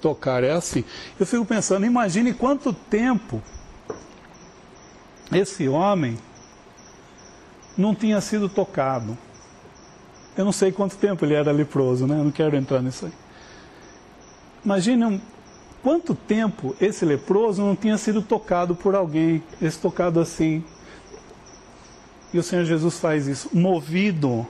Tocar 0.00 0.42
é 0.42 0.50
assim. 0.50 0.84
Eu 1.18 1.26
fico 1.26 1.44
pensando, 1.44 1.86
imagine 1.86 2.34
quanto 2.34 2.72
tempo 2.72 3.42
esse 5.30 5.68
homem 5.68 6.18
não 7.76 7.94
tinha 7.94 8.20
sido 8.20 8.48
tocado. 8.48 9.16
Eu 10.36 10.44
não 10.44 10.52
sei 10.52 10.72
quanto 10.72 10.96
tempo 10.96 11.24
ele 11.24 11.34
era 11.34 11.52
leproso, 11.52 12.06
né? 12.06 12.18
Eu 12.18 12.24
não 12.24 12.30
quero 12.30 12.56
entrar 12.56 12.82
nisso 12.82 13.06
aí. 13.06 13.12
Imagine 14.64 15.20
Quanto 15.82 16.14
tempo 16.14 16.76
esse 16.80 17.04
leproso 17.04 17.62
não 17.62 17.74
tinha 17.74 17.98
sido 17.98 18.22
tocado 18.22 18.74
por 18.74 18.94
alguém, 18.94 19.42
esse 19.60 19.78
tocado 19.78 20.20
assim? 20.20 20.64
E 22.32 22.38
o 22.38 22.42
Senhor 22.42 22.64
Jesus 22.64 22.98
faz 22.98 23.26
isso, 23.26 23.50
movido 23.52 24.46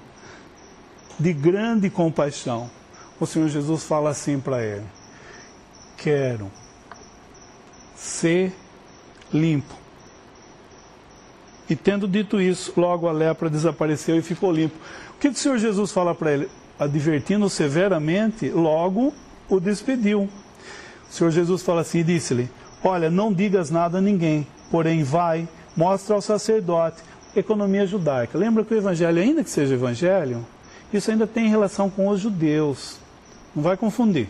de 1.19 1.33
grande 1.33 1.89
compaixão. 1.89 2.71
O 3.19 3.27
Senhor 3.27 3.49
Jesus 3.49 3.85
fala 3.85 4.11
assim 4.11 4.39
para 4.39 4.63
ele: 4.63 4.85
Quero 5.97 6.51
ser 7.97 8.53
limpo. 9.33 9.75
E 11.71 11.75
tendo 11.75 12.07
dito 12.07 12.41
isso, 12.41 12.73
logo 12.77 13.09
a 13.09 13.13
lepra 13.13 13.49
desapareceu 13.49 14.19
e 14.19 14.23
ficou 14.23 14.53
limpo. 14.53 14.77
O 15.15 15.19
que 15.19 15.29
o 15.29 15.35
Senhor 15.35 15.57
Jesus 15.57 15.93
fala 15.93 16.15
para 16.15 16.33
ele? 16.33 16.51
Advertindo 16.79 17.49
severamente, 17.49 18.51
logo 18.51 19.15
o 19.49 19.59
despediu. 19.59 20.29
O 21.13 21.15
Senhor 21.15 21.31
Jesus 21.31 21.61
fala 21.63 21.83
assim: 21.83 22.03
disse-lhe: 22.03 22.51
Olha, 22.83 23.11
não 23.11 23.31
digas 23.31 23.71
nada 23.71 23.99
a 23.99 24.01
ninguém, 24.01 24.47
porém 24.71 25.05
vai, 25.05 25.47
mostra 25.77 26.15
ao 26.15 26.23
sacerdote. 26.23 27.03
Economia 27.37 27.87
judaica. 27.87 28.39
Lembra 28.39 28.65
que 28.65 28.73
o 28.73 28.77
evangelho, 28.77 29.21
ainda 29.21 29.45
que 29.45 29.51
seja 29.51 29.75
evangelho, 29.75 30.45
isso 30.91 31.11
ainda 31.11 31.27
tem 31.27 31.51
relação 31.51 31.91
com 31.91 32.09
os 32.09 32.19
judeus. 32.19 32.97
Não 33.55 33.63
vai 33.63 33.77
confundir. 33.77 34.27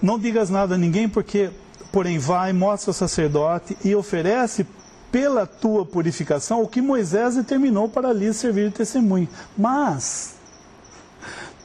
Não 0.00 0.16
digas 0.16 0.48
nada 0.48 0.76
a 0.76 0.78
ninguém, 0.78 1.08
porque, 1.08 1.50
porém, 1.90 2.16
vai, 2.16 2.52
mostra 2.52 2.90
ao 2.90 2.94
sacerdote 2.94 3.76
e 3.84 3.96
oferece 3.96 4.64
pela 5.10 5.44
tua 5.44 5.84
purificação 5.84 6.62
o 6.62 6.68
que 6.68 6.80
Moisés 6.80 7.34
determinou 7.34 7.88
para 7.88 8.10
ali 8.10 8.32
servir 8.32 8.68
de 8.68 8.76
testemunho. 8.76 9.28
Mas 9.58 10.35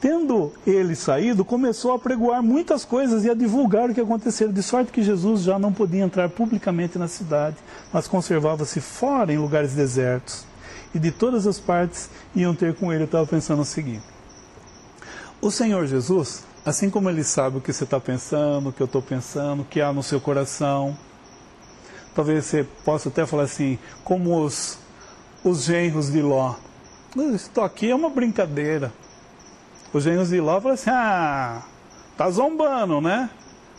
Tendo 0.02 0.52
ele 0.66 0.96
saído, 0.96 1.44
começou 1.44 1.92
a 1.92 1.98
pregoar 1.98 2.42
muitas 2.42 2.84
coisas 2.84 3.24
e 3.24 3.30
a 3.30 3.34
divulgar 3.34 3.88
o 3.88 3.94
que 3.94 4.00
aconteceu, 4.00 4.52
de 4.52 4.60
sorte 4.60 4.90
que 4.90 5.00
Jesus 5.00 5.42
já 5.42 5.60
não 5.60 5.72
podia 5.72 6.02
entrar 6.02 6.28
publicamente 6.28 6.98
na 6.98 7.06
cidade, 7.06 7.54
mas 7.92 8.08
conservava-se 8.08 8.80
fora 8.80 9.32
em 9.32 9.38
lugares 9.38 9.74
desertos. 9.74 10.44
E 10.92 10.98
de 10.98 11.12
todas 11.12 11.46
as 11.46 11.60
partes 11.60 12.10
iam 12.34 12.52
ter 12.52 12.74
com 12.74 12.92
ele. 12.92 13.02
Eu 13.02 13.04
estava 13.04 13.24
pensando 13.24 13.62
o 13.62 13.64
seguinte: 13.64 14.02
o 15.40 15.52
Senhor 15.52 15.86
Jesus, 15.86 16.42
assim 16.66 16.90
como 16.90 17.08
ele 17.08 17.22
sabe 17.22 17.58
o 17.58 17.60
que 17.60 17.72
você 17.72 17.84
está 17.84 18.00
pensando, 18.00 18.70
o 18.70 18.72
que 18.72 18.82
eu 18.82 18.86
estou 18.86 19.02
pensando, 19.02 19.62
o 19.62 19.64
que 19.64 19.80
há 19.80 19.92
no 19.92 20.02
seu 20.02 20.20
coração, 20.20 20.98
talvez 22.12 22.44
você 22.44 22.66
possa 22.84 23.08
até 23.08 23.24
falar 23.24 23.44
assim, 23.44 23.78
como 24.02 24.36
os, 24.44 24.78
os 25.44 25.62
genros 25.62 26.10
de 26.10 26.20
Ló. 26.20 26.56
Isso 27.32 27.60
aqui 27.60 27.88
é 27.88 27.94
uma 27.94 28.10
brincadeira. 28.10 28.92
Os 29.92 30.04
genros 30.04 30.30
de 30.30 30.40
Ló 30.40 30.60
falaram 30.60 30.74
assim: 30.74 30.90
ah, 30.90 31.62
tá 32.16 32.30
zombando, 32.30 33.00
né? 33.00 33.28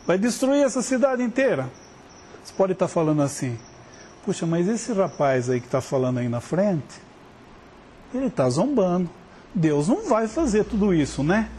Vai 0.06 0.18
destruir 0.18 0.64
essa 0.64 0.82
cidade 0.82 1.24
inteira. 1.24 1.70
Você 2.44 2.54
pode 2.54 2.74
estar 2.74 2.88
tá 2.88 2.92
falando 2.92 3.22
assim: 3.22 3.58
puxa, 4.26 4.46
mas 4.46 4.68
esse 4.68 4.94
rapaz 4.94 5.50
aí 5.50 5.60
que 5.60 5.66
está 5.66 5.82
falando 5.82 6.20
aí 6.20 6.30
na 6.30 6.42
frente, 6.42 7.02
ele 8.14 8.28
está 8.28 8.50
zombando. 8.50 9.10
Deus 9.56 9.88
não 9.88 10.08
vai 10.08 10.28
fazer 10.28 10.66
tudo 10.66 10.94
isso, 10.94 11.24
né? 11.24 11.50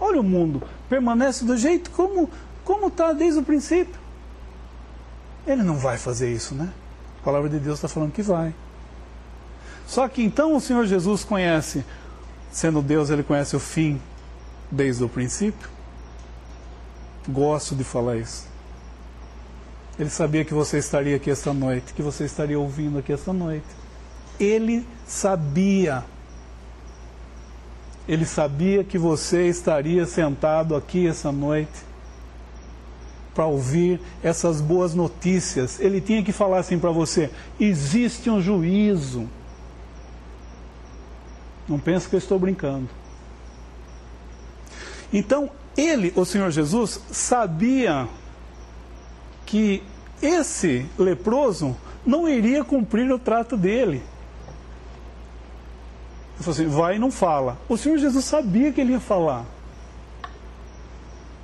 Olha 0.00 0.20
o 0.20 0.24
mundo, 0.24 0.62
permanece 0.88 1.44
do 1.44 1.56
jeito 1.56 1.90
como 1.90 2.30
como 2.64 2.88
está 2.88 3.12
desde 3.12 3.40
o 3.40 3.42
princípio. 3.42 3.98
Ele 5.46 5.62
não 5.62 5.76
vai 5.76 5.96
fazer 5.96 6.30
isso, 6.30 6.54
né? 6.54 6.70
A 7.20 7.24
palavra 7.24 7.48
de 7.48 7.58
Deus 7.58 7.78
está 7.78 7.88
falando 7.88 8.12
que 8.12 8.22
vai. 8.22 8.54
Só 9.86 10.06
que 10.06 10.22
então 10.22 10.54
o 10.54 10.60
Senhor 10.60 10.84
Jesus 10.84 11.24
conhece 11.24 11.84
Sendo 12.50 12.82
Deus, 12.82 13.10
ele 13.10 13.22
conhece 13.22 13.54
o 13.54 13.60
fim 13.60 14.00
desde 14.70 15.04
o 15.04 15.08
princípio. 15.08 15.68
Gosto 17.28 17.74
de 17.74 17.84
falar 17.84 18.16
isso. 18.16 18.46
Ele 19.98 20.10
sabia 20.10 20.44
que 20.44 20.54
você 20.54 20.78
estaria 20.78 21.16
aqui 21.16 21.30
esta 21.30 21.52
noite, 21.52 21.92
que 21.92 22.02
você 22.02 22.24
estaria 22.24 22.58
ouvindo 22.58 22.98
aqui 22.98 23.12
esta 23.12 23.32
noite. 23.32 23.66
Ele 24.38 24.86
sabia. 25.06 26.04
Ele 28.06 28.24
sabia 28.24 28.84
que 28.84 28.96
você 28.96 29.48
estaria 29.48 30.06
sentado 30.06 30.76
aqui 30.76 31.06
essa 31.06 31.32
noite 31.32 31.88
para 33.34 33.46
ouvir 33.46 34.00
essas 34.22 34.60
boas 34.60 34.94
notícias. 34.94 35.78
Ele 35.78 36.00
tinha 36.00 36.22
que 36.22 36.32
falar 36.32 36.58
assim 36.58 36.78
para 36.78 36.90
você: 36.90 37.30
existe 37.58 38.30
um 38.30 38.40
juízo. 38.40 39.28
Não 41.68 41.78
pense 41.78 42.08
que 42.08 42.14
eu 42.14 42.18
estou 42.18 42.38
brincando. 42.38 42.88
Então, 45.12 45.50
ele, 45.76 46.12
o 46.16 46.24
Senhor 46.24 46.50
Jesus, 46.50 47.00
sabia 47.10 48.08
que 49.44 49.82
esse 50.20 50.86
leproso 50.98 51.76
não 52.04 52.28
iria 52.28 52.64
cumprir 52.64 53.10
o 53.12 53.18
trato 53.18 53.56
dele. 53.56 54.02
Ele 56.34 56.42
falou 56.44 56.52
assim: 56.52 56.68
vai 56.68 56.96
e 56.96 56.98
não 56.98 57.10
fala. 57.10 57.58
O 57.68 57.76
Senhor 57.76 57.98
Jesus 57.98 58.24
sabia 58.24 58.72
que 58.72 58.80
ele 58.80 58.92
ia 58.92 59.00
falar. 59.00 59.44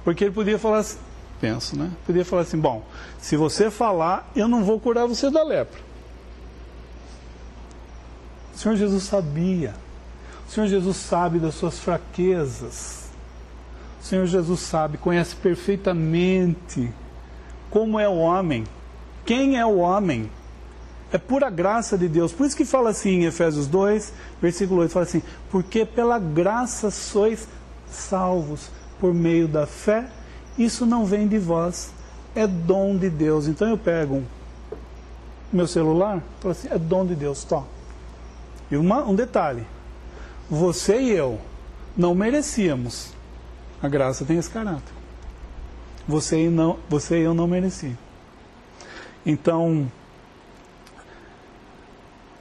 Porque 0.05 0.25
ele 0.25 0.33
podia 0.33 0.59
falar 0.59 0.79
assim, 0.79 0.99
penso, 1.41 1.79
né? 1.79 1.91
Podia 2.07 2.25
falar 2.25 2.43
assim: 2.43 2.59
bom, 2.59 2.83
se 3.19 3.37
você 3.37 3.71
falar, 3.71 4.31
eu 4.37 4.49
não 4.49 4.65
vou 4.65 4.79
curar 4.79 5.07
você 5.07 5.31
da 5.31 5.43
lepra. 5.43 5.81
O 8.55 8.59
Senhor 8.59 8.77
Jesus 8.77 9.05
sabia. 9.05 9.75
Senhor 10.55 10.69
Jesus 10.69 10.97
sabe 10.99 11.41
das 11.41 11.57
suas 11.57 11.81
fraquezas. 11.81 13.09
O 14.01 14.05
Senhor 14.05 14.25
Jesus 14.25 14.61
sabe, 14.61 14.99
conhece 14.99 15.35
perfeitamente 15.35 16.93
como 17.69 17.99
é 17.99 18.09
o 18.09 18.15
homem. 18.15 18.63
Quem 19.27 19.59
é 19.59 19.67
o 19.67 19.79
homem? 19.79 20.31
É 21.11 21.19
pura 21.19 21.51
graça 21.51 21.99
de 21.99 22.07
Deus. 22.07 22.33
Por 22.33 22.47
isso 22.47 22.57
que 22.57 22.65
fala 22.65 22.91
assim 22.91 23.23
em 23.23 23.25
Efésios 23.25 23.67
2, 23.67 24.13
versículo 24.41 24.83
8, 24.83 24.93
fala 24.93 25.05
assim: 25.05 25.23
"Porque 25.51 25.85
pela 25.85 26.21
graça 26.21 26.89
sois 26.89 27.49
salvos 27.91 28.71
por 29.01 29.13
meio 29.13 29.49
da 29.49 29.67
fé, 29.67 30.07
isso 30.57 30.87
não 30.87 31.05
vem 31.05 31.27
de 31.27 31.39
vós, 31.39 31.91
é 32.33 32.47
dom 32.47 32.97
de 32.97 33.11
Deus". 33.11 33.49
Então 33.49 33.69
eu 33.69 33.77
pego 33.77 34.23
meu 35.53 35.67
celular, 35.67 36.23
falo 36.39 36.53
assim: 36.53 36.69
"É 36.71 36.79
dom 36.79 37.05
de 37.05 37.17
Deus, 37.17 37.43
tó". 37.43 37.67
E 38.71 38.77
uma, 38.77 39.03
um 39.03 39.17
detalhe, 39.17 39.67
você 40.51 41.01
e 41.01 41.11
eu 41.11 41.41
não 41.97 42.15
merecíamos. 42.15 43.13
A 43.83 43.89
graça 43.89 44.25
tem 44.25 44.39
esse 44.39 44.51
caráter. 44.51 44.93
Você 46.07 46.47
e, 46.47 46.49
não, 46.49 46.79
você 46.89 47.21
e 47.21 47.23
eu 47.23 47.35
não 47.35 47.47
mereciam. 47.47 47.97
Então, 49.25 49.91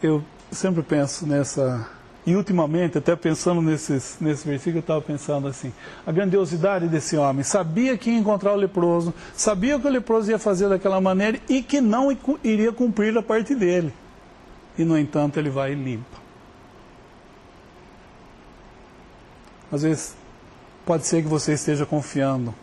eu 0.01 0.23
sempre 0.51 0.83
penso 0.83 1.25
nessa 1.25 1.89
E 2.25 2.35
ultimamente, 2.35 2.97
até 2.97 3.15
pensando 3.15 3.61
nesses, 3.61 4.17
nesse 4.19 4.47
versículo, 4.47 4.77
eu 4.77 4.81
estava 4.81 5.01
pensando 5.01 5.47
assim: 5.47 5.73
a 6.07 6.11
grandiosidade 6.11 6.87
desse 6.87 7.17
homem. 7.17 7.43
Sabia 7.43 7.97
que 7.97 8.09
ia 8.09 8.17
encontrar 8.17 8.53
o 8.53 8.55
leproso, 8.55 9.13
sabia 9.35 9.77
que 9.77 9.87
o 9.87 9.89
leproso 9.89 10.31
ia 10.31 10.39
fazer 10.39 10.69
daquela 10.69 11.01
maneira 11.01 11.39
e 11.49 11.61
que 11.61 11.81
não 11.81 12.15
iria 12.43 12.71
cumprir 12.71 13.17
a 13.17 13.21
parte 13.21 13.53
dele. 13.53 13.93
E, 14.77 14.85
no 14.85 14.97
entanto, 14.97 15.37
ele 15.37 15.49
vai 15.49 15.73
e 15.73 15.75
limpa. 15.75 16.22
Às 19.73 19.81
vezes, 19.81 20.15
pode 20.85 21.07
ser 21.07 21.23
que 21.23 21.27
você 21.27 21.53
esteja 21.53 21.83
confiando 21.83 22.53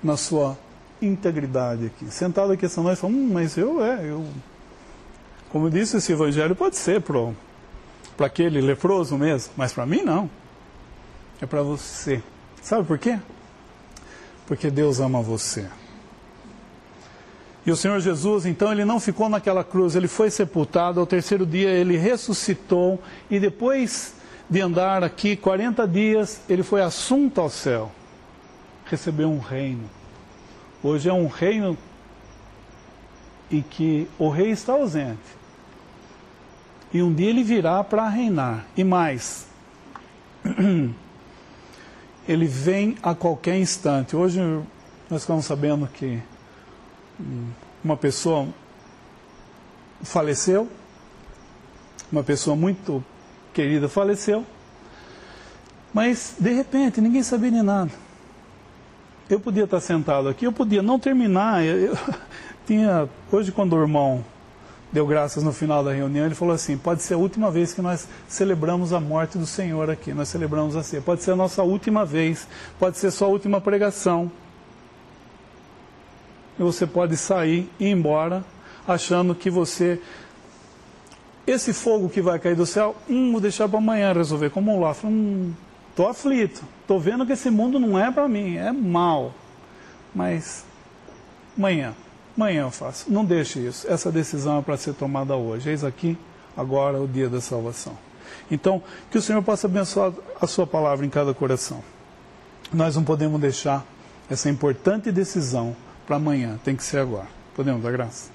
na 0.00 0.16
sua 0.16 0.56
integridade 1.02 1.86
aqui. 1.86 2.06
Sentado 2.12 2.52
aqui 2.52 2.64
essa 2.64 2.80
noite, 2.80 3.00
falando, 3.00 3.16
hum, 3.16 3.30
mas 3.32 3.56
eu, 3.56 3.84
é, 3.84 4.08
eu. 4.08 4.24
Como 5.50 5.66
eu 5.66 5.70
disse, 5.70 5.96
esse 5.96 6.12
evangelho 6.12 6.54
pode 6.54 6.76
ser 6.76 7.02
para 7.02 8.26
aquele 8.26 8.60
leproso 8.60 9.18
mesmo, 9.18 9.52
mas 9.56 9.72
para 9.72 9.84
mim 9.84 10.02
não. 10.02 10.30
É 11.42 11.46
para 11.46 11.62
você. 11.62 12.22
Sabe 12.62 12.86
por 12.86 12.96
quê? 12.96 13.18
Porque 14.46 14.70
Deus 14.70 15.00
ama 15.00 15.20
você. 15.22 15.66
E 17.66 17.72
o 17.72 17.76
Senhor 17.76 17.98
Jesus, 17.98 18.46
então, 18.46 18.70
ele 18.70 18.84
não 18.84 19.00
ficou 19.00 19.28
naquela 19.28 19.64
cruz, 19.64 19.96
ele 19.96 20.06
foi 20.06 20.30
sepultado, 20.30 21.00
ao 21.00 21.06
terceiro 21.06 21.44
dia 21.44 21.70
ele 21.70 21.96
ressuscitou, 21.96 23.02
e 23.28 23.40
depois 23.40 24.14
de 24.48 24.60
andar 24.60 25.02
aqui 25.02 25.36
40 25.36 25.86
dias, 25.88 26.40
ele 26.48 26.62
foi 26.62 26.82
assunto 26.82 27.40
ao 27.40 27.48
céu, 27.48 27.90
recebeu 28.86 29.30
um 29.30 29.38
reino. 29.38 29.88
Hoje 30.82 31.08
é 31.08 31.12
um 31.12 31.26
reino 31.26 31.76
em 33.50 33.62
que 33.62 34.08
o 34.18 34.28
rei 34.28 34.50
está 34.50 34.74
ausente, 34.74 35.18
e 36.92 37.02
um 37.02 37.12
dia 37.12 37.30
ele 37.30 37.42
virá 37.42 37.82
para 37.82 38.08
reinar. 38.08 38.64
E 38.76 38.84
mais, 38.84 39.48
ele 42.28 42.46
vem 42.46 42.96
a 43.02 43.14
qualquer 43.14 43.58
instante. 43.58 44.14
Hoje 44.14 44.40
nós 45.10 45.22
ficamos 45.22 45.44
sabendo 45.44 45.88
que 45.88 46.22
uma 47.82 47.96
pessoa 47.96 48.46
faleceu, 50.02 50.68
uma 52.12 52.22
pessoa 52.22 52.54
muito 52.54 53.04
querida 53.54 53.88
faleceu, 53.88 54.44
mas 55.92 56.34
de 56.38 56.52
repente 56.52 57.00
ninguém 57.00 57.22
sabia 57.22 57.50
de 57.50 57.62
nada. 57.62 57.90
Eu 59.30 59.40
podia 59.40 59.64
estar 59.64 59.80
sentado 59.80 60.28
aqui, 60.28 60.44
eu 60.44 60.52
podia 60.52 60.82
não 60.82 60.98
terminar. 60.98 61.64
Eu, 61.64 61.78
eu 61.78 61.98
tinha 62.66 63.08
hoje 63.32 63.52
quando 63.52 63.74
o 63.74 63.80
irmão 63.80 64.24
deu 64.92 65.06
graças 65.06 65.42
no 65.42 65.52
final 65.52 65.82
da 65.82 65.92
reunião, 65.92 66.26
ele 66.26 66.34
falou 66.34 66.54
assim: 66.54 66.76
pode 66.76 67.02
ser 67.02 67.14
a 67.14 67.16
última 67.16 67.50
vez 67.50 67.72
que 67.72 67.80
nós 67.80 68.06
celebramos 68.28 68.92
a 68.92 69.00
morte 69.00 69.38
do 69.38 69.46
Senhor 69.46 69.88
aqui, 69.88 70.12
nós 70.12 70.28
celebramos 70.28 70.76
a 70.76 70.82
ceia. 70.82 71.02
Pode 71.02 71.22
ser 71.22 71.32
a 71.32 71.36
nossa 71.36 71.62
última 71.62 72.04
vez, 72.04 72.46
pode 72.78 72.98
ser 72.98 73.10
sua 73.10 73.28
última 73.28 73.60
pregação. 73.60 74.30
E 76.58 76.62
você 76.62 76.86
pode 76.86 77.16
sair 77.16 77.68
e 77.80 77.86
ir 77.86 77.90
embora 77.90 78.44
achando 78.86 79.34
que 79.34 79.50
você. 79.50 80.00
Esse 81.46 81.72
fogo 81.72 82.08
que 82.08 82.22
vai 82.22 82.38
cair 82.38 82.56
do 82.56 82.66
céu, 82.66 82.96
hum, 83.08 83.32
vou 83.32 83.40
deixar 83.40 83.68
para 83.68 83.78
amanhã 83.78 84.12
resolver. 84.12 84.50
Como 84.50 84.74
o 84.74 84.80
Ló, 84.80 84.94
hum, 85.04 85.52
tô 85.94 86.08
aflito, 86.08 86.62
tô 86.86 86.98
vendo 86.98 87.26
que 87.26 87.32
esse 87.32 87.50
mundo 87.50 87.78
não 87.78 87.98
é 87.98 88.10
para 88.10 88.28
mim, 88.28 88.56
é 88.56 88.72
mal. 88.72 89.34
Mas 90.14 90.64
amanhã 91.56 91.94
Amanhã 92.36 92.62
eu 92.62 92.70
faço. 92.70 93.10
Não 93.10 93.24
deixe 93.24 93.60
isso. 93.60 93.86
Essa 93.88 94.10
decisão 94.10 94.58
é 94.58 94.62
para 94.62 94.76
ser 94.76 94.94
tomada 94.94 95.36
hoje. 95.36 95.70
Eis 95.70 95.84
aqui, 95.84 96.18
agora, 96.56 97.00
o 97.00 97.06
dia 97.06 97.28
da 97.28 97.40
salvação. 97.40 97.96
Então, 98.50 98.82
que 99.10 99.18
o 99.18 99.22
Senhor 99.22 99.42
possa 99.42 99.66
abençoar 99.66 100.12
a 100.40 100.46
sua 100.46 100.66
palavra 100.66 101.06
em 101.06 101.10
cada 101.10 101.32
coração. 101.32 101.82
Nós 102.72 102.96
não 102.96 103.04
podemos 103.04 103.40
deixar 103.40 103.84
essa 104.28 104.50
importante 104.50 105.12
decisão 105.12 105.76
para 106.06 106.16
amanhã. 106.16 106.58
Tem 106.64 106.74
que 106.74 106.82
ser 106.82 106.98
agora. 106.98 107.28
Podemos 107.54 107.82
dar 107.82 107.92
graça? 107.92 108.33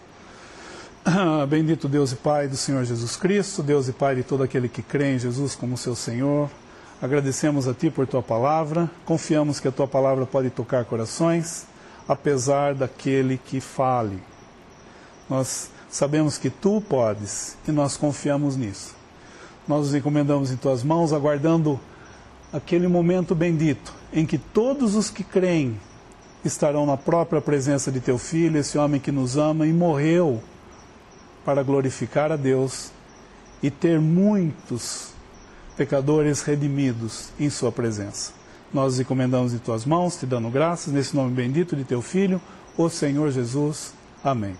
Ah, 1.11 1.43
bendito 1.43 1.87
Deus 1.87 2.11
e 2.11 2.15
Pai 2.15 2.47
do 2.47 2.55
Senhor 2.55 2.85
Jesus 2.85 3.15
Cristo, 3.15 3.63
Deus 3.63 3.87
e 3.87 3.91
Pai 3.91 4.13
de 4.13 4.21
todo 4.21 4.43
aquele 4.43 4.69
que 4.69 4.83
crê 4.83 5.15
em 5.15 5.17
Jesus 5.17 5.55
como 5.55 5.75
seu 5.75 5.95
Senhor. 5.95 6.47
Agradecemos 7.01 7.67
a 7.67 7.73
Ti 7.73 7.89
por 7.89 8.05
Tua 8.05 8.21
palavra, 8.21 8.87
confiamos 9.05 9.59
que 9.59 9.67
a 9.67 9.71
Tua 9.71 9.87
palavra 9.87 10.27
pode 10.27 10.51
tocar 10.51 10.85
corações 10.85 11.65
apesar 12.07 12.75
daquele 12.75 13.39
que 13.43 13.59
fale. 13.59 14.21
Nós 15.27 15.71
sabemos 15.89 16.37
que 16.37 16.51
tu 16.51 16.79
podes 16.79 17.57
e 17.67 17.71
nós 17.71 17.97
confiamos 17.97 18.55
nisso. 18.55 18.93
Nós 19.67 19.87
nos 19.87 19.95
encomendamos 19.95 20.51
em 20.51 20.57
tuas 20.57 20.83
mãos, 20.83 21.11
aguardando 21.11 21.79
aquele 22.53 22.87
momento 22.87 23.33
bendito 23.33 23.95
em 24.13 24.27
que 24.27 24.37
todos 24.37 24.93
os 24.93 25.09
que 25.09 25.23
creem 25.23 25.75
estarão 26.45 26.85
na 26.85 26.97
própria 26.97 27.41
presença 27.41 27.91
de 27.91 27.99
teu 27.99 28.19
filho, 28.19 28.59
esse 28.59 28.77
homem 28.77 29.01
que 29.01 29.11
nos 29.11 29.37
ama 29.37 29.65
e 29.65 29.73
morreu 29.73 30.39
para 31.49 31.63
glorificar 31.63 32.31
a 32.31 32.35
Deus 32.35 32.91
e 33.63 33.71
ter 33.71 33.99
muitos 33.99 35.13
pecadores 35.75 36.43
redimidos 36.43 37.29
em 37.39 37.49
sua 37.49 37.71
presença. 37.71 38.33
Nós 38.71 38.93
os 38.93 38.99
encomendamos 38.99 39.51
em 39.51 39.57
tuas 39.57 39.83
mãos, 39.83 40.15
te 40.15 40.27
dando 40.27 40.47
graças, 40.51 40.93
nesse 40.93 41.15
nome 41.15 41.33
bendito 41.33 41.75
de 41.75 41.83
teu 41.83 42.03
Filho, 42.03 42.39
o 42.77 42.87
Senhor 42.87 43.31
Jesus. 43.31 43.95
Amém. 44.23 44.55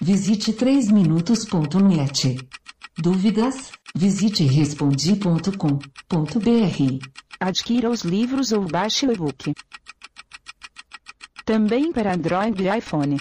Visite 0.00 0.54
3minutos.net. 0.54 2.38
Dúvidas? 2.96 3.72
Visite 3.94 4.44
respondi.com.br. 4.44 7.08
Adquira 7.38 7.90
os 7.90 8.04
livros 8.04 8.52
ou 8.52 8.64
baixe 8.64 9.06
o 9.06 9.12
e-book. 9.12 9.52
Também 11.44 11.92
para 11.92 12.14
Android 12.14 12.62
e 12.62 12.78
iPhone. 12.78 13.18